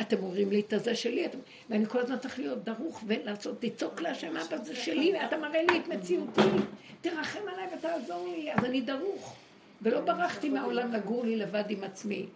[0.00, 1.38] אתם אומרים לי את הזה שלי, אתם...
[1.70, 5.78] ואני כל הזמן צריך להיות דרוך ולעשות, לצעוק להשם, אבא זה שלי, ואתה מראה לי
[5.78, 6.40] את מציאותי,
[7.00, 9.36] תרחם עליי ותעזור לי, אז אני דרוך.
[9.82, 12.26] ולא ברחתי מהעולם לגור לי לבד עם עצמי.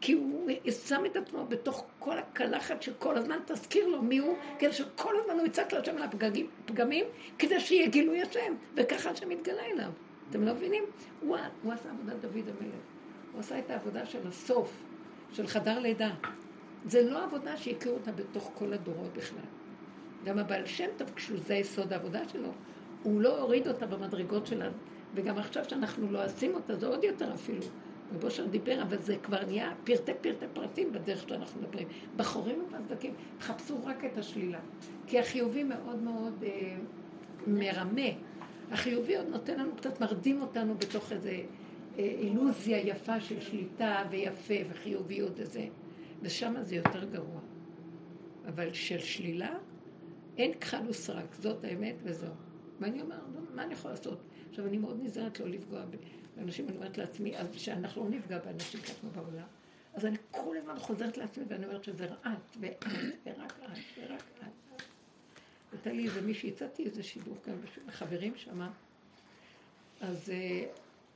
[0.00, 0.50] כי הוא
[0.86, 5.38] שם את עצמו בתוך כל הקלחת שכל הזמן תזכיר לו מי הוא, כדי שכל הזמן
[5.38, 7.04] הוא יצעק להשם על הפגמים, פגמים,
[7.38, 9.90] כדי שיהיה גילוי השם, וככה השם יתגלה אליו.
[10.30, 10.84] אתם לא מבינים?
[11.20, 12.74] הוא, הוא עשה עבודת דוד המלך.
[13.32, 14.72] הוא עשה את העבודה של הסוף,
[15.32, 16.10] של חדר לידה.
[16.84, 19.44] זה לא עבודה שהכירו אותה בתוך כל הדורות בכלל.
[20.24, 22.50] גם הבעל שם טוב, כשזה יסוד העבודה שלו,
[23.02, 24.68] הוא לא הוריד אותה במדרגות שלה,
[25.14, 27.62] וגם עכשיו שאנחנו לא עושים אותה, זה עוד יותר אפילו.
[28.12, 31.88] ובושר דיבר, אבל זה כבר נהיה פרטי פרטי פרטים בדרך שאנחנו מדברים.
[32.16, 34.58] בחורים ובסדקים, תחפשו רק את השלילה.
[35.06, 36.76] כי החיובי מאוד מאוד אה,
[37.46, 38.10] מרמה.
[38.70, 41.44] החיובי עוד נותן לנו קצת, מרדים אותנו בתוך איזו אה,
[41.98, 45.66] אילוזיה יפה של שליטה ויפה וחיוביות וזה.
[46.22, 47.40] ושם זה יותר גרוע.
[48.48, 49.58] אבל של שלילה,
[50.38, 52.32] אין כחל וסרק, זאת האמת וזהו.
[52.80, 53.20] ואני אומרת,
[53.54, 54.18] מה אני יכולה לעשות?
[54.50, 55.84] עכשיו, אני מאוד נזהרת לא לפגוע
[56.36, 59.46] באנשים, אני אומרת לעצמי, אז שאנחנו לא נפגע באנשים ככה בעולם.
[59.94, 62.84] אז אני כל הזמן חוזרת לעצמי ואני אומרת שזה את, ואת,
[63.26, 64.82] ורק את, ורק את.
[65.72, 67.54] הייתה לי איזה מישהי, הצעתי איזה שידור כאן
[67.86, 68.70] לחברים שמה,
[70.00, 70.64] אז, אה,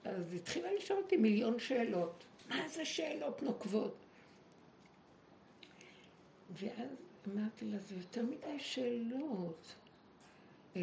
[0.04, 2.24] אז התחילה לשאול אותי מיליון שאלות.
[2.48, 4.01] מה זה שאלות נוקבות?
[6.52, 6.88] ואז
[7.28, 9.74] אמרתי לה, זה יותר מדי שאלות.
[10.76, 10.82] אה,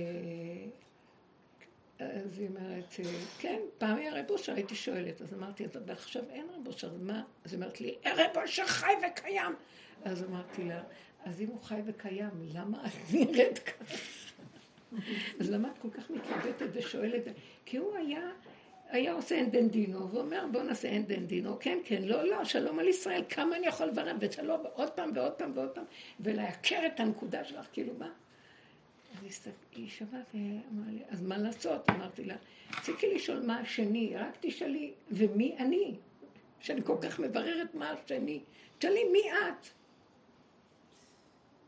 [2.00, 2.96] אז היא אומרת,
[3.40, 7.02] כן, פעם היה רב אושר, הייתי שואלת, אז אמרתי, אבל עכשיו אין רב אושר, אז
[7.02, 7.24] מה?
[7.46, 9.56] אז היא אומרת לי, רב אושר חי וקיים.
[10.04, 10.84] אז אמרתי לה,
[11.26, 13.96] אז אם הוא חי וקיים, למה את נראית ככה?
[15.40, 17.24] אז למה את כל כך מתלבטת ושואלת?
[17.66, 18.30] כי הוא היה,
[18.90, 22.45] היה עושה אין דן דינו, ואומר, בוא נעשה אין דן דינו, כן, כן, לא, לא,
[22.45, 25.84] שלום על ישראל, כמה אני יכול לברר, ושלום עוד פעם ועוד פעם ועוד פעם,
[26.20, 28.10] ולעקר את הנקודה שלך, כאילו מה?
[29.28, 31.90] אז היא שמעה ואמרה לי, אז מה לעשות?
[31.90, 32.36] אמרתי לה,
[32.78, 35.95] רציתי לשאול מה השני, רק תשאלי, ומי אני?
[36.60, 38.40] שאני כל כך מבררת מה השני.
[38.78, 39.68] תשאלי, מי את?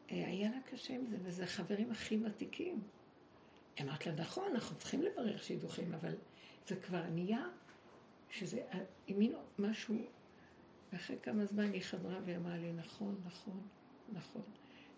[0.09, 2.81] היה לה קשה עם זה, וזה החברים הכי ותיקים.
[3.81, 6.13] אמרת לה, נכון, אנחנו צריכים לברר שידוכים, אבל
[6.67, 7.47] זה כבר נהיה,
[8.29, 9.95] שזה האמינו משהו,
[10.93, 13.61] ואחרי כמה זמן היא חזרה ואמרה לי, נכון, נכון,
[14.13, 14.41] נכון,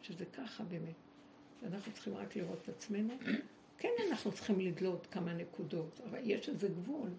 [0.02, 0.95] שזה ככה באמת.
[1.64, 3.14] אנחנו צריכים רק לראות את עצמנו.
[3.80, 7.10] כן, אנחנו צריכים לדלות כמה נקודות, אבל יש איזה גבול.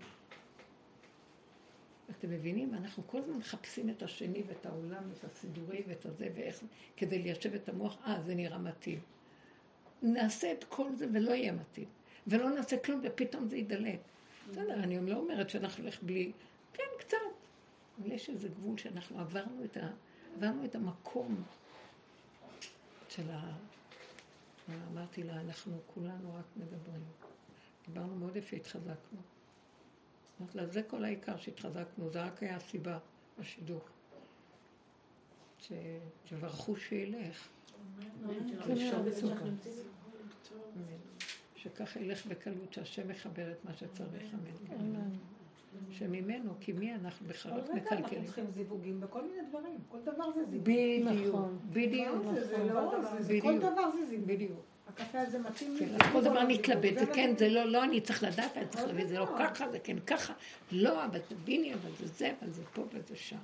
[2.10, 2.74] אתם מבינים?
[2.74, 6.60] אנחנו כל הזמן מחפשים את השני ואת העולם ואת הסידורי ואת הזה ואיך,
[6.96, 9.00] כדי ליישב את המוח, אה, זה נראה מתאים.
[10.02, 11.88] נעשה את כל זה ולא יהיה מתאים.
[12.26, 14.00] ולא נעשה כלום ופתאום זה ידלק.
[14.50, 16.32] בסדר, אני לא אומרת שאנחנו נלך בלי...
[16.72, 17.16] כן, קצת.
[18.00, 19.88] אבל יש איזה גבול שאנחנו עברנו את, ה...
[20.36, 21.42] עברנו את המקום
[23.08, 23.52] של ה...
[24.92, 27.02] אמרתי לה, אנחנו כולנו רק מדברים.
[27.86, 29.18] דיברנו מאוד יפה, התחזקנו.
[30.40, 32.98] אמרתי לה, זה כל העיקר שהתחזקנו, זה רק היה הסיבה,
[33.38, 33.80] השידור.
[35.58, 35.72] ש...
[36.24, 37.48] שברכו שילך.
[41.64, 44.34] שככה ילך בקלות, שהשם מחבר את מה שצריך,
[44.80, 45.10] אמן.
[45.90, 50.32] שממנו, כי מי אנחנו בכלל כל רגע אנחנו צריכים זיווגים בכל מיני דברים, כל דבר
[50.34, 50.64] זה זיווג.
[50.64, 51.36] בדיוק,
[51.72, 52.22] בדיוק.
[53.42, 54.26] כל דבר זה זיווג.
[54.26, 54.60] בדיוק.
[54.88, 55.86] הקפה הזה מתאים לי.
[56.12, 59.18] כל דבר נתלבט, זה כן, זה לא, לא, אני צריך לדעת, אני צריך להבין, זה
[59.18, 60.32] לא ככה, זה כן ככה.
[60.72, 63.36] לא, אבל תביני, אבל זה זה, אבל זה פה וזה שם.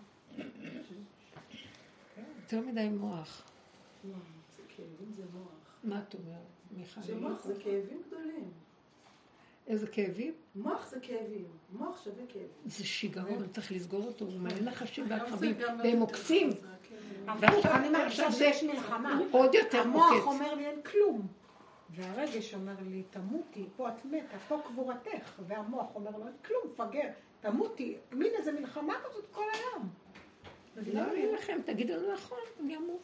[2.41, 3.43] יותר מדי מוח.
[4.05, 4.11] זה
[4.69, 5.70] כאבים זה מוח.
[5.85, 6.37] מה את אומרת,
[6.71, 7.03] מיכל?
[7.03, 8.51] שמוח זה כאבים גדולים.
[9.67, 10.35] איזה כאבים?
[10.55, 12.49] מוח זה כאבים, מוח שווה כאבים.
[12.67, 16.51] זה שיגעון, צריך לסגור אותו, הוא מלא נחשים ועקרבים, והם עוקצים.
[17.29, 19.21] הפוך, אני מרגישה שיש מלחמה.
[19.31, 20.25] עוד יותר המוח עוקץ.
[20.25, 21.27] אומר לי אין כלום.
[21.91, 25.41] והרגש אומר לי, תמותי, פה את מתה, פה קבורתך.
[25.47, 27.09] והמוח אומר לו, אין כלום, מפגר,
[27.41, 27.97] תמותי.
[28.13, 29.89] מין איזה מלחמה כזאת כל היום.
[30.77, 33.03] לא יהיה לכם, תגידו לו נכון, אני אמות.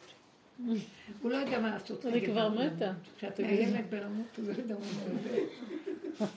[1.21, 2.05] הוא לא יודע מה לעשות.
[2.05, 2.49] אני כבר.
[2.49, 2.91] מתה.
[3.17, 4.85] כשאת מאיימת בלמות, הוא לא יודע מה
[6.19, 6.29] לעשות.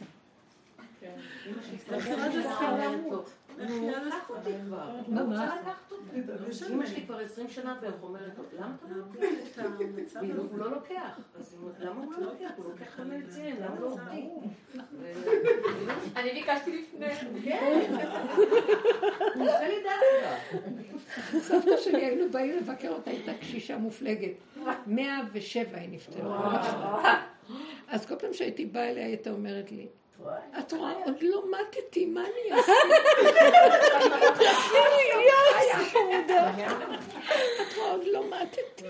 [6.70, 9.62] אמא שלי כבר עשרים שנה בערך אומרת למה אתה לא לוקח?
[10.22, 11.18] לא- הוא לא לוקח.
[11.38, 12.50] אז למה הוא לא לוקח?
[12.56, 14.28] הוא לוקח את המלצים, למה לא אותי?
[16.16, 17.14] אני ביקשתי לפני.
[17.44, 17.80] כן.
[19.34, 21.38] הוא עושה לי דווקא.
[21.38, 24.32] סבתא שלי היינו באים לבקר אותה, הייתה קשישה מופלגת.
[24.86, 27.20] 107 היא נפטרה.
[27.88, 29.86] אז כל פעם שהייתי באה אליה, היא הייתה אומרת לי,
[30.58, 32.72] את רואה, עוד לא מתתי, מה אני אעשה?
[37.60, 38.84] את רואה, עוד לא מתתי,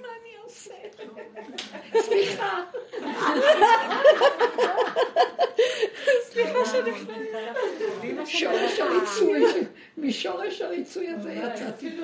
[0.00, 0.74] מה אני עושה?
[2.00, 2.64] סליחה.
[6.22, 6.58] סליחה
[8.26, 9.44] שורש הריצוי,
[9.96, 11.98] משורש הריצוי הזה יצאתי.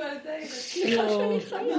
[0.44, 1.76] סליחה שאני חיה.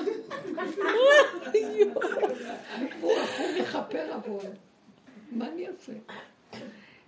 [3.02, 3.14] הוא
[3.60, 4.42] מכפר עבור.
[5.32, 5.92] מה אני אעשה?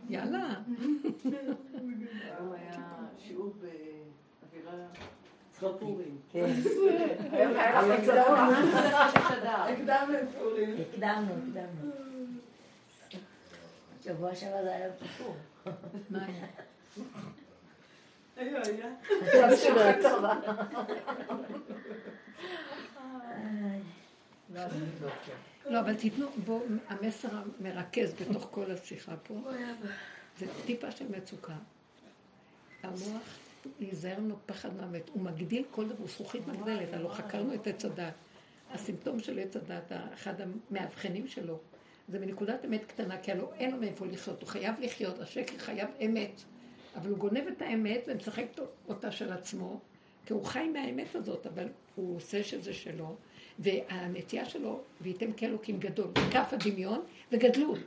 [0.10, 0.54] יאללה.
[1.24, 2.82] היום היה
[3.20, 4.88] שיעור באווירה
[5.52, 6.18] צחוק פורים.
[6.32, 6.46] כן.
[9.44, 10.76] הקדמנו את פורים.
[10.82, 11.92] הקדמנו, הקדמנו.
[14.04, 15.36] שבוע שעבר זה היה כיפור.
[16.10, 16.46] מה היה?
[18.36, 18.90] היה, היה.
[25.70, 29.42] לא, אבל תיתנו, בואו, המסר המרכז בתוך כל השיחה פה,
[30.40, 31.56] זה טיפה של מצוקה.
[32.84, 33.38] המוח,
[33.80, 35.10] להיזהר ממנו פחד מהמת.
[35.10, 38.14] הוא מגדיל כל דבר, הוא זכוכית מגדלת, הלוא חקרנו את עץ הדת.
[38.72, 41.60] הסימפטום של עץ הדת, אחד המאבחנים שלו,
[42.08, 45.90] זה מנקודת אמת קטנה, כי הלוא אין לו מאיפה לחיות, הוא חייב לחיות, השקר חייב
[46.06, 46.42] אמת.
[46.96, 48.46] אבל הוא גונב את האמת ומשחק
[48.88, 49.80] אותה של עצמו,
[50.26, 53.16] כי הוא חי מהאמת הזאת, אבל הוא עושה שזה שלו,
[53.60, 57.02] והנטייה שלו, וייתם כאלוקים גדול, כף הדמיון
[57.32, 57.80] וגדלות.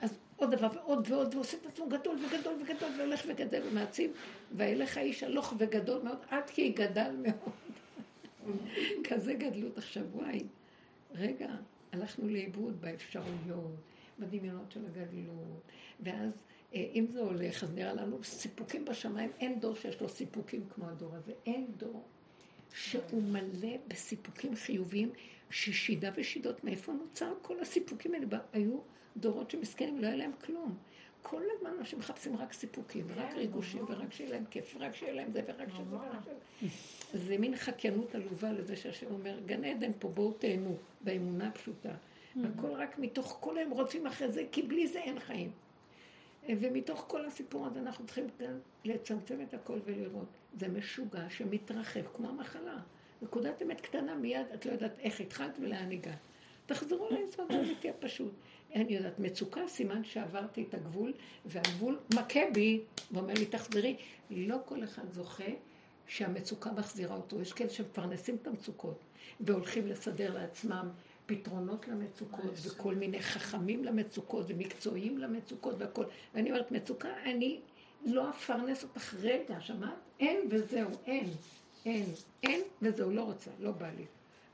[0.00, 4.12] אז עוד דבר ועוד ועוד, ועושה את עצמו גדול וגדול וגדול, והולך וגדל ומעצים,
[4.56, 7.54] וילך האיש הלוך וגדול מאוד, עד כי גדל מאוד.
[9.08, 10.40] כזה גדלות עכשיו, וואי.
[11.14, 11.48] רגע,
[11.92, 13.74] הלכנו לאיבוד באפשרויות,
[14.18, 15.62] בדמיונות של הגדלות,
[16.00, 16.32] ואז
[16.74, 20.88] אה, אם זה הולך, אז נראה לנו סיפוקים בשמיים, אין דור שיש לו סיפוקים כמו
[20.88, 22.04] הדור הזה, אין דור
[22.74, 25.10] שהוא מלא בסיפוקים חיוביים,
[25.50, 28.26] ששידה ושידות, מאיפה נוצר כל הסיפוקים האלה?
[28.52, 28.78] היו
[29.16, 30.76] דורות שמסכנים, לא היה להם כלום.
[31.22, 35.32] כל הזמן אנשים מחפשים רק סיפוקים, ורק ריגושים, ורק שיהיה להם כיף, ורק שיהיה להם
[35.32, 36.18] זה, ורק שזה, ורק
[36.60, 37.18] שזה.
[37.26, 41.94] זה מין חקיינות עלובה לזה שהשם אומר, גן עדן פה, בואו תהנו, באמונה הפשוטה.
[42.36, 45.50] והכל רק מתוך כל הם רוצים אחרי זה, כי בלי זה אין חיים.
[46.48, 48.26] ומתוך כל הסיפור הזה אנחנו צריכים
[48.84, 50.26] לצמצם את הכל ולראות.
[50.58, 52.78] זה משוגע שמתרחב כמו המחלה.
[53.22, 56.18] נקודת אמת קטנה מיד, את לא יודעת איך התחלת ולאן הגעת.
[56.66, 58.32] תחזרו ליסוד האמיתי הפשוט.
[58.74, 61.12] אני יודעת, מצוקה, סימן שעברתי את הגבול,
[61.44, 63.96] והגבול מכה בי, ואומר לי, תחזרי.
[64.30, 65.52] לא כל אחד זוכה
[66.06, 67.40] שהמצוקה מחזירה אותו.
[67.40, 68.98] יש כאלה שמפרנסים את המצוקות,
[69.40, 70.88] והולכים לסדר לעצמם
[71.36, 76.04] פתרונות למצוקות, וכל מיני חכמים למצוקות, ומקצועיים למצוקות והכל.
[76.34, 77.60] ואני אומרת, מצוקה, אני
[78.04, 79.94] לא אפרנס אותך רגע, שמעת?
[80.20, 81.30] אין וזהו, אין,
[81.84, 82.04] אין,
[82.42, 84.04] אין וזהו, לא רוצה, לא בא לי.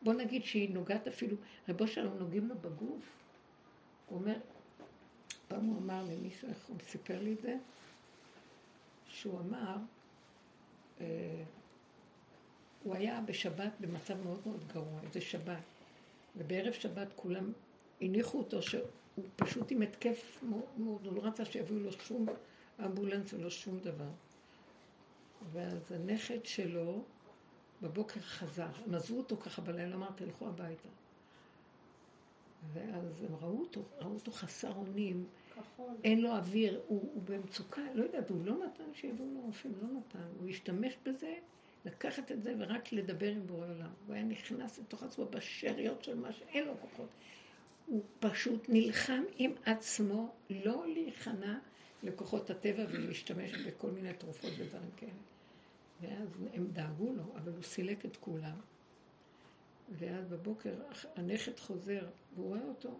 [0.02, 1.36] בוא נגיד שהיא נוגעת אפילו,
[1.68, 3.04] רבו שלום נוגעים לו בגוף.
[4.08, 4.36] הוא אומר,
[5.48, 7.56] פעם הוא אמר למישהו, איך הוא סיפר לי את זה?
[9.08, 9.76] שהוא אמר,
[11.00, 11.06] אה,
[12.82, 15.77] הוא היה בשבת במצב מאוד מאוד גרוע, איזה שבת.
[16.38, 17.52] ובערב שבת כולם
[18.00, 18.82] הניחו אותו שהוא
[19.36, 20.38] פשוט עם התקף
[20.78, 22.26] מאוד הוא לא רצה שיביאו לו שום
[22.84, 24.10] אמבולנס ולא שום דבר.
[25.52, 27.04] ואז הנכד שלו
[27.82, 30.88] בבוקר חזר, הם עזבו אותו ככה בלילה, אמר תלכו הביתה.
[32.72, 35.26] ואז הם ראו אותו, ראו אותו חסר אונים,
[36.04, 39.88] אין לו אוויר, הוא, הוא במצוקה, לא יודעת, הוא לא נתן שיביאו לו רופאים, לא
[39.88, 41.34] נתן, הוא השתמש בזה
[41.84, 43.90] לקחת את זה ורק לדבר עם בורא עולם.
[44.06, 47.08] הוא היה נכנס לתוך עצמו בשאריות של מה שאין לו כוחות.
[47.86, 51.58] הוא פשוט נלחם עם עצמו לא להיכנע
[52.02, 55.10] לכוחות הטבע ולהשתמש בכל מיני תרופות ודברים כאלה.
[56.00, 58.60] ואז הם דאגו לו, אבל הוא סילק את כולם.
[59.90, 60.74] ואז בבוקר
[61.16, 62.98] הנכד חוזר, והוא רואה אותו.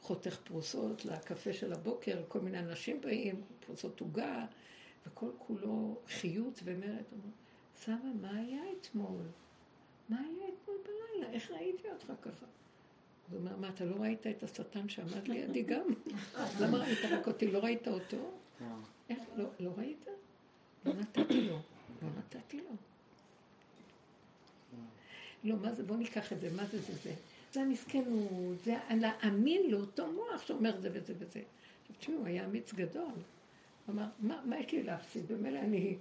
[0.00, 4.46] חותך פרוסות לקפה של הבוקר, כל מיני אנשים באים, פרוסות עוגה,
[5.06, 7.04] וכל כולו חיות ומרד.
[7.80, 9.22] סבא, מה היה אתמול?
[10.08, 11.32] מה היה אתמול בלילה?
[11.32, 12.46] איך ראיתי אותך ככה?
[13.30, 15.86] הוא אומר, מה, אתה לא ראית את השטן שעמד לידי גם?
[16.60, 17.50] למה ראית רק אותי?
[17.50, 18.30] לא ראית אותו?
[19.10, 19.18] איך?
[19.36, 20.06] לא, לא ראית?
[20.86, 21.58] לא נתתי לו.
[22.02, 22.76] לא נתתי לו.
[25.44, 25.82] לא, מה זה?
[25.82, 27.14] בוא ניקח את זה, מה זה זה זה?
[27.52, 31.40] זה המסכנות, זה להאמין לאותו מוח שאומר זה וזה וזה.
[31.80, 33.04] עכשיו תשמעו, היה אמיץ גדול.
[33.04, 35.32] הוא אמר, מה, מה יש לי להפסיד?
[35.32, 35.96] במילא אני,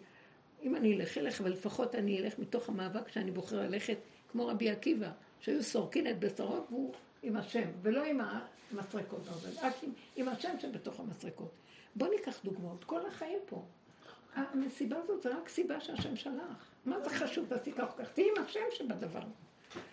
[0.64, 3.98] אם אני אלך, אלך, אבל לפחות אני אלך מתוך המאבק שאני בוחר ללכת,
[4.32, 5.10] כמו רבי עקיבא,
[5.40, 6.94] שהיו סורקין את בשרו והוא
[7.24, 8.22] עם השם, ולא עם
[8.72, 9.28] המסרקות,
[9.62, 11.52] רק עם, עם השם שבתוך המסרקות.
[11.96, 13.66] בואו ניקח דוגמאות, כל החיים פה.
[14.36, 16.72] המסיבה הזאת זה רק סיבה שהשם שלח.
[16.86, 19.22] מה זה חשוב, תעשי כך וכך, תהיי עם השם שבדבר.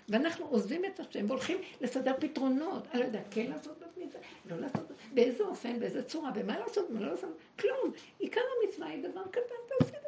[0.09, 2.86] ואנחנו עוזבים את השם והולכים לסדר פתרונות.
[2.93, 4.20] אני לא יודע, כן לעשות במצווה,
[4.51, 7.93] לא לעשות, באיזה אופן, באיזה צורה, במה לעשות, במה לא לעשות, כלום.
[8.19, 10.03] עיקר המצווה היא דבר קטן, תעשי.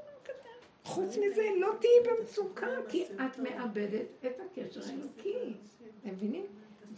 [0.86, 5.34] חוץ מזה, לא תהיי במצוקה, כי את מאבדת את הקשר האלוקי.
[6.00, 6.46] אתם מבינים?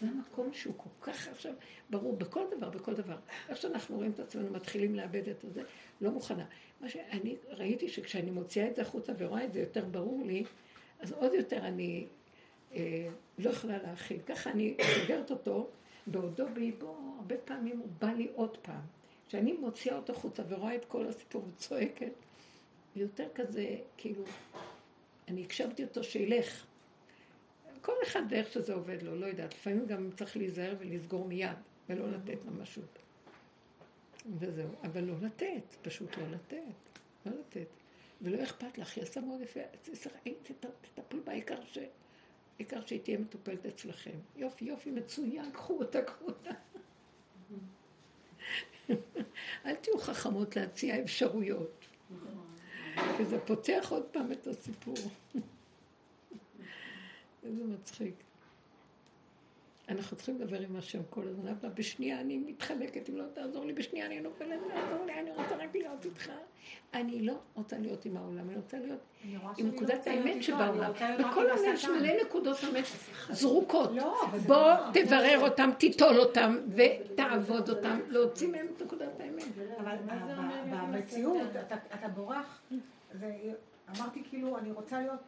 [0.01, 1.53] זה המקום שהוא כל כך עכשיו
[1.91, 3.17] ברור בכל דבר, בכל דבר.
[3.49, 5.63] איך שאנחנו רואים את עצמנו מתחילים לאבד את זה,
[6.01, 6.45] לא מוכנה.
[6.81, 10.45] מה שאני ראיתי שכשאני מוציאה את זה החוצה ורואה את זה יותר ברור לי,
[11.01, 12.07] אז עוד יותר אני
[12.75, 13.09] אה,
[13.39, 14.21] לא יכולה להכיל.
[14.27, 15.69] ככה אני סוגרת אותו,
[16.07, 18.81] בעודו באיבו, הרבה פעמים הוא בא לי עוד פעם.
[19.29, 22.13] כשאני מוציאה אותו החוצה ורואה את כל הסיפור וצועקת,
[23.01, 24.25] יותר כזה, כאילו,
[25.29, 26.67] אני הקשבתי אותו שילך.
[27.81, 29.55] כל אחד דרך שזה עובד לו, לא יודעת.
[29.55, 31.57] לפעמים גם צריך להיזהר ולסגור מיד,
[31.89, 32.99] ולא לתת ממשות.
[34.39, 34.69] וזהו.
[34.83, 37.01] אבל לא לתת, פשוט לא לתת.
[37.27, 37.67] לא לתת.
[38.23, 39.61] ולא אכפת לך, היא עשה מאוד יפה.
[40.95, 41.79] תטפלו בעיקר ש...
[42.59, 44.19] העיקר שהיא תהיה מטופלת אצלכם.
[44.37, 46.51] יופי, יופי, מצוין, קחו אותה, קחו אותה.
[49.67, 51.85] אל תהיו חכמות להציע אפשרויות.
[53.19, 54.95] כי זה פותח עוד פעם את הסיפור.
[57.45, 58.15] איזה מצחיק.
[59.89, 63.73] אנחנו צריכים לדבר עם השם כל הזמן, אבל בשנייה אני מתחלקת, אם לא תעזור לי,
[63.73, 66.31] בשנייה אני נופלת, תעזור לי, אני רוצה רק להיות איתך.
[66.95, 69.01] אני לא רוצה להיות עם העולם, אני רוצה להיות
[69.59, 70.93] עם נקודת האמת שבעולם.
[71.19, 72.85] בכל העולם יש מלא נקודות אמת
[73.31, 73.91] זרוקות.
[73.93, 79.45] לא, בוא תברר אותם, תיטול אותם ותעבוד אותם, להוציא מהם את נקודת האמת.
[79.79, 79.97] אבל
[80.71, 81.49] במציאות
[81.95, 82.61] אתה בורח,
[83.91, 85.21] אמרתי כאילו, אני רוצה להיות...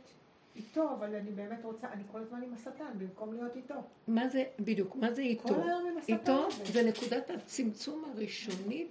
[0.57, 3.74] איתו, אבל אני באמת רוצה, אני כל הזמן עם השטן, במקום להיות איתו.
[4.09, 5.48] מה זה, בדיוק, מה זה איתו?
[5.48, 6.12] כל היום עם השטן.
[6.12, 8.89] איתו זה נקודת הצמצום הראשונית.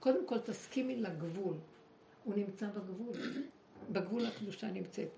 [0.00, 1.56] קודם כל תסכימי לגבול.
[2.24, 3.14] הוא נמצא בגבול.
[3.92, 5.08] בגבול הקדושה נמצאת.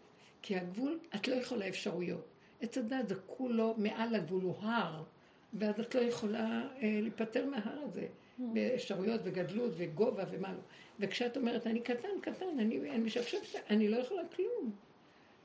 [0.42, 2.24] כי הגבול, את לא יכולה אפשרויות.
[2.60, 5.02] עץ הדת זה כולו מעל הגבול, הוא הר.
[5.54, 8.06] ואז את לא יכולה אה, להיפטר מההר הזה.
[8.38, 10.58] באפשרויות וגדלות וגובה ומה לא.
[11.00, 14.72] וכשאת אומרת, אני קטן, קטן, אני, אני משפשפת, אני לא יכולה כלום.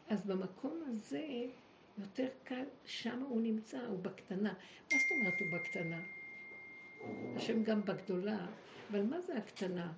[0.09, 1.26] אז במקום הזה
[1.97, 4.53] יותר קל, שם הוא נמצא, הוא בקטנה.
[4.93, 6.01] מה זאת אומרת הוא בקטנה?
[7.35, 8.45] השם גם בגדולה,
[8.91, 9.93] אבל מה זה הקטנה?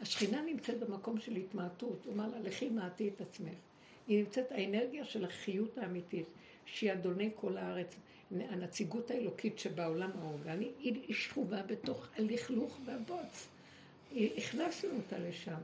[0.00, 3.58] השכינה נמצאת במקום של התמעטות, הוא אומר לה, לכי מעטי את עצמך.
[4.06, 6.26] היא נמצאת האנרגיה של החיות האמיתית,
[6.64, 7.96] שהיא אדוני כל הארץ,
[8.30, 13.48] הנציגות האלוקית שבעולם האורגני, היא שכובה בתוך הלכלוך והבוץ.
[14.12, 15.60] הכנסנו אותה לשם.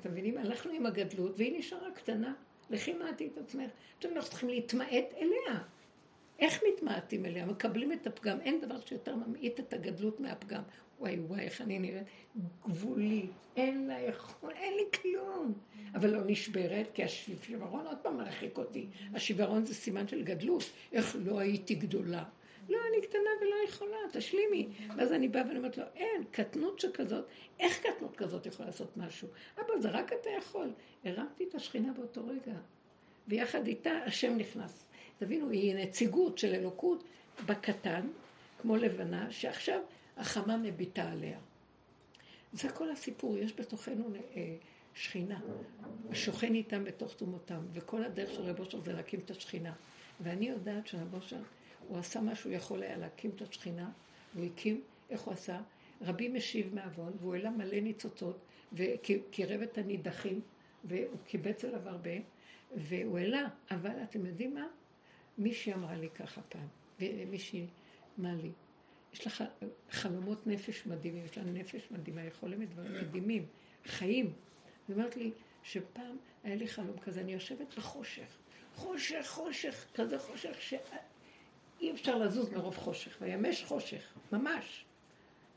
[0.00, 0.38] אתם מבינים?
[0.38, 2.34] הלכנו עם הגדלות, והיא נשארה קטנה.
[2.70, 3.70] לכי מעטי את עצמך.
[3.96, 5.62] עכשיו אנחנו צריכים להתמעט אליה.
[6.38, 7.46] איך מתמעטים אליה?
[7.46, 8.40] מקבלים את הפגם.
[8.40, 10.62] אין דבר שיותר ממעיט את הגדלות מהפגם.
[11.00, 12.04] וואי וואי, איך אני נראית
[12.68, 13.26] גבולי.
[13.56, 15.52] אין לה יכול, אין לי כלום.
[15.94, 18.86] אבל לא נשברת, כי השיוורון עוד פעם מרחיק אותי.
[19.14, 20.62] השיוורון זה סימן של גדלות.
[20.92, 22.24] איך לא הייתי גדולה.
[22.68, 24.68] לא, אני קטנה ולא יכולה, תשלימי.
[24.96, 27.24] ואז אני באה ואני אומרת לו, אין, קטנות שכזאת,
[27.60, 29.28] איך קטנות כזאת יכולה לעשות משהו?
[29.60, 30.70] אבא, זה רק אתה יכול.
[31.04, 32.56] הרמתי את השכינה באותו רגע,
[33.28, 34.84] ויחד איתה השם נכנס.
[35.18, 37.04] תבינו, היא נציגות של אלוקות
[37.46, 38.06] בקטן,
[38.60, 39.80] כמו לבנה, שעכשיו
[40.18, 41.38] החמה מביטה עליה.
[42.52, 44.04] זה כל הסיפור, יש בתוכנו
[44.36, 44.56] אה,
[44.94, 45.40] שכינה,
[46.12, 49.72] שוכן איתם בתוך תומותם, וכל הדרך של רב אושר זה להקים את השכינה.
[50.20, 51.40] ואני יודעת שרב אושר
[51.88, 53.90] הוא עשה מה שהוא יכול היה להקים את השכינה,
[54.34, 55.60] הוא הקים, איך הוא עשה?
[56.02, 58.38] רבי משיב מעוון, והוא העלה מלא ניצוצות,
[58.72, 60.40] וקירב את הנידחים,
[60.84, 62.10] והוא קיבץ עליו הרבה,
[62.76, 64.66] והוא העלה, אבל אתם יודעים מה?
[65.38, 66.68] מישהי אמרה לי ככה פעם,
[67.00, 67.66] ומישהי
[68.20, 68.50] אמרה לי,
[69.12, 69.44] יש לך
[69.90, 73.46] חלומות נפש מדהימים, יש לה נפש מדהימה, יכולים דברים מדהימים,
[73.84, 74.32] חיים.
[74.88, 75.30] היא אומרת לי
[75.62, 78.36] שפעם היה לי חלום כזה, אני יושבת בחושך,
[78.74, 80.72] חושך, חושך, כזה חושך,
[81.80, 84.84] אי אפשר לזוז מרוב חושך, וימש חושך, ממש.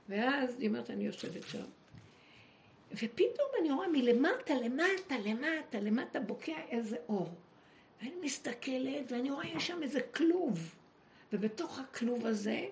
[0.09, 1.65] ואז היא אומרת, אני יושבת שם.
[2.91, 7.33] ופתאום אני רואה מלמטה, למטה, למטה, למטה בוקע איזה אור.
[8.01, 10.75] ואני מסתכלת, ואני רואה יש שם איזה כלוב.
[11.33, 12.65] ובתוך הכלוב הזה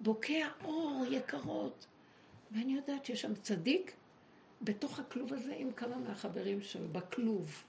[0.00, 1.86] בוקע אור יקרות.
[2.50, 3.92] ואני יודעת שיש שם צדיק
[4.62, 7.62] בתוך הכלוב הזה עם כמה מהחברים שלו, בכלוב.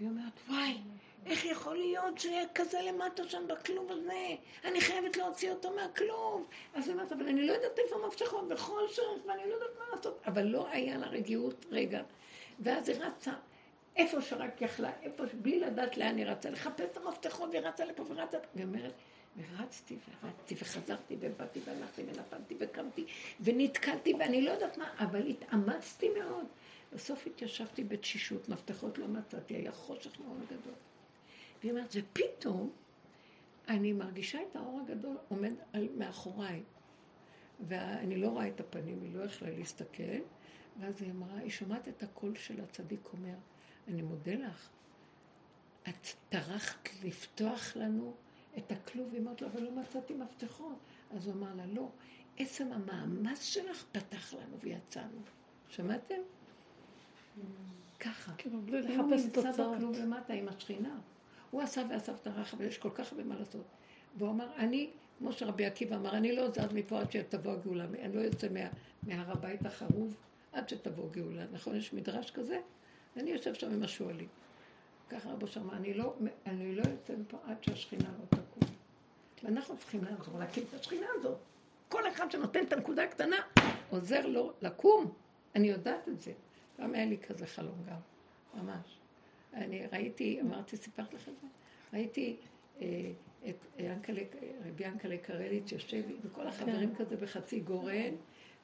[0.00, 0.78] והיא אומרת, וואי,
[1.26, 4.28] איך יכול להיות שיהיה כזה למטה שם בכלוב הזה?
[4.64, 6.48] אני חייבת להוציא אותו מהכלוב.
[6.74, 9.96] אז היא אומרת, אבל אני לא יודעת איפה המפתחות בכל שרף, ואני לא יודעת מה
[9.96, 10.20] לעשות.
[10.26, 12.02] אבל לא היה לה רגיעות רגע.
[12.60, 13.32] ואז היא רצה
[13.96, 18.02] איפה שרק יכלה, איפה, בלי לדעת לאן היא רצה, לחפש את המפתחות, והיא רצה לפה
[18.08, 18.92] ורצה, והיא אומרת,
[19.36, 23.06] ורצתי ורצתי וחזרתי ובאתי והלכתי ונפלתי וקמתי
[23.40, 26.46] ונתקלתי ואני לא יודעת מה, אבל התאמצתי מאוד.
[26.92, 30.74] בסוף התיישבתי בתשישות, מפתחות לא מצאתי, היה חושך מאוד גדול.
[31.60, 32.70] והיא אומרת, ופתאום
[33.68, 36.62] אני מרגישה את האור הגדול עומד על, מאחוריי.
[37.68, 40.02] ואני לא רואה את הפנים, היא לא יכלה להסתכל.
[40.80, 43.34] ואז היא אמרה, היא שומעת את הקול של הצדיק אומר,
[43.88, 44.68] אני מודה לך,
[45.88, 48.14] את טרחת לפתוח לנו
[48.58, 50.78] את הכלוב, היא אומרת לו, אבל לא מצאתי מפתחות.
[51.16, 51.88] אז הוא אמר לה, לא,
[52.36, 55.20] עצם המאמץ שלך פתח לנו ויצאנו.
[55.68, 56.14] שמעתם?
[58.00, 58.32] ככה.
[58.38, 59.58] כאילו, בלי לחפש תוצאות.
[59.58, 60.98] הוא נמצא בכלוב למטה עם השכינה.
[61.50, 63.64] הוא עשה ועשה וטרח, אבל יש כל כך הרבה מה לעשות.
[64.18, 68.16] והוא אמר, אני, כמו שרבי עקיבא אמר, אני לא זז מפה עד שתבוא הגאולה, אני
[68.16, 68.60] לא יוצא מה,
[69.02, 70.16] מהר הבית החרוב
[70.52, 71.44] עד שתבוא גאולה.
[71.52, 72.60] נכון, יש מדרש כזה?
[73.16, 74.28] ואני יושב שם עם השועלים.
[75.10, 76.14] ככה רבו שם, אני לא,
[76.46, 78.43] אני לא יוצא מפה עד שהשכינה לא תקום.
[79.44, 81.38] ואנחנו צריכים לעזור להקים את השכינה הזאת.
[81.88, 83.36] כל אחד שנותן את הנקודה הקטנה,
[83.90, 85.12] עוזר לו לקום.
[85.54, 86.32] אני יודעת את זה.
[86.80, 87.96] גם היה לי כזה חלום גם,
[88.54, 88.98] ממש.
[89.54, 91.46] אני ראיתי, אמרתי, סיפרת לך את זה?
[91.92, 92.36] ראיתי
[92.80, 93.10] אה,
[93.48, 94.22] את ינקלה,
[94.66, 97.04] רבי ינקלה קרליץ יושב עם כל החברים כן.
[97.04, 98.14] כזה בחצי גורן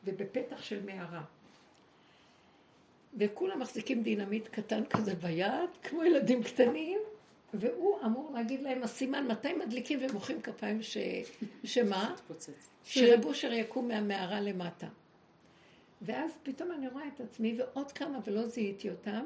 [0.04, 1.22] ובפתח של מערה.
[3.18, 6.98] וכולם מחזיקים דינמיט קטן כזה ביד, כמו ילדים קטנים,
[7.54, 10.96] והוא אמור להגיד להם הסימן מתי מדליקים ומוחאים כפיים ש...
[11.64, 12.14] שמה?
[12.84, 14.88] שרב אושר יקום מהמערה למטה.
[16.02, 19.24] ואז פתאום אני רואה את עצמי ועוד כמה ולא זיהיתי אותם,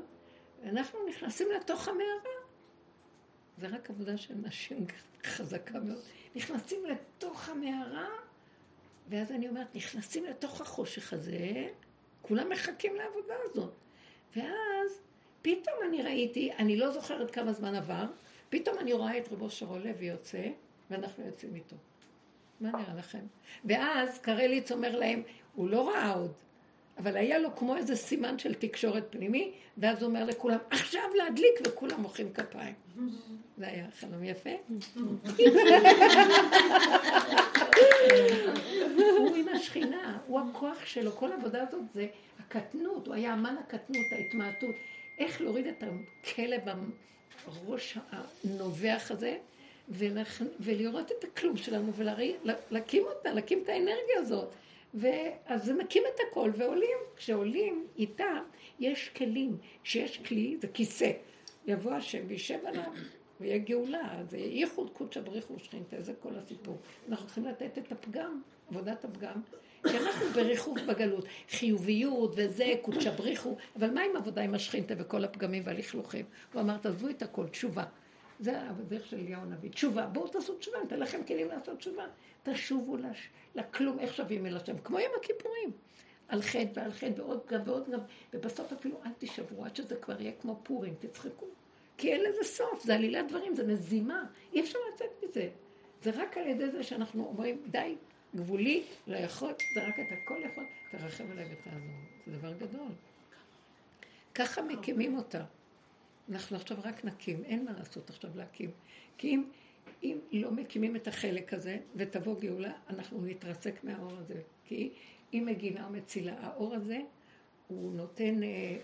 [0.63, 2.45] ואנחנו נכנסים לתוך המערה.
[3.59, 4.87] זה רק עבודה של נשים
[5.25, 6.03] חזקה מאוד.
[6.35, 8.09] נכנסים לתוך המערה,
[9.09, 11.69] ואז אני אומרת, נכנסים לתוך החושך הזה,
[12.23, 13.73] כולם מחכים לעבודה הזאת.
[14.37, 15.01] ואז
[15.45, 18.05] פתאום אני ראיתי, אני לא זוכרת כמה זמן עבר,
[18.51, 20.43] פתאום אני רואה את רבו שרול לוי יוצא,
[20.91, 21.77] ואנחנו יוצאים איתו.
[22.61, 23.19] מה נראה לכם?
[23.65, 25.23] ואז קרליץ אומר להם,
[25.55, 26.33] הוא לא ראה עוד,
[26.99, 31.61] אבל היה לו כמו איזה סימן של תקשורת פנימי, ואז הוא אומר לכולם, עכשיו להדליק,
[31.67, 32.75] וכולם מוחאים כפיים.
[33.59, 34.51] זה היה חלום יפה.
[39.19, 42.07] הוא עם השכינה, הוא הכוח שלו, כל העבודה הזאת זה
[42.41, 44.75] הקטנות, הוא היה אמן הקטנות, ההתמעטות.
[45.19, 46.61] איך להוריד את הכלב
[47.47, 49.39] הראש הנובח הזה,
[50.61, 54.49] ולראות את הכלום שלנו, ולהקים אותה, להקים את האנרגיה הזאת.
[54.95, 56.99] ואז מקים את הכל ועולים.
[57.17, 58.41] כשעולים איתה,
[58.81, 59.57] יש כלים.
[59.85, 61.13] כשיש כלי, זה כיסא.
[61.67, 62.93] יבוא השם וישב עליו,
[63.41, 64.23] ויהיה גאולה.
[64.29, 66.79] זה ייחוד קודשא בריחו שכינתא, זה כל הסיפור.
[67.09, 69.41] אנחנו צריכים לתת את הפגם, עבודת הפגם,
[69.91, 71.25] כי אנחנו בריחוף בגלות.
[71.51, 76.25] חיוביות וזה, קודשא בריחו, אבל מה עם עבודה עם השכינתא וכל הפגמים והלכלוכים?
[76.53, 77.85] הוא אמר, תעזבו את הכל, תשובה.
[78.41, 79.71] זה הדרך של אליהו הנביא.
[79.71, 82.05] תשובה, בואו תעשו תשובה, ניתן לכם כלים לעשות תשובה.
[82.43, 83.29] תשובו לש...
[83.55, 84.79] לכלום, איך שווים אל השם?
[84.79, 85.71] כמו יום הכיפורים.
[86.29, 88.01] על חטא ועל חטא ועוד גם ועוד גם,
[88.35, 91.47] ובסוף אפילו אל תישברו, עד שזה כבר יהיה כמו פורים, תצחקו.
[91.97, 95.49] כי אין לזה סוף, זה עלילת דברים, זה מזימה, אי אפשר לצאת מזה.
[96.03, 97.95] זה רק על ידי זה שאנחנו אומרים, די,
[98.37, 101.97] גבולי, לא יכול, זה רק אתה כל יכול, תרחם עליי ותעזור.
[102.27, 102.93] זה דבר גדול.
[104.35, 105.45] ככה מקימים אותה.
[106.29, 108.71] אנחנו עכשיו רק נקים, אין מה לעשות עכשיו להקים.
[109.19, 109.45] כי אם,
[110.03, 114.41] אם לא מקימים את החלק הזה ותבוא גאולה, אנחנו נתרסק מהאור הזה.
[114.65, 114.93] כי
[115.33, 116.35] היא מגינה ומצילה.
[116.41, 117.01] האור הזה,
[117.69, 118.79] הוא נותן, אה,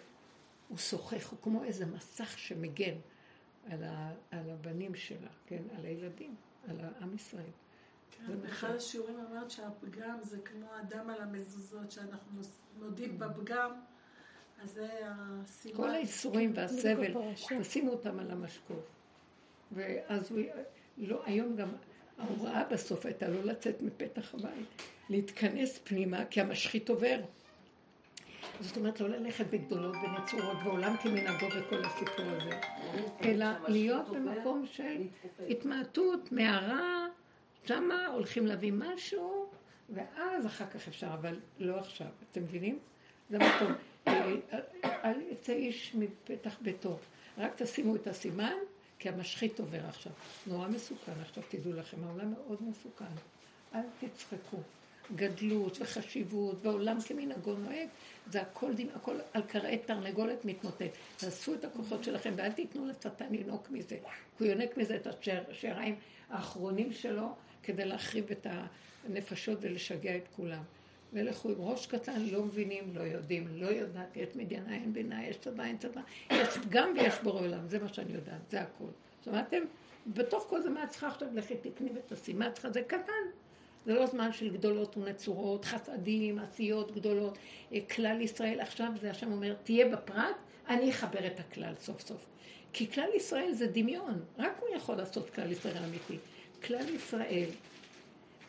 [0.68, 2.94] הוא שוחח, הוא כמו איזה מסך שמגן
[3.70, 5.62] על, ה, על הבנים שלה, כן?
[5.78, 6.34] על הילדים,
[6.68, 7.50] על העם ישראל.
[8.10, 12.40] כן, באחד השיעורים אמרת שהפגם זה כמו אדם על המזוזות, שאנחנו
[12.78, 13.70] נודים בפגם.
[14.62, 15.76] אז זה הסימן.
[15.76, 17.14] כל האיסורים והסבל,
[17.60, 18.84] תשימו אותם על המשקוף.
[19.72, 20.40] ואז הוא,
[20.98, 21.68] לא, היום גם
[22.18, 27.20] ההוראה בסוף הייתה לא לצאת מפתח הבית, להתכנס פנימה, כי המשחית עובר.
[28.60, 32.60] זאת אומרת, לא ללכת בגדולות ונצורות ועולם כמנהגו וכל הסיפור הזה,
[33.24, 35.02] אלא להיות במקום של
[35.48, 37.06] התמעטות, מערה,
[37.64, 39.50] שמה הולכים להביא משהו,
[39.94, 42.06] ואז אחר כך אפשר, אבל לא עכשיו.
[42.30, 42.78] אתם מבינים?
[43.30, 43.72] זה מקום.
[44.08, 44.32] אה,
[44.84, 46.98] אל יצא איש מפתח ביתו.
[47.38, 48.54] רק תשימו את הסימן,
[48.98, 50.12] כי המשחית עובר עכשיו.
[50.46, 53.14] נורא מסוכן, עכשיו תדעו לכם, העולם מאוד מסוכן.
[53.74, 54.58] אל תצחקו.
[55.16, 57.88] גדלות וחשיבות, והעולם כמנהגו נוהג,
[58.26, 60.82] זה הכל, דין, הכל על קרעי תרנגולת מתמוטט.
[61.16, 63.98] תעשו את הכוחות שלכם ואל תיתנו לשטן לנעוק מזה.
[64.38, 65.06] הוא יונק מזה את
[65.50, 65.94] השעריים
[66.30, 68.46] האחרונים שלו כדי להחריב את
[69.06, 70.62] הנפשות ולשגע את כולם.
[71.12, 75.36] ולכו עם ראש קטן, לא מבינים, לא יודעים, לא יודעת, יש מדינה, אין בינה, יש
[75.36, 76.00] צבא, אין צבא,
[76.30, 78.84] יש פגם ויש בורא עולם, זה מה שאני יודעת, זה הכל.
[79.24, 79.62] שמעתם?
[80.06, 81.28] בתוך כל זה מה צריכה עכשיו?
[81.34, 82.70] לכי תקני ותעשי, מה צריכה?
[82.70, 83.26] זה קטן.
[83.86, 87.38] זה לא זמן של גדולות ונצורות, חסדים, עשיות גדולות.
[87.72, 90.36] אה, כלל ישראל, עכשיו זה השם אומר, תהיה בפרט,
[90.68, 92.26] אני אחבר את הכלל סוף סוף.
[92.72, 96.16] כי כלל ישראל זה דמיון, רק הוא יכול לעשות כלל ישראל אמיתי.
[96.66, 97.48] כלל ישראל,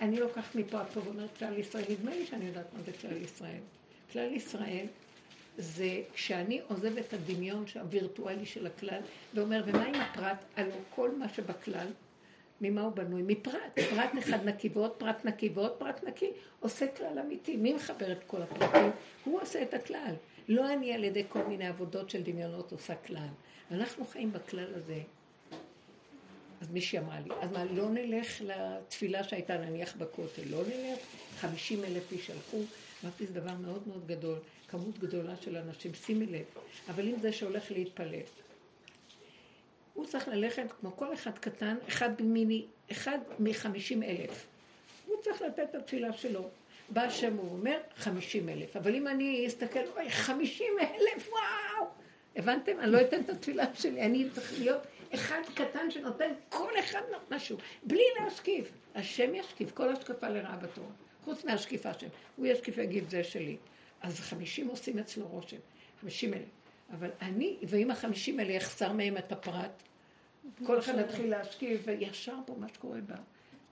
[0.02, 3.60] אני לוקחת מפה פה ואומרת כלל ישראל, נדמה לי שאני יודעת מה זה כלל ישראל.
[4.12, 4.86] כלל ישראל
[5.58, 9.02] זה כשאני עוזב את הדמיון הווירטואלי של הכלל
[9.34, 10.38] ואומר, ומה עם הפרט?
[10.56, 11.88] הלוא כל מה שבכלל
[12.62, 13.24] ממה הוא בנוי?
[13.28, 13.80] מפרט.
[13.90, 17.58] פרט אחד נקי ועוד פרט נקי ועוד פרט נקי, עושה כלל אמיתי.
[17.58, 18.92] מי מחבר את כל הפרטים?
[19.24, 20.14] הוא עושה את הכלל.
[20.48, 23.28] לא אני על ידי כל מיני עבודות של דמיונות עושה כלל.
[23.72, 25.02] אנחנו חיים בכלל הזה.
[26.62, 31.00] אז מישהי אמרה לי, אז מה, לא נלך לתפילה שהייתה נניח בכותל, לא נלך?
[31.40, 32.58] חמישים אלף איש הלכו,
[33.04, 36.46] אמרתי, זה דבר מאוד מאוד גדול, כמות גדולה של אנשים, שימי לב.
[36.90, 38.22] אבל אם זה שהולך להתפלל,
[39.94, 44.48] הוא צריך ללכת כמו כל אחד קטן, אחד מיני, אחד מחמישים אלף.
[45.06, 46.50] הוא צריך לתת את התפילה שלו.
[46.90, 48.76] בא השם, הוא אומר, חמישים אלף.
[48.76, 51.90] אבל אם אני אסתכל, אוי, חמישים אלף, וואו!
[52.36, 52.80] הבנתם?
[52.80, 54.82] אני לא אתן את התפילה שלי, אני צריך להיות
[55.14, 57.02] אחד קטן שנותן כל אחד
[57.32, 58.72] משהו, בלי להשקיף.
[58.96, 60.90] השם ישקיף, כל השקפה לרעה בתורה.
[61.24, 62.08] חוץ מהשקיפה השם.
[62.36, 63.58] הוא ישקיף ויגיד, זה שלי.
[64.02, 65.58] אז חמישים עושים אצלו רושם.
[66.02, 66.46] חמישים אלף.
[66.94, 69.84] אבל אני, ואם החמישים האלה יחסר מהם את הפרט,
[70.66, 73.16] כל אחד יתחיל להשקיף, וישר פה מה שקורה בה.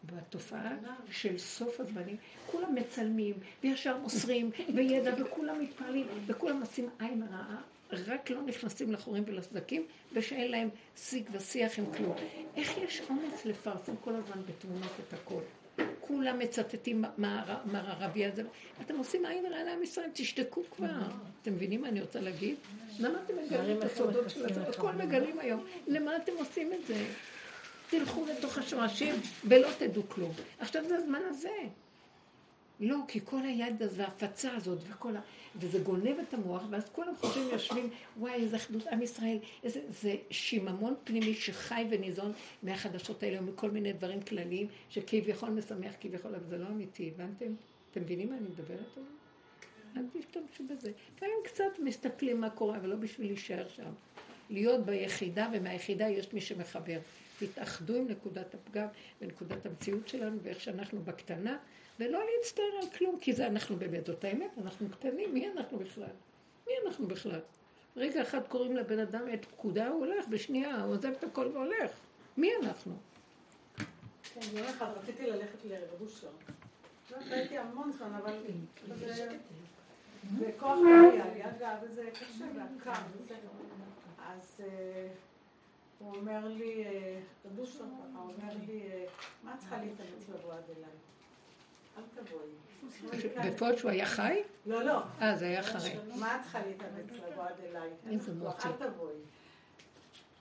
[0.04, 0.76] בתופעה
[1.12, 7.62] של סוף הזמנים, כולם מצלמים, וישר מוסרים, וידע, וכולם מתפעלים, וכולם עושים עין רעה,
[7.92, 12.16] רק לא נכנסים לחורים ולסדקים, ושאין להם שיג ושיח עם כלום.
[12.56, 15.42] איך יש אומץ לפרסם כל הזמן בתמונות את הכל?
[16.00, 18.44] כולם מצטטים מה הרבי הזה.
[18.82, 20.88] אתם עושים עין רעה לעם ישראל, תשתקו כבר.
[21.42, 22.56] אתם מבינים מה אני רוצה להגיד?
[23.00, 24.64] למה אתם מגלים את הסודות של עצמם?
[24.64, 25.66] הכל מגלים היום.
[25.88, 27.06] למה אתם עושים את זה?
[27.90, 30.32] תלכו לתוך השורשים ולא תדעו כלום.
[30.60, 31.58] עכשיו זה הזמן הזה.
[32.80, 35.22] לא, כי כל היד הזה, ההפצה הזאת וכל ה...
[35.56, 40.16] וזה גונב את המוח, ואז כולם חושבים, יושבים, וואי, איזה אחדות עם ישראל, איזה, זה
[40.30, 42.32] שיממון פנימי שחי וניזון
[42.64, 47.54] מהחדשות האלה ומכל מיני דברים כלליים, שכביכול משמח, כביכול, אבל זה לא אמיתי, הבנתם?
[47.92, 49.10] אתם מבינים מה אני מדברת עליו?
[49.98, 50.92] אל תשתמשו בזה.
[51.16, 53.92] לפעמים קצת מסתכלים מה קורה, אבל לא בשביל להישאר שם.
[54.50, 57.00] להיות ביחידה, ומהיחידה יש מי שמחבר.
[57.40, 58.88] תתאחדו עם נקודת הפגם
[59.22, 61.58] ונקודת המציאות שלנו, ואיך שאנחנו בקטנה,
[62.00, 66.14] ולא להצטער על כלום, כי זה אנחנו באמת, זאת האמת, אנחנו קטנים, מי אנחנו בכלל?
[66.68, 67.40] מי אנחנו בכלל?
[67.98, 71.92] רגע אחד קוראים לבן אדם את פקודה, הוא הולך, בשנייה, הוא עוזב את הכל והולך.
[72.38, 72.94] מי אנחנו?
[74.34, 76.28] כן, יום אחד רציתי ללכת לרבושר.
[77.12, 78.34] לא הייתי המון זמן, אבל
[80.24, 83.36] בכוח היה לי אגב, וזה קשה והקר וזה.
[84.20, 85.08] אז אה,
[86.00, 89.06] הוא אומר לי, אה, רבושר הוא אומר לי, אה,
[89.44, 90.92] מה צריכה להתאמץ לבוא עד אליי?
[93.46, 94.40] בפועל שהוא היה חי?
[94.66, 95.02] לא, לא.
[95.22, 95.96] אה, זה היה חי.
[96.16, 97.90] מה את צריכה להתאמץ לבוא עד אליי?
[98.12, 98.70] איזה מוצא.
[98.70, 99.14] אל תבואי.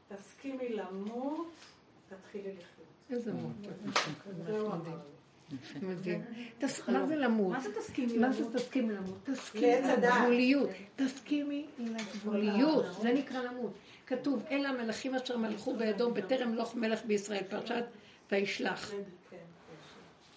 [0.08, 1.50] תסכימי למות,
[2.08, 2.88] תתחילי לחיות.
[3.10, 3.70] איזה מוצא.
[5.82, 6.24] מדהים.
[6.88, 7.52] מה זה למות?
[7.52, 8.28] מה זה תסכימי למות?
[8.28, 9.18] מה זה תסכימי למות?
[9.24, 10.70] תסכימי לגבוליות.
[10.96, 12.84] תסכימי לגבוליות.
[13.02, 13.72] זה נקרא למות.
[14.06, 17.84] כתוב, אלה המלכים אשר מלכו באדום בטרם מלוך מלך בישראל, פרשת
[18.32, 18.92] וישלח.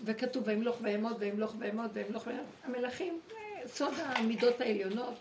[0.03, 2.45] וכתוב וימלוך ואמוד וימלוך ואמוד וימלוך ואמוד.
[2.63, 3.19] המלכים,
[3.65, 5.13] סוד המידות העליונות.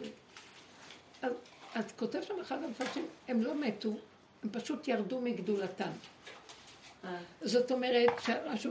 [1.23, 1.33] אז,
[1.75, 3.95] אז כותב שם אחד המפרשים, הם לא מתו,
[4.43, 5.91] הם פשוט ירדו מגדולתם.
[7.43, 8.11] זאת אומרת,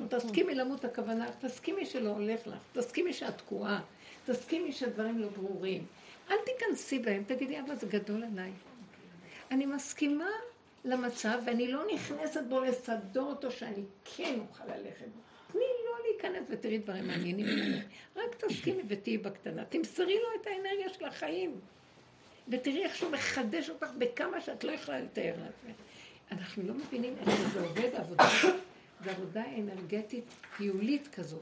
[0.09, 3.81] תסכימי למות הכוונה, תסכימי שלא הולך לך, תסכימי שאת תקועה,
[4.25, 5.85] תסכימי שהדברים לא ברורים.
[6.31, 8.51] אל תיכנסי בהם, תגידי, אבל זה גדול עליי.
[9.51, 10.29] אני מסכימה
[10.85, 13.83] למצב, ואני לא נכנסת בו לסדור אותו שאני
[14.15, 15.21] כן אוכל ללכת בו.
[16.23, 17.47] להיכנס ותראי דברים מעניינים.
[18.15, 19.65] רק תסכימי ותהיי בקטנה.
[19.65, 21.59] תמסרי לו את האנרגיה של החיים.
[22.47, 25.75] ותראי איך שהוא מחדש אותך בכמה שאת לא יכולה לתאר לעצמך.
[26.31, 28.23] אנחנו לא מבינים איך זה עובד, עבודה.
[29.03, 30.23] זה עבודה אנרגטית
[30.57, 31.41] טיולית כזאת.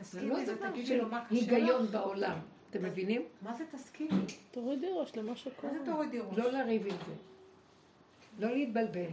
[0.00, 1.86] זה לא תסכימי דבר של לו מה קשה היגיון.
[1.86, 2.38] בעולם.
[2.70, 3.22] אתם מבינים?
[3.42, 4.10] מה זה תסכימי?
[4.50, 5.72] תורידי ראש למה שקורה.
[5.72, 6.38] מה זה תורידי ראש?
[6.38, 7.14] לא לריב עם זה.
[8.38, 9.10] לא להתבלבל.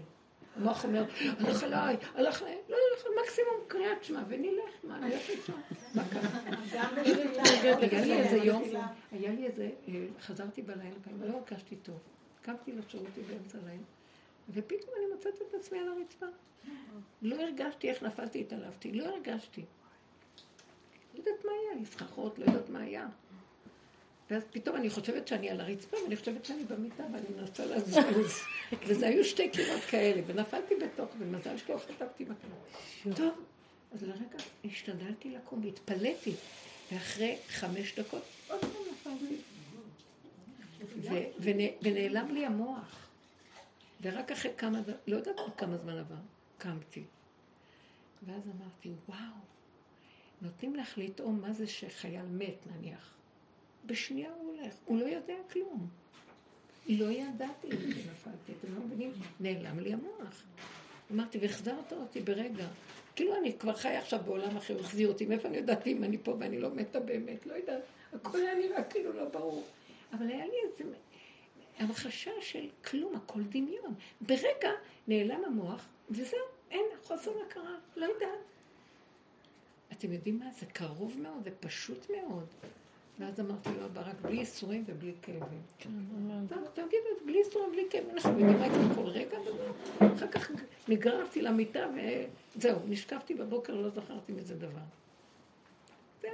[0.56, 1.04] המוח אומר,
[1.40, 5.62] הלך עליי, הלך עליי, לא הלך עליי, מקסימום קריאת שמע, ונלך, מה, נלך לישון.
[5.96, 6.40] מה קרה?
[6.72, 8.64] היה לי איזה יום.
[9.12, 12.00] היה לי איזה, אה, חזרתי בלילה לא הרגשתי טוב.
[12.42, 13.84] קמתי לשירותי באמצע הלילה,
[14.50, 16.26] ופתאום אני מוצאת את עצמי על הרצפה.
[17.22, 19.66] לא הרגשתי איך נפלתי, התעלפתי, לא הרגשתי.
[21.14, 23.08] לא יודעת מה היה סככות, לא יודעת מה היה.
[24.32, 28.40] ואז פתאום אני חושבת שאני על הרצפה, ואני חושבת שאני במיטה, ואני מנסה לזוז.
[28.88, 33.14] וזה היו שתי קירות כאלה, ונפלתי בתוך, ומזל שלא חטפתי בכלל.
[33.14, 33.34] טוב,
[33.92, 36.34] אז לרגע השתדלתי לקום, והתפלאתי.
[36.92, 39.36] ואחרי חמש דקות, עוד פעם נפלתי.
[41.82, 43.08] ונעלם לי המוח.
[44.02, 46.16] ורק אחרי כמה, לא יודעת כמה זמן עבר,
[46.58, 47.04] קמתי.
[48.26, 49.20] ואז אמרתי, וואו,
[50.42, 53.21] נותנים לך לטעום מה זה שחייל מת נניח.
[53.86, 55.88] בשנייה הוא הולך, הוא לא יודע כלום.
[56.88, 59.12] לא ידעתי שנפלתי, אתם לא מבינים?
[59.40, 60.44] נעלם לי המוח.
[61.12, 62.68] אמרתי, והחזרת אותי ברגע.
[63.16, 66.36] כאילו אני כבר חיה עכשיו בעולם אחר, החזיר אותי, מאיפה אני יודעת אם אני פה
[66.40, 67.82] ואני לא מתה באמת, לא יודעת.
[68.14, 69.64] הכל היה נראה כאילו לא ברור.
[70.14, 70.84] אבל היה לי איזה
[71.78, 73.94] המחשה של כלום, הכל דמיון.
[74.22, 74.72] ברגע
[75.08, 76.40] נעלם המוח, וזהו,
[76.72, 78.40] אין חוסר הכרה, לא יודעת.
[79.92, 80.46] אתם יודעים מה?
[80.60, 82.48] זה קרוב מאוד, זה פשוט מאוד.
[83.20, 85.62] ואז אמרתי לו, אבא, רק בלי ייסורים ובלי כאבים.
[86.50, 89.68] טוב, תגידו, בלי ייסורים ובלי כאבים, אנחנו יודעים מה יקרה כל רגע, וזה.
[90.16, 90.52] אחר כך
[90.88, 91.88] נגררתי למיטה
[92.56, 94.80] וזהו, נשקפתי בבוקר, לא זכרתי מזה דבר.
[96.22, 96.32] זהו.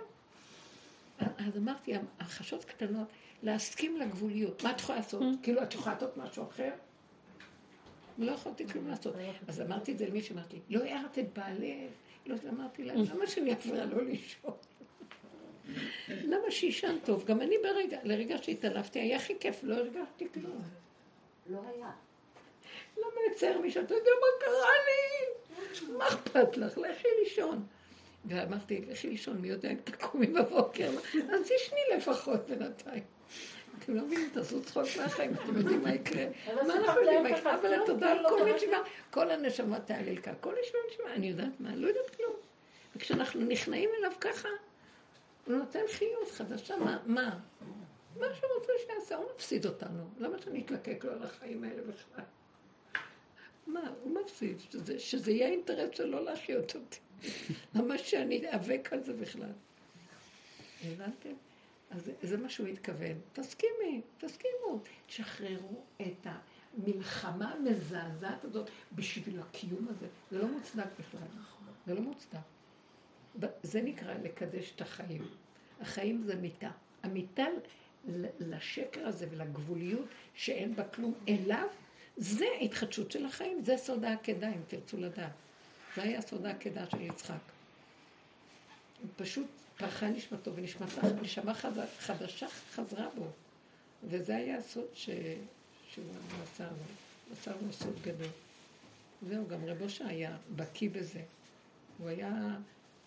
[1.20, 3.08] אז אמרתי, החשות קטנות,
[3.44, 4.64] להסכים לגבוליות.
[4.64, 5.24] מה את יכולה לעשות?
[5.44, 6.72] כאילו, את יכולה לעשות משהו אחר?
[8.18, 9.16] לא יכולתי כלום לעשות.
[9.48, 11.92] אז אמרתי את זה למישהו, אמרתי, לא הערת את בעלך.
[12.26, 14.52] לא, אמרתי לה, למה שאני אפריע לא לישון?
[16.10, 17.26] למה שישן טוב?
[17.26, 20.62] גם אני ברגע, לרגע שהתעלפתי, היה הכי כיף, לא הרגשתי כלום.
[21.50, 21.92] לא היה.
[22.98, 23.84] למה לצייר מישהו?
[23.84, 25.94] אתה יודע מה קרה לי?
[25.98, 26.78] מה אכפת לך?
[26.78, 27.66] לכי לישון.
[28.26, 30.90] ואמרתי, לכי לישון, מי יודע אם תקומי בבוקר?
[31.14, 33.04] אז תשני לפחות בינתיים.
[33.80, 36.26] אתם לא מבינים, תעשו צחוק מהחיים, אתם יודעים מה יקרה.
[36.68, 37.56] מה אנחנו יודעים מה יקרה?
[37.56, 38.78] אבל תודה על כל נשימה,
[39.12, 42.34] כל הנשמה תעלל כאן, כל נשימה נשימה, אני יודעת מה, לא יודעת כלום.
[42.96, 44.50] וכשאנחנו נכנעים אליו ככה,
[45.48, 47.00] הוא נותן חיות חדשה, מה?
[47.06, 47.40] מה?
[48.16, 50.04] מה שהוא רוצה שיעשה, הוא מפסיד אותנו.
[50.20, 52.24] למה שאני אתלקק לו על החיים האלה בכלל?
[53.68, 57.00] מה, הוא מפסיד, שזה, שזה יהיה אינטרס שלו להחיות אותי.
[57.76, 59.52] למה שאני איאבק על זה בכלל?
[60.84, 61.34] הבנתם?
[61.92, 63.20] אז זה מה שהוא התכוון.
[63.34, 64.80] תסכימי, תסכימו.
[65.08, 66.28] תשחררו את
[66.78, 70.08] המלחמה המזעזעת הזאת בשביל הקיום הזה.
[70.32, 71.28] זה לא מוצדק בכלל.
[71.88, 72.40] זה לא מוצדק.
[73.64, 75.28] זה נקרא לקדש את החיים.
[75.82, 76.72] החיים זה מיטה.
[77.04, 77.46] המיטה
[78.40, 81.68] לשקר הזה ולגבוליות שאין בה כלום אליו,
[82.18, 85.32] זה התחדשות של החיים, זה סוד העקדה, אם תרצו לדעת.
[85.96, 87.34] זה היה סוד העקדה של יצחק.
[89.02, 89.48] הוא פשוט
[89.78, 91.54] פרחה נשמתו ונשמה
[92.00, 93.28] חדשה חזרה בו.
[94.04, 95.10] וזה היה הסוד ש...
[95.90, 96.06] שהוא
[96.44, 98.28] מסר לו, מסר לו סוד גדול.
[99.22, 101.22] זהו, גם רב אושה היה בקיא בזה.
[101.98, 102.58] הוא היה,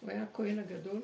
[0.00, 1.00] הוא היה הכהן הגדול,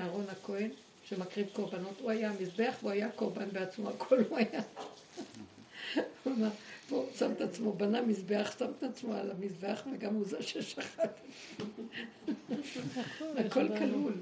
[0.00, 0.70] אהרון הכהן,
[1.04, 2.00] שמקריב קורבנות.
[2.00, 4.62] הוא היה המזבח והוא היה קורבן בעצמו, הכל הוא היה.
[6.24, 6.48] הוא אמר,
[6.88, 11.18] פה שם את עצמו, בנה מזבח, שם את עצמו על המזבח, וגם הוא זה ששחט.
[13.20, 14.12] הכל כלול.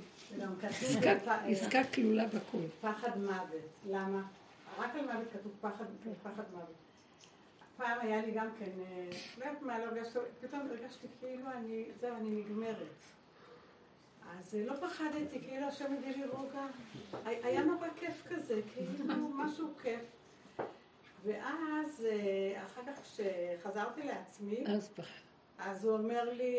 [0.60, 2.58] כתוב עסקה כלולה בכל.
[2.80, 3.62] פחד מוות.
[3.90, 4.22] למה?
[4.78, 5.84] רק על מוות כתוב פחד,
[6.22, 6.74] פחד מוות.
[7.76, 8.70] פעם היה לי גם כן,
[9.38, 12.76] לא יודעת מה, לא הרגשתי, פתאום הרגשתי כאילו אני, זהו, אני נגמרת.
[14.38, 16.66] אז לא פחדתי, כאילו השם הביא לי רוגע.
[17.24, 20.00] היה נורא כיף כזה, כאילו משהו כיף.
[21.24, 22.06] ואז,
[22.66, 24.64] אחר כך כשחזרתי לעצמי,
[25.58, 26.56] אז הוא אומר לי,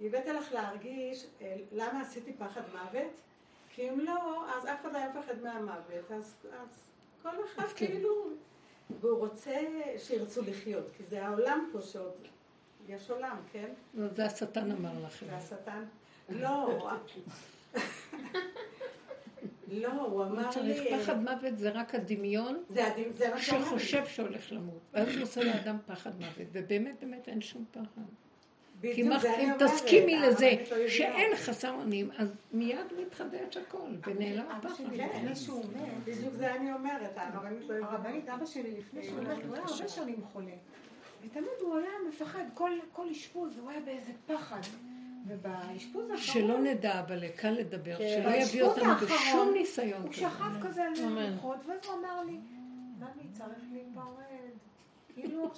[0.00, 1.26] הבאתי לך להרגיש
[1.72, 3.12] למה עשיתי פחד מוות,
[3.74, 6.10] כי אם לא, אז אף אחד לא היה מפחד מהמוות.
[6.10, 6.90] אז, אז
[7.22, 8.30] כל אחד כאילו,
[9.00, 9.60] והוא רוצה
[9.98, 12.28] שירצו לחיות, כי זה העולם פה שעוד,
[12.88, 13.68] יש עולם, כן?
[14.16, 15.26] זה השטן אמר לכם.
[15.26, 15.84] זה השטן?
[16.28, 16.88] לא.
[19.68, 20.52] לא, הוא אמר לי...
[20.52, 22.62] צריך פחד מוות זה רק הדמיון
[23.36, 24.80] שחושב שהולך למות.
[24.92, 28.02] ואז הוא עושה לאדם פחד מוות, ובאמת באמת אין שום פחד.
[28.82, 30.50] כי אם תסכימי לזה
[30.88, 34.84] שאין חסר אונים, אז מיד מתחדש הכל, ונעלם הפחד.
[34.96, 35.26] כן,
[36.04, 39.88] בדיוק זה אני אומרת, הרבנית לא הרבנית, אבא שלי לפני שהוא מת, הוא היה הרבה
[39.88, 40.52] שנים חולה.
[41.24, 42.44] ותמיד הוא היה מפחד,
[42.92, 44.60] כל אשפוז הוא היה באיזה פחד.
[45.28, 46.18] ובאשפוז האחרון...
[46.18, 48.22] שלא נדע, אבל קל לדבר, כן.
[48.22, 50.02] שלא יביא אותנו בשום ניסיון.
[50.02, 52.38] הוא שכב כזה על מלוכות, ואז הוא אמר לי,
[52.98, 54.50] ממי, צריך להיפרד.
[55.14, 55.50] כאילו,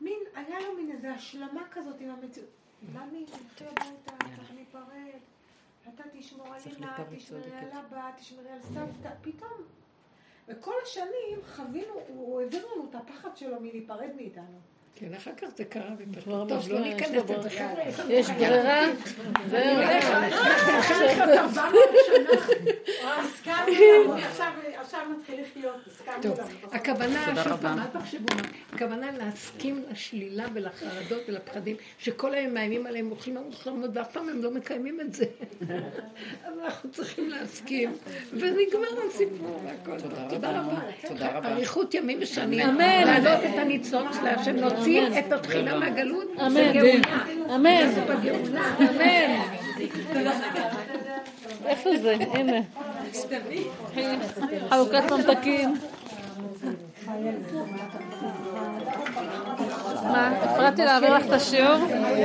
[0.00, 2.48] מין, היה לו מין איזו השלמה כזאת עם המציאות.
[2.92, 5.20] ממי, תצא הביתה, צריך להיפרד.
[5.94, 9.62] אתה תשמור על אמא, תשמרי על אבא, תשמרי על סבתא, פתאום.
[10.48, 14.58] וכל השנים חווינו, הוא העביר לנו את הפחד שלו מלהיפרד מאיתנו.
[14.94, 16.24] כן, אחר כך זה קרה בפרק.
[16.24, 18.12] טוב, לא ניכנס לזה, חבר'ה.
[18.12, 18.86] יש ברירה,
[19.50, 19.80] זהו.
[24.80, 25.76] עכשיו מתחיל לחיות,
[26.22, 26.38] טוב,
[26.72, 28.26] הכוונה, שוב פעם, אל תחשבו,
[28.72, 33.36] הכוונה להסכים לשלילה ולחרדות ולפחדים, שכל היום מאיימים עליהם, הולכים
[33.66, 35.24] למות, ואף פעם הם לא מקיימים את זה.
[36.64, 37.92] אנחנו צריכים להסכים,
[38.32, 40.00] ונגמר הסיפור והכל.
[40.30, 40.80] תודה רבה.
[41.08, 41.48] תודה רבה.
[41.48, 42.68] אריכות ימים ושנים.
[42.68, 43.04] אמן.
[43.04, 46.28] להעלות את הניצוץ להשם, להוציא את התחילה מהגלות.
[46.46, 46.78] אמן.
[47.54, 47.90] אמן.
[48.80, 49.60] אמן.
[51.66, 52.16] איפה זה?
[52.32, 52.60] הנה.
[54.68, 55.74] חלוקת ממתקים.
[60.02, 61.78] מה, הפרעתי להעביר לך את השיעור?